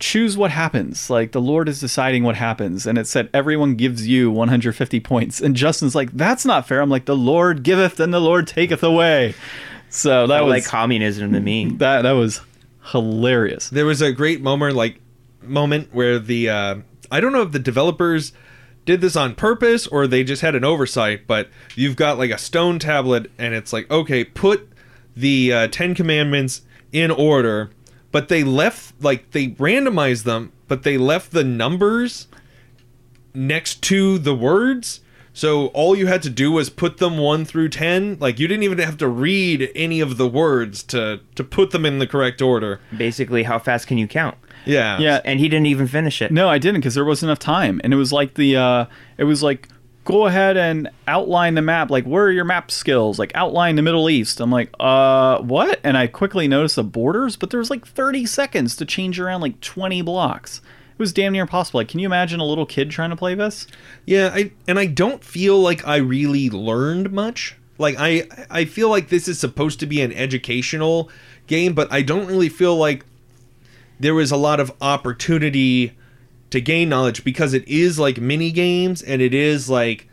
choose 0.00 0.36
what 0.36 0.50
happens. 0.50 1.10
Like 1.10 1.32
the 1.32 1.40
Lord 1.40 1.68
is 1.68 1.78
deciding 1.78 2.24
what 2.24 2.36
happens, 2.36 2.86
and 2.86 2.98
it 2.98 3.06
said 3.06 3.30
everyone 3.32 3.76
gives 3.76 4.08
you 4.08 4.30
150 4.30 5.00
points. 5.00 5.40
And 5.40 5.54
Justin's 5.54 5.94
like, 5.94 6.10
that's 6.12 6.44
not 6.44 6.66
fair. 6.66 6.80
I'm 6.80 6.90
like, 6.90 7.04
the 7.04 7.16
Lord 7.16 7.62
giveth 7.62 8.00
and 8.00 8.12
the 8.12 8.20
Lord 8.20 8.46
taketh 8.46 8.82
away. 8.82 9.34
So 9.90 10.26
that 10.26 10.38
that 10.38 10.44
was 10.44 10.50
like 10.50 10.64
communism 10.64 11.32
to 11.32 11.40
me. 11.40 11.70
that 11.76 12.02
that 12.02 12.12
was 12.12 12.40
hilarious. 12.92 13.70
There 13.70 13.86
was 13.86 14.02
a 14.02 14.12
great 14.12 14.40
moment, 14.40 14.74
like 14.74 15.00
moment 15.42 15.88
where 15.92 16.18
the 16.18 16.48
uh, 16.48 16.76
I 17.10 17.20
don't 17.20 17.32
know 17.32 17.42
if 17.42 17.52
the 17.52 17.58
developers 17.58 18.32
did 18.86 19.00
this 19.00 19.14
on 19.14 19.34
purpose 19.34 19.86
or 19.86 20.06
they 20.06 20.24
just 20.24 20.42
had 20.42 20.54
an 20.54 20.64
oversight, 20.64 21.26
but 21.26 21.48
you've 21.74 21.96
got 21.96 22.18
like 22.18 22.30
a 22.30 22.38
stone 22.38 22.78
tablet, 22.78 23.30
and 23.38 23.54
it's 23.54 23.72
like, 23.72 23.90
okay, 23.90 24.24
put 24.24 24.68
the 25.16 25.52
uh, 25.52 25.68
Ten 25.68 25.94
Commandments 25.94 26.62
in 26.92 27.10
order, 27.10 27.70
but 28.12 28.28
they 28.28 28.44
left 28.44 28.94
like 29.02 29.30
they 29.30 29.48
randomized 29.48 30.24
them, 30.24 30.52
but 30.68 30.82
they 30.82 30.98
left 30.98 31.32
the 31.32 31.44
numbers 31.44 32.28
next 33.34 33.82
to 33.82 34.18
the 34.18 34.34
words. 34.34 35.00
So 35.32 35.68
all 35.68 35.94
you 35.94 36.08
had 36.08 36.22
to 36.22 36.30
do 36.30 36.50
was 36.50 36.68
put 36.68 36.98
them 36.98 37.16
1 37.16 37.44
through 37.44 37.68
10. 37.68 38.18
Like 38.18 38.40
you 38.40 38.48
didn't 38.48 38.64
even 38.64 38.78
have 38.78 38.98
to 38.98 39.08
read 39.08 39.70
any 39.74 40.00
of 40.00 40.16
the 40.16 40.28
words 40.28 40.82
to 40.84 41.20
to 41.36 41.44
put 41.44 41.70
them 41.70 41.86
in 41.86 41.98
the 41.98 42.06
correct 42.06 42.42
order. 42.42 42.80
Basically, 42.96 43.44
how 43.44 43.58
fast 43.58 43.86
can 43.86 43.96
you 43.98 44.08
count? 44.08 44.36
Yeah. 44.66 44.98
Yeah. 44.98 45.20
And 45.24 45.40
he 45.40 45.48
didn't 45.48 45.66
even 45.66 45.86
finish 45.86 46.20
it. 46.20 46.32
No, 46.32 46.48
I 46.48 46.58
didn't 46.58 46.80
because 46.80 46.94
there 46.94 47.04
wasn't 47.04 47.28
enough 47.28 47.38
time, 47.38 47.80
and 47.84 47.92
it 47.92 47.96
was 47.96 48.12
like 48.12 48.34
the 48.34 48.56
uh, 48.56 48.86
it 49.18 49.24
was 49.24 49.42
like 49.42 49.68
go 50.04 50.26
ahead 50.26 50.56
and 50.56 50.88
outline 51.06 51.54
the 51.54 51.62
map. 51.62 51.90
Like 51.90 52.04
where 52.04 52.24
are 52.24 52.32
your 52.32 52.44
map 52.44 52.70
skills? 52.70 53.18
Like 53.18 53.32
outline 53.34 53.76
the 53.76 53.82
Middle 53.82 54.08
East. 54.08 54.40
I'm 54.40 54.50
like, 54.50 54.70
uh, 54.80 55.40
what? 55.40 55.80
And 55.84 55.96
I 55.96 56.06
quickly 56.06 56.48
noticed 56.48 56.76
the 56.76 56.84
borders, 56.84 57.36
but 57.36 57.50
there's 57.50 57.70
like 57.70 57.86
30 57.86 58.26
seconds 58.26 58.76
to 58.76 58.84
change 58.84 59.20
around 59.20 59.40
like 59.40 59.60
20 59.60 60.02
blocks. 60.02 60.60
It 60.92 60.98
was 60.98 61.12
damn 61.12 61.32
near 61.32 61.42
impossible. 61.42 61.80
Like, 61.80 61.88
can 61.88 62.00
you 62.00 62.06
imagine 62.06 62.40
a 62.40 62.44
little 62.44 62.66
kid 62.66 62.90
trying 62.90 63.10
to 63.10 63.16
play 63.16 63.34
this? 63.34 63.66
Yeah, 64.04 64.30
I 64.34 64.52
and 64.68 64.78
I 64.78 64.86
don't 64.86 65.24
feel 65.24 65.58
like 65.58 65.86
I 65.86 65.96
really 65.96 66.50
learned 66.50 67.12
much. 67.12 67.56
Like 67.78 67.96
I 67.98 68.28
I 68.50 68.66
feel 68.66 68.90
like 68.90 69.08
this 69.08 69.26
is 69.26 69.38
supposed 69.38 69.80
to 69.80 69.86
be 69.86 70.02
an 70.02 70.12
educational 70.12 71.10
game, 71.46 71.72
but 71.72 71.90
I 71.90 72.02
don't 72.02 72.26
really 72.26 72.50
feel 72.50 72.76
like 72.76 73.06
there 73.98 74.14
was 74.14 74.30
a 74.30 74.36
lot 74.36 74.60
of 74.60 74.72
opportunity 74.80 75.96
to 76.50 76.60
gain 76.60 76.88
knowledge 76.88 77.24
because 77.24 77.54
it 77.54 77.66
is 77.68 77.98
like 77.98 78.20
mini 78.20 78.50
games 78.50 79.02
and 79.02 79.22
it 79.22 79.34
is 79.34 79.70
like 79.70 80.08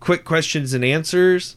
quick 0.00 0.24
questions 0.24 0.72
and 0.72 0.84
answers. 0.84 1.56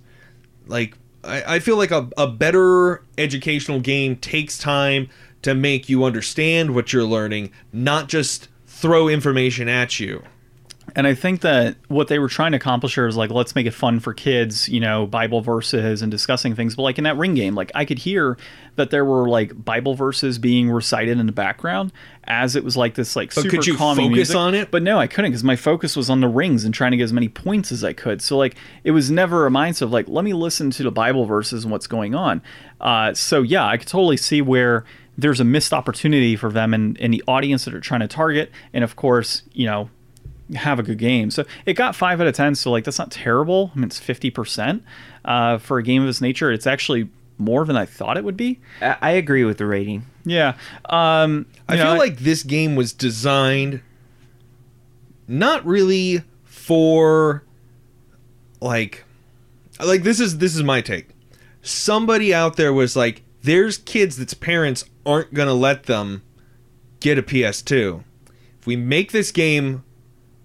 Like 0.68 0.98
I, 1.24 1.56
I 1.56 1.60
feel 1.60 1.78
like 1.78 1.92
a, 1.92 2.10
a 2.18 2.28
better 2.28 3.04
educational 3.18 3.80
game 3.80 4.16
takes 4.16 4.58
time 4.58 5.10
to 5.42 5.54
make 5.54 5.90
you 5.90 6.04
understand 6.04 6.76
what 6.76 6.94
you're 6.94 7.04
learning, 7.04 7.52
not 7.74 8.08
just 8.08 8.48
throw 8.68 9.08
information 9.08 9.68
at 9.68 10.00
you. 10.00 10.24
And 10.96 11.08
I 11.08 11.14
think 11.14 11.42
that 11.42 11.78
what 11.88 12.08
they 12.08 12.20
were 12.20 12.28
trying 12.28 12.52
to 12.52 12.58
accomplish 12.58 12.96
here 12.96 13.08
is 13.08 13.16
like, 13.16 13.30
let's 13.30 13.56
make 13.56 13.66
it 13.66 13.72
fun 13.72 14.00
for 14.00 14.14
kids, 14.14 14.68
you 14.68 14.80
know, 14.80 15.06
Bible 15.06 15.42
verses 15.42 16.02
and 16.02 16.12
discussing 16.12 16.56
things. 16.56 16.76
But 16.76 16.82
like 16.82 16.98
in 16.98 17.04
that 17.06 17.18
ring 17.18 17.34
game, 17.34 17.56
like 17.56 17.72
I 17.76 17.86
could 17.86 18.00
hear 18.00 18.38
that 18.76 18.90
there 18.90 19.06
were 19.06 19.30
like 19.30 19.64
Bible 19.64 19.96
verses 19.96 20.38
being 20.38 20.70
recited 20.70 21.18
in 21.18 21.28
the 21.28 21.32
background 21.32 21.94
as 22.26 22.56
it 22.56 22.64
was 22.64 22.76
like 22.76 22.96
this 22.96 23.16
like 23.16 23.34
But 23.34 23.44
super 23.44 23.58
could 23.58 23.68
you 23.68 23.78
calming 23.78 24.08
focus 24.08 24.18
music. 24.18 24.36
on 24.36 24.56
it? 24.56 24.72
But 24.72 24.84
no, 24.84 25.00
I 25.00 25.08
couldn't 25.08 25.32
because 25.32 25.44
my 25.44 25.56
focus 25.56 25.96
was 25.96 26.10
on 26.10 26.20
the 26.20 26.28
rings 26.28 26.66
and 26.66 26.74
trying 26.74 26.92
to 26.92 26.98
get 26.98 27.04
as 27.04 27.14
many 27.14 27.30
points 27.30 27.72
as 27.72 27.84
I 27.84 27.94
could. 27.94 28.22
So 28.22 28.38
like 28.38 28.56
it 28.84 28.92
was 28.92 29.10
never 29.10 29.48
a 29.48 29.50
mindset 29.50 29.84
of 29.84 29.92
like, 29.92 30.08
let 30.10 30.26
me 30.26 30.34
listen 30.34 30.72
to 30.72 30.84
the 30.84 30.92
Bible 30.92 31.26
verses 31.26 31.64
and 31.64 31.72
what's 31.72 31.88
going 31.88 32.16
on. 32.16 32.42
Uh, 32.82 33.14
so 33.14 33.44
yeah, 33.44 33.66
I 33.66 33.78
could 33.78 33.88
totally 33.88 34.18
see 34.18 34.42
where 34.42 34.84
there's 35.18 35.40
a 35.40 35.46
missed 35.46 35.74
opportunity 35.74 36.36
for 36.36 36.52
them 36.52 36.74
and, 36.74 37.00
and 37.00 37.14
the 37.14 37.24
audience 37.28 37.66
that 37.66 37.74
are 37.74 37.80
trying 37.80 38.02
to 38.02 38.08
target. 38.08 38.52
And 38.74 38.84
of 38.84 38.96
course, 38.96 39.44
you 39.54 39.66
know, 39.68 39.90
have 40.56 40.80
a 40.80 40.84
good 40.84 40.98
game. 40.98 41.32
So 41.32 41.46
it 41.66 41.74
got 41.74 41.96
five 41.96 42.22
out 42.22 42.28
of 42.28 42.36
ten. 42.36 42.56
So 42.56 42.72
like 42.72 42.84
that's 42.84 43.00
not 43.00 43.12
terrible. 43.12 43.72
I 43.74 43.80
mean, 43.80 43.86
it's 43.86 44.00
fifty 44.00 44.30
percent 44.30 44.84
uh, 45.26 45.58
for 45.58 45.78
a 45.78 45.84
game 45.84 46.02
of 46.02 46.08
this 46.08 46.22
nature. 46.22 46.52
It's 46.52 46.68
actually 46.68 47.10
more 47.38 47.66
than 47.66 47.76
I 47.76 47.86
thought 47.86 48.18
it 48.18 48.24
would 48.24 48.38
be. 48.38 48.60
I, 48.82 48.98
I 49.02 49.10
agree 49.12 49.44
with 49.44 49.58
the 49.58 49.66
rating. 49.66 50.06
Yeah. 50.26 50.56
Um, 50.86 51.48
I 51.68 51.74
you 51.74 51.82
feel 51.82 51.94
know, 51.94 52.00
like 52.00 52.20
this 52.20 52.44
game 52.44 52.76
was 52.76 52.94
designed 52.94 53.82
not 55.28 55.66
really 55.66 56.24
for 56.44 57.44
like 58.60 59.06
like 59.80 60.04
this 60.04 60.20
is 60.20 60.38
this 60.38 60.56
is 60.56 60.64
my 60.64 60.82
take. 60.82 61.10
Somebody 61.62 62.34
out 62.34 62.58
there 62.58 62.74
was 62.74 62.96
like 62.96 63.24
there's 63.42 63.78
kids 63.78 64.18
that's 64.18 64.34
parents 64.34 64.86
aren't 65.06 65.34
going 65.34 65.48
to 65.48 65.54
let 65.54 65.84
them 65.84 66.22
get 67.00 67.18
a 67.18 67.24
PS2. 67.24 68.04
If 68.60 68.68
we 68.68 68.76
make 68.76 69.12
this 69.12 69.32
game 69.32 69.84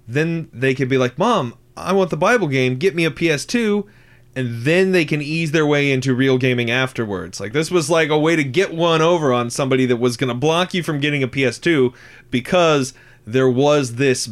then 0.07 0.49
they 0.53 0.75
could 0.75 0.89
be 0.89 0.99
like, 0.99 1.19
"Mom, 1.19 1.55
I 1.77 1.93
want 1.93 2.11
the 2.11 2.17
Bible 2.17 2.49
game. 2.49 2.77
Get 2.77 2.95
me 2.95 3.05
a 3.05 3.11
PS2." 3.11 3.87
And 4.35 4.65
then 4.65 4.93
they 4.93 5.07
can 5.07 5.23
ease 5.23 5.53
their 5.53 5.65
way 5.65 5.91
into 5.91 6.15
real 6.15 6.37
gaming 6.37 6.71
afterwards. 6.71 7.41
Like 7.41 7.55
this 7.55 7.71
was 7.71 7.89
like 7.89 8.11
a 8.11 8.19
way 8.19 8.37
to 8.37 8.45
get 8.45 8.75
one 8.75 9.01
over 9.01 9.33
on 9.33 9.49
somebody 9.49 9.87
that 9.87 9.97
was 9.97 10.19
going 10.19 10.29
to 10.29 10.35
block 10.35 10.75
you 10.75 10.83
from 10.83 11.01
getting 11.01 11.23
a 11.23 11.29
PS2 11.29 11.95
because 12.31 12.93
there 13.27 13.49
was 13.49 13.95
this 13.95 14.29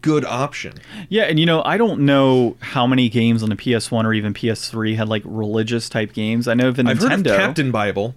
good 0.00 0.24
option. 0.24 0.74
Yeah, 1.08 1.22
and 1.22 1.38
you 1.38 1.46
know, 1.46 1.62
I 1.64 1.76
don't 1.78 2.00
know 2.00 2.56
how 2.60 2.86
many 2.86 3.08
games 3.08 3.42
on 3.42 3.48
the 3.48 3.56
PS1 3.56 4.04
or 4.04 4.12
even 4.12 4.34
PS3 4.34 4.96
had 4.96 5.08
like 5.08 5.22
religious 5.24 5.88
type 5.88 6.12
games. 6.12 6.48
I 6.48 6.54
know 6.54 6.72
the 6.72 6.82
Nintendo. 6.82 6.90
I've 6.90 7.00
heard 7.00 7.26
of. 7.28 7.36
Captain 7.36 7.70
Bible. 7.70 8.14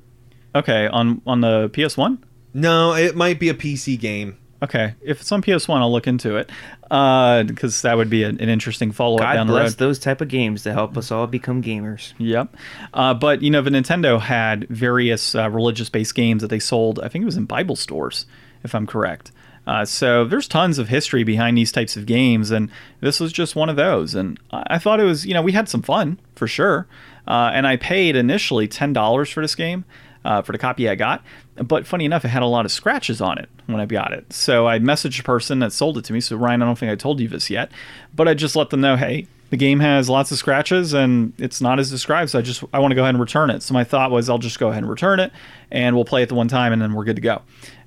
Okay, 0.55 0.87
on 0.87 1.21
on 1.27 1.41
the 1.41 1.69
PS1. 1.69 2.17
No, 2.53 2.93
it 2.93 3.15
might 3.15 3.39
be 3.39 3.49
a 3.49 3.53
PC 3.53 3.99
game. 3.99 4.37
Okay, 4.63 4.95
if 5.01 5.21
it's 5.21 5.31
on 5.31 5.41
PS1, 5.41 5.77
I'll 5.77 5.91
look 5.91 6.07
into 6.07 6.37
it 6.37 6.49
because 6.81 7.81
that 7.81 7.97
would 7.97 8.09
be 8.09 8.23
an, 8.23 8.39
an 8.39 8.49
interesting 8.49 8.91
follow 8.91 9.15
up 9.15 9.21
God 9.21 9.33
down 9.33 9.47
the 9.47 9.53
bless 9.53 9.71
road. 9.71 9.77
those 9.77 9.99
type 9.99 10.21
of 10.21 10.29
games 10.29 10.63
to 10.63 10.71
help 10.71 10.97
us 10.97 11.11
all 11.11 11.27
become 11.27 11.61
gamers. 11.61 12.13
Yep. 12.17 12.55
Uh, 12.93 13.13
but, 13.13 13.41
you 13.41 13.51
know, 13.51 13.61
the 13.61 13.69
Nintendo 13.69 14.19
had 14.19 14.67
various 14.69 15.35
uh, 15.35 15.49
religious 15.49 15.89
based 15.89 16.15
games 16.15 16.41
that 16.41 16.47
they 16.47 16.59
sold, 16.59 16.99
I 16.99 17.09
think 17.09 17.23
it 17.23 17.25
was 17.25 17.37
in 17.37 17.45
Bible 17.45 17.75
stores, 17.75 18.25
if 18.63 18.73
I'm 18.73 18.87
correct. 18.87 19.31
Uh, 19.67 19.83
so 19.83 20.25
there's 20.25 20.47
tons 20.47 20.77
of 20.77 20.87
history 20.87 21.23
behind 21.23 21.57
these 21.57 21.71
types 21.71 21.97
of 21.97 22.05
games, 22.05 22.51
and 22.51 22.69
this 23.01 23.19
was 23.19 23.33
just 23.33 23.55
one 23.55 23.67
of 23.67 23.75
those. 23.75 24.13
And 24.15 24.39
I 24.51 24.63
I 24.75 24.79
thought 24.79 24.99
it 24.99 25.05
was, 25.05 25.25
you 25.25 25.33
know, 25.33 25.41
we 25.41 25.51
had 25.53 25.67
some 25.67 25.81
fun 25.81 26.19
for 26.35 26.47
sure. 26.47 26.87
Uh, 27.27 27.49
and 27.53 27.65
I 27.65 27.75
paid 27.75 28.15
initially 28.15 28.67
$10 28.67 29.31
for 29.33 29.41
this 29.41 29.55
game. 29.55 29.85
Uh, 30.23 30.41
for 30.41 30.53
the 30.53 30.57
copy 30.57 30.89
I 30.89 30.95
got, 30.95 31.23
but 31.57 31.87
funny 31.87 32.05
enough, 32.05 32.25
it 32.25 32.29
had 32.29 32.43
a 32.43 32.47
lot 32.47 32.65
of 32.65 32.71
scratches 32.71 33.21
on 33.21 33.37
it 33.37 33.49
when 33.67 33.79
I 33.79 33.85
got 33.85 34.11
it. 34.11 34.33
So 34.33 34.67
I 34.67 34.79
messaged 34.79 35.17
the 35.17 35.23
person 35.23 35.59
that 35.59 35.71
sold 35.71 35.97
it 35.97 36.03
to 36.05 36.13
me. 36.13 36.19
So 36.19 36.35
Ryan, 36.35 36.61
I 36.61 36.65
don't 36.65 36.77
think 36.77 36.91
I 36.91 36.95
told 36.95 37.19
you 37.19 37.27
this 37.27 37.49
yet, 37.49 37.71
but 38.13 38.27
I 38.27 38.33
just 38.33 38.55
let 38.55 38.69
them 38.71 38.81
know, 38.81 38.97
hey, 38.97 39.27
the 39.49 39.57
game 39.57 39.79
has 39.79 40.09
lots 40.09 40.31
of 40.31 40.37
scratches 40.37 40.93
and 40.93 41.33
it's 41.37 41.61
not 41.61 41.79
as 41.79 41.89
described 41.91 42.31
so 42.31 42.39
i 42.39 42.41
just 42.41 42.63
i 42.73 42.79
want 42.79 42.91
to 42.91 42.95
go 42.95 43.03
ahead 43.03 43.13
and 43.13 43.21
return 43.21 43.49
it. 43.49 43.61
So 43.63 43.73
my 43.73 43.83
thought 43.83 44.11
was 44.11 44.29
i'll 44.29 44.37
just 44.37 44.59
go 44.59 44.69
ahead 44.69 44.83
and 44.83 44.89
return 44.89 45.19
it 45.19 45.31
and 45.71 45.95
we'll 45.95 46.05
play 46.05 46.23
it 46.23 46.29
the 46.29 46.35
one 46.35 46.47
time 46.47 46.73
and 46.73 46.81
then 46.81 46.93
we're 46.93 47.03
good 47.03 47.15
to 47.15 47.21
go. 47.21 47.41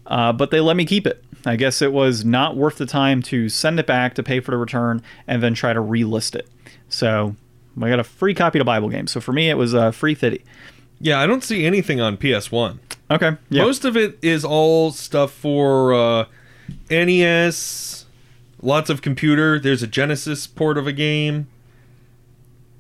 Uh, 0.07 0.33
but 0.33 0.51
they 0.51 0.61
let 0.61 0.77
me 0.77 0.87
keep 0.87 1.07
it. 1.07 1.23
I 1.45 1.57
guess 1.57 1.83
it 1.83 1.93
was 1.93 2.25
not 2.25 2.57
worth 2.57 2.79
the 2.79 2.87
time 2.87 3.23
to 3.25 3.49
send 3.49 3.79
it 3.79 3.87
back 3.87 4.15
to 4.15 4.23
pay 4.23 4.41
for 4.41 4.51
the 4.51 4.57
return 4.57 5.03
and 5.27 5.43
then 5.43 5.53
try 5.55 5.73
to 5.73 5.81
relist 5.81 6.35
it. 6.35 6.49
So 6.89 7.35
i 7.81 7.89
got 7.89 8.01
a 8.01 8.05
free 8.05 8.35
copy 8.35 8.59
of 8.59 8.61
the 8.61 8.65
bible 8.65 8.89
game. 8.89 9.07
So 9.07 9.21
for 9.21 9.33
me 9.33 9.51
it 9.51 9.57
was 9.57 9.75
a 9.75 9.93
free 9.93 10.15
thitty 10.15 10.45
Yeah, 11.01 11.21
I 11.21 11.27
don't 11.27 11.45
see 11.45 11.65
anything 11.65 12.01
on 12.01 12.17
PS1. 12.17 12.79
okay 13.11 13.37
yeah 13.51 13.63
Most 13.63 13.85
of 13.85 13.97
it 13.97 14.19
is 14.23 14.45
all 14.45 14.91
stuff 14.91 15.33
for 15.33 15.95
uh, 15.95 16.25
NES, 16.91 18.07
lots 18.63 18.91
of 18.91 19.01
computer. 19.03 19.59
There's 19.59 19.83
a 19.83 19.87
Genesis 19.87 20.47
port 20.47 20.77
of 20.79 20.87
a 20.87 20.93
game, 20.93 21.47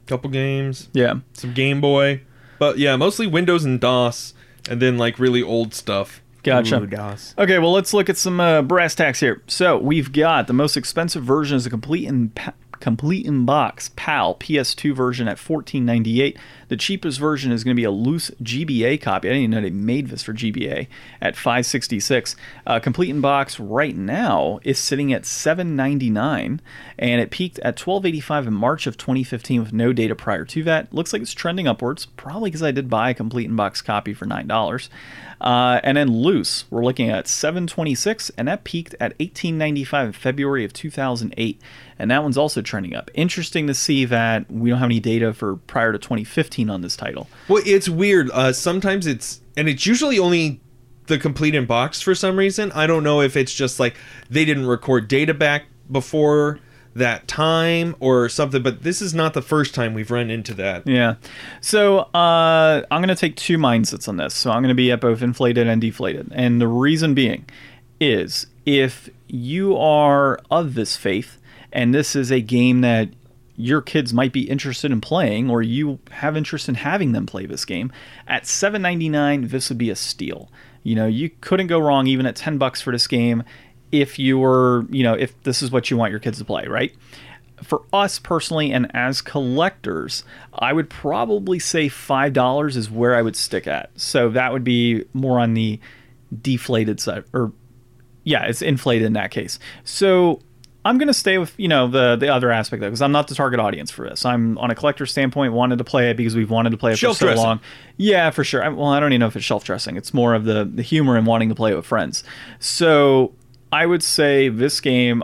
couple 0.06 0.30
games, 0.30 0.88
yeah 0.92 1.14
some 1.32 1.54
Game 1.54 1.80
Boy, 1.80 2.22
but 2.58 2.78
yeah, 2.78 2.96
mostly 2.96 3.26
Windows 3.26 3.64
and 3.64 3.80
DOS, 3.80 4.34
and 4.68 4.80
then 4.82 4.98
like 4.98 5.18
really 5.18 5.42
old 5.42 5.74
stuff. 5.74 6.20
gotcha 6.42 6.80
Ooh, 6.82 6.86
DOS. 6.86 7.34
Okay, 7.38 7.58
well, 7.58 7.72
let's 7.72 7.92
look 7.94 8.08
at 8.08 8.16
some 8.16 8.40
uh, 8.40 8.62
brass 8.62 8.94
tacks 8.94 9.20
here. 9.20 9.42
So 9.46 9.78
we've 9.78 10.12
got 10.12 10.46
the 10.46 10.52
most 10.52 10.76
expensive 10.76 11.22
version 11.24 11.56
is 11.56 11.66
a 11.66 11.70
complete 11.70 12.06
and 12.08 12.34
pa- 12.34 12.54
complete 12.80 13.26
in 13.26 13.44
box 13.44 13.90
PAL 13.96 14.34
PS2 14.36 14.94
version 14.94 15.28
at 15.28 15.36
$14.98. 15.36 16.36
The 16.68 16.76
cheapest 16.76 17.18
version 17.18 17.52
is 17.52 17.64
going 17.64 17.74
to 17.74 17.80
be 17.80 17.84
a 17.84 17.90
loose 17.90 18.30
GBA 18.42 19.00
copy. 19.00 19.28
I 19.28 19.32
didn't 19.32 19.44
even 19.44 19.50
know 19.52 19.60
they 19.62 19.70
made 19.70 20.08
this 20.08 20.22
for 20.22 20.32
GBA 20.32 20.86
at 21.20 21.36
566. 21.36 22.36
Uh, 22.66 22.78
complete 22.80 23.10
in 23.10 23.20
box 23.20 23.58
right 23.58 23.96
now 23.96 24.60
is 24.62 24.78
sitting 24.78 25.12
at 25.12 25.22
$7.99, 25.22 26.60
and 26.98 27.20
it 27.20 27.30
peaked 27.30 27.58
at 27.60 27.76
$12.85 27.76 28.48
in 28.48 28.54
March 28.54 28.86
of 28.86 28.96
2015 28.96 29.60
with 29.60 29.72
no 29.72 29.92
data 29.92 30.14
prior 30.14 30.44
to 30.44 30.62
that. 30.64 30.92
Looks 30.92 31.12
like 31.12 31.22
it's 31.22 31.32
trending 31.32 31.66
upwards, 31.66 32.06
probably 32.06 32.50
because 32.50 32.62
I 32.62 32.70
did 32.70 32.90
buy 32.90 33.10
a 33.10 33.14
complete 33.14 33.46
in 33.46 33.56
box 33.56 33.82
copy 33.82 34.14
for 34.14 34.26
nine 34.26 34.46
dollars. 34.46 34.90
Uh, 35.40 35.80
and 35.84 35.96
then 35.96 36.10
loose, 36.10 36.64
we're 36.70 36.84
looking 36.84 37.08
at 37.10 37.28
726, 37.28 38.30
and 38.36 38.48
that 38.48 38.64
peaked 38.64 38.94
at 38.94 39.12
1895 39.20 40.06
in 40.06 40.12
February 40.12 40.64
of 40.64 40.72
2008, 40.72 41.60
and 41.98 42.10
that 42.10 42.22
one's 42.22 42.38
also 42.38 42.62
trending 42.62 42.94
up. 42.94 43.10
Interesting 43.14 43.66
to 43.66 43.74
see 43.74 44.04
that 44.06 44.50
we 44.50 44.70
don't 44.70 44.78
have 44.78 44.86
any 44.86 45.00
data 45.00 45.32
for 45.32 45.56
prior 45.56 45.92
to 45.92 45.98
2015 45.98 46.70
on 46.70 46.80
this 46.80 46.96
title. 46.96 47.28
Well, 47.48 47.62
it's 47.66 47.88
weird. 47.88 48.30
Uh, 48.30 48.52
sometimes 48.52 49.06
it's 49.06 49.40
and 49.56 49.68
it's 49.68 49.86
usually 49.86 50.18
only 50.18 50.60
the 51.06 51.18
complete 51.18 51.54
in 51.54 51.66
box 51.66 52.00
for 52.00 52.14
some 52.14 52.38
reason. 52.38 52.70
I 52.72 52.86
don't 52.86 53.02
know 53.02 53.20
if 53.20 53.36
it's 53.36 53.54
just 53.54 53.80
like 53.80 53.96
they 54.30 54.44
didn't 54.44 54.66
record 54.66 55.08
data 55.08 55.34
back 55.34 55.64
before 55.90 56.60
that 56.94 57.26
time 57.26 57.96
or 58.00 58.28
something. 58.28 58.62
But 58.62 58.82
this 58.82 59.00
is 59.02 59.14
not 59.14 59.34
the 59.34 59.42
first 59.42 59.74
time 59.74 59.94
we've 59.94 60.10
run 60.10 60.30
into 60.30 60.54
that. 60.54 60.86
Yeah. 60.86 61.16
So 61.60 62.00
uh, 62.14 62.82
I'm 62.90 63.02
going 63.02 63.08
to 63.08 63.16
take 63.16 63.36
two 63.36 63.58
mindsets 63.58 64.08
on 64.08 64.16
this. 64.16 64.34
So 64.34 64.50
I'm 64.50 64.62
going 64.62 64.68
to 64.68 64.74
be 64.74 64.92
at 64.92 65.00
both 65.00 65.22
inflated 65.22 65.66
and 65.66 65.80
deflated. 65.80 66.30
And 66.34 66.60
the 66.60 66.68
reason 66.68 67.14
being 67.14 67.46
is 68.00 68.46
if 68.64 69.08
you 69.26 69.76
are 69.76 70.38
of 70.50 70.74
this 70.74 70.96
faith 70.96 71.37
and 71.72 71.94
this 71.94 72.16
is 72.16 72.30
a 72.30 72.40
game 72.40 72.80
that 72.80 73.10
your 73.58 73.82
kids 73.82 74.14
might 74.14 74.32
be 74.32 74.48
interested 74.48 74.92
in 74.92 75.00
playing 75.00 75.50
or 75.50 75.62
you 75.62 75.98
have 76.12 76.36
interest 76.36 76.68
in 76.68 76.76
having 76.76 77.10
them 77.10 77.26
play 77.26 77.44
this 77.44 77.64
game. 77.64 77.92
At 78.28 78.44
7.99 78.44 79.50
this 79.50 79.68
would 79.68 79.78
be 79.78 79.90
a 79.90 79.96
steal. 79.96 80.48
You 80.84 80.94
know 80.94 81.06
you 81.06 81.30
couldn't 81.40 81.66
go 81.66 81.80
wrong 81.80 82.06
even 82.06 82.24
at 82.24 82.36
10 82.36 82.56
bucks 82.56 82.80
for 82.80 82.92
this 82.92 83.06
game 83.06 83.42
if 83.90 84.18
you 84.18 84.38
were 84.38 84.86
you 84.90 85.02
know 85.02 85.14
if 85.14 85.40
this 85.42 85.60
is 85.60 85.72
what 85.72 85.90
you 85.90 85.96
want 85.96 86.12
your 86.12 86.20
kids 86.20 86.38
to 86.38 86.44
play 86.44 86.66
right? 86.66 86.94
For 87.64 87.82
us 87.92 88.20
personally 88.20 88.72
and 88.72 88.88
as 88.94 89.20
collectors 89.20 90.22
i 90.54 90.72
would 90.72 90.88
probably 90.88 91.58
say 91.58 91.88
$5 91.88 92.76
is 92.76 92.88
where 92.88 93.16
i 93.16 93.22
would 93.22 93.36
stick 93.36 93.66
at. 93.66 93.90
So 93.96 94.28
that 94.30 94.52
would 94.52 94.64
be 94.64 95.04
more 95.12 95.40
on 95.40 95.54
the 95.54 95.80
deflated 96.42 97.00
side 97.00 97.24
or 97.32 97.52
yeah 98.22 98.44
it's 98.44 98.62
inflated 98.62 99.06
in 99.06 99.14
that 99.14 99.32
case. 99.32 99.58
So 99.82 100.40
i'm 100.84 100.96
going 100.96 101.08
to 101.08 101.14
stay 101.14 101.38
with 101.38 101.52
you 101.58 101.68
know 101.68 101.88
the 101.88 102.16
the 102.16 102.28
other 102.28 102.50
aspect 102.50 102.80
though 102.80 102.86
because 102.88 103.02
i'm 103.02 103.12
not 103.12 103.28
the 103.28 103.34
target 103.34 103.60
audience 103.60 103.90
for 103.90 104.08
this. 104.08 104.24
I'm 104.24 104.56
on 104.58 104.70
a 104.70 104.74
collector 104.74 105.06
standpoint 105.06 105.52
wanted 105.52 105.78
to 105.78 105.84
play 105.84 106.10
it 106.10 106.16
because 106.16 106.34
we've 106.36 106.50
wanted 106.50 106.70
to 106.70 106.76
play 106.76 106.92
it 106.92 106.96
Shelf 106.98 107.16
for 107.16 107.20
so 107.20 107.26
dressing. 107.26 107.44
long. 107.44 107.60
Yeah 107.96 108.30
for 108.30 108.44
sure. 108.44 108.62
I, 108.64 108.68
well 108.68 108.86
i 108.88 109.00
don't 109.00 109.12
even 109.12 109.20
know 109.20 109.26
if 109.26 109.36
it's 109.36 109.44
shelf 109.44 109.64
dressing. 109.64 109.96
It's 109.96 110.14
more 110.14 110.34
of 110.34 110.44
the 110.44 110.64
the 110.64 110.82
humor 110.82 111.16
and 111.16 111.26
wanting 111.26 111.48
to 111.48 111.54
play 111.54 111.72
it 111.72 111.76
with 111.76 111.86
friends. 111.86 112.24
So 112.60 113.34
i 113.72 113.84
would 113.86 114.02
say 114.02 114.48
this 114.48 114.80
game 114.80 115.22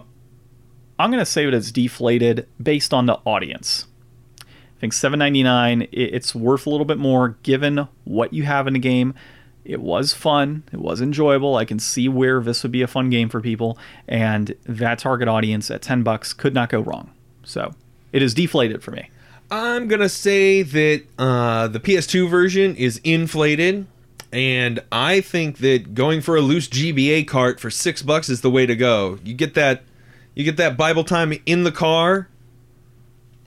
i'm 0.98 1.10
going 1.10 1.20
to 1.24 1.26
say 1.30 1.44
that 1.44 1.54
it's 1.54 1.72
deflated 1.72 2.46
based 2.62 2.92
on 2.94 3.06
the 3.06 3.14
audience. 3.24 3.86
I 4.40 4.80
think 4.80 4.92
7.99 4.92 5.82
it- 5.82 5.88
it's 5.92 6.34
worth 6.34 6.66
a 6.66 6.70
little 6.70 6.84
bit 6.84 6.98
more 6.98 7.36
given 7.42 7.88
what 8.04 8.32
you 8.32 8.42
have 8.42 8.66
in 8.66 8.74
the 8.74 8.78
game. 8.80 9.14
It 9.64 9.80
was 9.80 10.12
fun, 10.12 10.64
it 10.72 10.80
was 10.80 11.00
enjoyable. 11.00 11.56
I 11.56 11.64
can 11.64 11.78
see 11.78 12.08
where 12.08 12.40
this 12.40 12.62
would 12.62 12.72
be 12.72 12.82
a 12.82 12.86
fun 12.86 13.08
game 13.10 13.28
for 13.28 13.40
people 13.40 13.78
and 14.06 14.54
that 14.64 14.98
target 14.98 15.26
audience 15.28 15.70
at 15.70 15.80
10 15.82 16.02
bucks 16.02 16.32
could 16.32 16.54
not 16.54 16.68
go 16.68 16.80
wrong. 16.80 17.10
So, 17.44 17.74
it 18.12 18.22
is 18.22 18.34
deflated 18.34 18.82
for 18.82 18.90
me. 18.90 19.10
I'm 19.50 19.88
gonna 19.88 20.08
say 20.08 20.62
that 20.62 21.02
uh, 21.18 21.68
the 21.68 21.80
PS2 21.80 22.28
version 22.28 22.74
is 22.76 23.00
inflated, 23.04 23.86
and 24.32 24.80
I 24.90 25.20
think 25.20 25.58
that 25.58 25.94
going 25.94 26.22
for 26.22 26.36
a 26.36 26.40
loose 26.40 26.68
GBA 26.68 27.28
cart 27.28 27.60
for 27.60 27.70
six 27.70 28.02
bucks 28.02 28.28
is 28.28 28.40
the 28.40 28.50
way 28.50 28.66
to 28.66 28.74
go. 28.74 29.18
You 29.22 29.34
get 29.34 29.54
that, 29.54 29.82
you 30.34 30.44
get 30.44 30.56
that 30.56 30.76
Bible 30.76 31.04
time 31.04 31.38
in 31.46 31.64
the 31.64 31.72
car. 31.72 32.28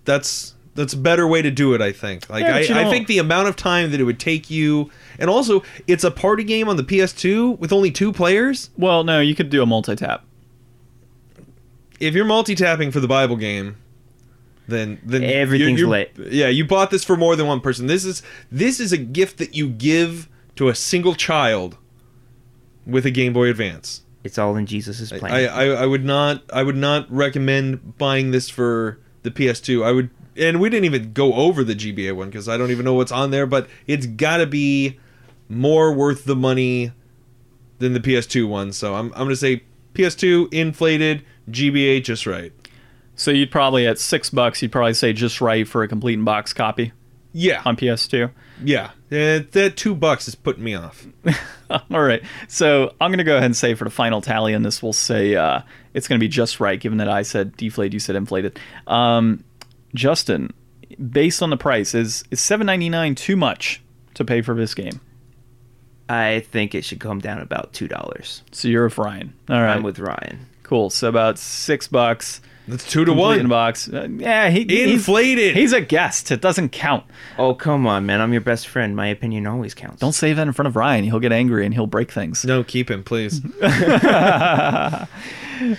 That's 0.06 0.54
that's 0.78 0.94
a 0.94 0.98
better 0.98 1.28
way 1.28 1.42
to 1.42 1.52
do 1.52 1.74
it. 1.74 1.82
I 1.82 1.92
think. 1.92 2.30
Like 2.30 2.44
Yeah, 2.44 2.56
I, 2.56 2.60
but 2.60 2.70
you 2.70 2.76
I 2.76 2.90
think 2.90 3.08
the 3.08 3.18
amount 3.18 3.50
of 3.50 3.56
time 3.58 3.92
that 3.92 4.00
it 4.00 4.04
would 4.06 4.20
take 4.20 4.50
you, 4.50 4.90
and 5.20 5.30
also 5.30 5.64
it's 5.88 6.04
a 6.04 6.12
party 6.12 6.44
game 6.46 6.70
on 6.70 6.78
the 6.78 6.84
PS2 6.84 7.58
with 7.60 7.74
only 7.74 7.92
two 7.92 8.14
players. 8.14 8.70
Well, 8.78 9.04
no, 9.04 9.20
you 9.20 9.36
could 9.36 9.50
do 9.50 9.62
a 9.62 9.66
multi-tap. 9.66 10.24
If 12.00 12.14
you're 12.14 12.26
multi-tapping 12.26 12.92
for 12.92 13.00
the 13.00 13.08
Bible 13.08 13.36
game, 13.36 13.76
then 14.68 15.00
then 15.04 15.24
you- 15.24 15.30
Everything's 15.30 15.80
you're- 15.80 15.90
lit. 15.92 16.32
Yeah, 16.32 16.48
you 16.48 16.64
bought 16.64 16.92
this 16.92 17.04
for 17.04 17.18
more 17.18 17.36
than 17.36 17.48
one 17.48 17.60
person. 17.60 17.88
This 17.88 18.06
is 18.06 18.22
this 18.52 18.80
is 18.80 18.92
a 18.92 18.98
gift 18.98 19.38
that 19.40 19.56
you 19.56 19.68
give 19.68 20.30
to 20.56 20.70
a 20.70 20.76
single 20.76 21.16
child 21.16 21.78
with 22.86 23.06
a 23.06 23.12
Game 23.12 23.34
Boy 23.34 23.50
Advance. 23.50 24.04
It's 24.24 24.38
all 24.38 24.56
in 24.56 24.66
Jesus' 24.66 25.10
plan. 25.12 25.32
I, 25.34 25.46
I 25.46 25.66
I 25.68 25.86
would 25.86 26.06
not 26.06 26.44
I 26.54 26.62
would 26.64 26.76
not 26.78 27.12
recommend 27.12 27.98
buying 27.98 28.32
this 28.32 28.50
for 28.50 29.00
the 29.24 29.32
PS2. 29.32 29.84
I 29.84 29.92
would 29.92 30.10
and 30.38 30.60
we 30.60 30.70
didn't 30.70 30.86
even 30.86 31.14
go 31.14 31.34
over 31.34 31.64
the 31.64 31.76
GBA 31.76 32.16
one 32.16 32.30
because 32.30 32.48
I 32.50 32.58
don't 32.58 32.72
even 32.72 32.86
know 32.86 32.94
what's 32.94 33.12
on 33.12 33.32
there, 33.32 33.46
but 33.46 33.68
it's 33.88 34.06
got 34.06 34.38
to 34.38 34.46
be 34.48 34.98
more 35.50 35.94
worth 35.94 36.26
the 36.26 36.36
money 36.36 36.92
than 37.80 37.94
the 37.94 38.00
PS2 38.00 38.48
one. 38.48 38.72
So 38.74 38.96
I'm 38.96 39.08
I'm 39.14 39.24
gonna 39.26 39.36
say 39.36 39.64
PS2 39.94 40.54
inflated, 40.54 41.24
GBA 41.50 42.04
just 42.04 42.26
right. 42.28 42.52
So 43.16 43.32
you'd 43.32 43.50
probably 43.50 43.88
at 43.88 43.98
6 43.98 44.30
bucks, 44.30 44.62
you'd 44.62 44.72
probably 44.72 44.94
say 44.94 45.12
just 45.12 45.42
right 45.42 45.68
for 45.68 45.82
a 45.82 45.88
complete 45.88 46.14
in 46.14 46.24
box 46.24 46.54
copy 46.54 46.92
Yeah, 47.34 47.64
on 47.66 47.76
PS2. 47.76 48.30
yeah. 48.64 48.92
Eh, 49.10 49.40
that 49.54 49.76
two 49.78 49.96
bucks 49.96 50.28
is 50.28 50.36
putting 50.36 50.64
me 50.64 50.76
off. 50.76 51.08
All 51.70 52.02
right. 52.02 52.22
So 52.48 52.94
I'm 53.02 53.10
going 53.10 53.18
to 53.18 53.24
go 53.24 53.34
ahead 53.38 53.46
and 53.46 53.56
say 53.56 53.74
for 53.74 53.86
the 53.86 53.90
final 53.90 54.22
tally 54.22 54.54
on 54.54 54.62
this, 54.64 54.84
we'll 54.84 54.94
say 54.94 55.34
uh, 55.36 55.62
it's 55.96 56.08
going 56.08 56.20
to 56.20 56.24
be 56.24 56.28
just 56.28 56.60
right, 56.60 56.80
given 56.80 56.98
that 57.00 57.10
I 57.10 57.22
said 57.24 57.56
deflated, 57.58 57.94
you 57.94 58.00
said 58.00 58.16
inflated. 58.16 58.60
Um, 58.86 59.44
Justin, 59.98 60.54
based 61.12 61.42
on 61.42 61.50
the 61.50 61.58
price, 61.58 61.94
is 61.94 62.24
is 62.32 62.40
seven 62.40 62.68
ninety 62.68 62.90
nine 62.90 63.16
too 63.16 63.36
much 63.36 63.82
to 64.14 64.24
pay 64.24 64.42
for 64.42 64.56
this 64.56 64.74
game? 64.74 65.02
I 66.10 66.40
think 66.40 66.74
it 66.74 66.86
should 66.86 67.02
come 67.02 67.20
down 67.20 67.40
about 67.40 67.74
two 67.74 67.88
dollars. 67.88 68.44
So 68.52 68.70
you're 68.70 68.86
with 68.86 68.98
Ryan. 68.98 69.34
All 69.50 69.62
right. 69.62 69.76
I'm 69.76 69.84
with 69.84 70.00
Ryan. 70.00 70.48
Cool. 70.64 70.90
So 70.90 71.10
about 71.10 71.38
six 71.38 71.88
bucks. 71.88 72.42
That's 72.68 72.90
two 72.90 73.06
to 73.06 73.12
complete 73.12 73.36
in 73.36 73.44
one. 73.44 73.50
box. 73.50 73.88
Uh, 73.88 74.10
yeah, 74.12 74.50
he, 74.50 74.66
he's, 74.66 74.92
Inflated. 74.92 75.56
he's 75.56 75.72
a 75.72 75.80
guest. 75.80 76.32
It 76.32 76.42
doesn't 76.42 76.74
count. 76.74 77.06
Oh 77.38 77.54
come 77.54 77.88
on, 77.88 78.06
man! 78.06 78.20
I'm 78.20 78.34
your 78.34 78.42
best 78.42 78.68
friend. 78.68 78.94
My 78.94 79.08
opinion 79.08 79.48
always 79.48 79.74
counts. 79.74 80.02
Don't 80.02 80.12
say 80.12 80.34
that 80.34 80.46
in 80.46 80.52
front 80.52 80.68
of 80.68 80.76
Ryan. 80.76 81.06
He'll 81.06 81.22
get 81.22 81.32
angry 81.32 81.66
and 81.66 81.74
he'll 81.74 81.88
break 81.88 82.12
things. 82.12 82.44
no, 82.44 82.66
keep 82.66 82.92
him, 82.92 83.06
please. 83.06 83.40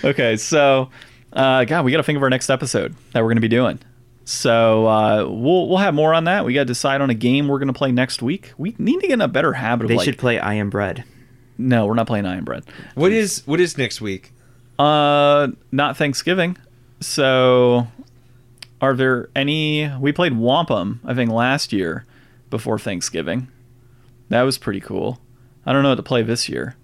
okay, 0.03 0.37
so 0.37 0.89
uh, 1.33 1.65
God, 1.65 1.85
we 1.85 1.91
got 1.91 1.97
to 1.97 2.03
think 2.03 2.17
of 2.17 2.23
our 2.23 2.29
next 2.29 2.49
episode 2.49 2.95
that 3.13 3.21
we're 3.21 3.29
going 3.29 3.37
to 3.37 3.41
be 3.41 3.47
doing. 3.47 3.79
So 4.31 4.85
uh, 4.85 5.27
we'll 5.27 5.67
we'll 5.67 5.79
have 5.79 5.95
more 5.95 6.13
on 6.13 6.25
that. 6.25 6.45
We 6.45 6.53
got 6.53 6.61
to 6.61 6.65
decide 6.65 7.01
on 7.01 7.09
a 7.09 7.15
game 7.15 7.47
we're 7.47 7.57
going 7.57 7.65
to 7.65 7.73
play 7.73 7.91
next 7.91 8.21
week. 8.21 8.53
We 8.59 8.75
need 8.77 8.99
to 9.01 9.07
get 9.07 9.13
in 9.13 9.21
a 9.21 9.27
better 9.27 9.53
habit 9.53 9.85
of 9.85 9.89
They 9.89 9.95
like. 9.95 10.05
should 10.05 10.19
play 10.19 10.37
I 10.37 10.53
Am 10.53 10.69
Bread. 10.69 11.03
no, 11.57 11.87
we're 11.87 11.95
not 11.95 12.05
playing 12.05 12.27
I 12.27 12.37
Am 12.37 12.45
Bread. 12.45 12.63
what 12.93 13.11
is 13.11 13.41
what 13.47 13.59
is 13.59 13.75
next 13.75 14.01
week? 14.01 14.31
Uh, 14.77 15.47
not 15.71 15.97
Thanksgiving. 15.97 16.57
So, 16.99 17.87
are 18.81 18.93
there 18.93 19.29
any? 19.35 19.91
We 19.99 20.11
played 20.11 20.33
Wampum, 20.37 20.99
I 21.03 21.15
think, 21.15 21.31
last 21.31 21.73
year 21.73 22.05
before 22.51 22.77
Thanksgiving. 22.77 23.47
That 24.29 24.43
was 24.43 24.59
pretty 24.59 24.79
cool. 24.79 25.19
I 25.65 25.73
don't 25.73 25.81
know 25.81 25.89
what 25.89 25.95
to 25.95 26.03
play 26.03 26.21
this 26.21 26.47
year. 26.47 26.75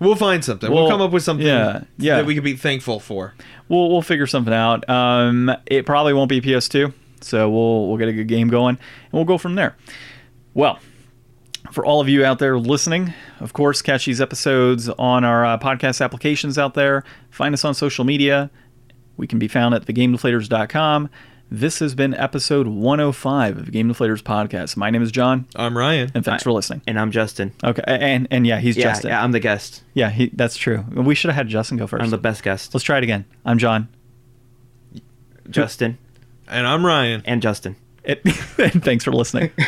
We'll 0.00 0.16
find 0.16 0.44
something. 0.44 0.70
We'll, 0.70 0.82
Well, 0.84 0.90
come 0.90 1.00
up 1.00 1.12
with 1.12 1.22
something 1.22 1.46
yeah, 1.46 1.84
yeah. 1.98 2.16
that 2.16 2.26
we 2.26 2.34
can 2.34 2.42
be 2.42 2.56
thankful 2.56 3.00
for. 3.00 3.34
We'll 3.68 3.90
we'll 3.90 4.02
figure 4.02 4.26
something 4.26 4.52
out. 4.52 4.88
Um, 4.88 5.54
it 5.66 5.86
probably 5.86 6.12
won't 6.12 6.28
be 6.28 6.40
PS2, 6.40 6.92
so 7.20 7.48
we'll 7.48 7.88
we'll 7.88 7.96
get 7.96 8.08
a 8.08 8.12
good 8.12 8.28
game 8.28 8.48
going, 8.48 8.76
and 8.76 9.12
we'll 9.12 9.24
go 9.24 9.38
from 9.38 9.54
there. 9.54 9.76
Well, 10.52 10.78
for 11.72 11.84
all 11.86 12.00
of 12.00 12.08
you 12.08 12.24
out 12.24 12.38
there 12.38 12.58
listening, 12.58 13.12
of 13.40 13.52
course, 13.52 13.82
catch 13.82 14.06
these 14.06 14.20
episodes 14.20 14.88
on 14.88 15.24
our 15.24 15.44
uh, 15.44 15.58
podcast 15.58 16.04
applications 16.04 16.58
out 16.58 16.74
there. 16.74 17.04
Find 17.30 17.54
us 17.54 17.64
on 17.64 17.74
social 17.74 18.04
media. 18.04 18.50
We 19.16 19.26
can 19.26 19.38
be 19.38 19.48
found 19.48 19.74
at 19.74 19.86
thegamedeflators.com. 19.86 21.08
This 21.50 21.78
has 21.78 21.94
been 21.94 22.14
episode 22.14 22.66
105 22.66 23.58
of 23.58 23.70
Game 23.70 23.88
Deflators 23.92 24.22
podcast. 24.22 24.76
My 24.76 24.90
name 24.90 25.02
is 25.02 25.12
John, 25.12 25.46
I'm 25.54 25.76
Ryan. 25.76 26.10
and 26.14 26.24
thanks 26.24 26.42
for 26.42 26.50
listening. 26.50 26.82
And 26.86 26.98
I'm 26.98 27.10
Justin. 27.12 27.52
Okay, 27.62 27.82
and 27.86 28.26
and 28.30 28.46
yeah, 28.46 28.58
he's 28.58 28.76
Yeah, 28.76 28.84
Justin. 28.84 29.10
yeah, 29.10 29.22
I'm 29.22 29.30
the 29.32 29.40
guest. 29.40 29.82
Yeah, 29.92 30.10
he, 30.10 30.30
that's 30.34 30.56
true. 30.56 30.84
We 30.92 31.14
should 31.14 31.28
have 31.30 31.36
had 31.36 31.48
Justin 31.48 31.76
go 31.76 31.86
1st 31.86 32.02
I'm 32.02 32.10
the 32.10 32.18
best 32.18 32.42
guest. 32.42 32.74
Let's 32.74 32.82
try 32.84 32.98
it 32.98 33.04
again. 33.04 33.24
I'm 33.44 33.58
John. 33.58 33.88
Justin 35.50 35.98
And 36.48 36.66
I'm 36.66 36.84
Ryan. 36.84 37.22
and 37.26 37.40
Justin. 37.42 37.76
It, 38.02 38.20
and 38.58 38.82
thanks 38.82 39.04
for 39.04 39.12
listening. 39.12 39.50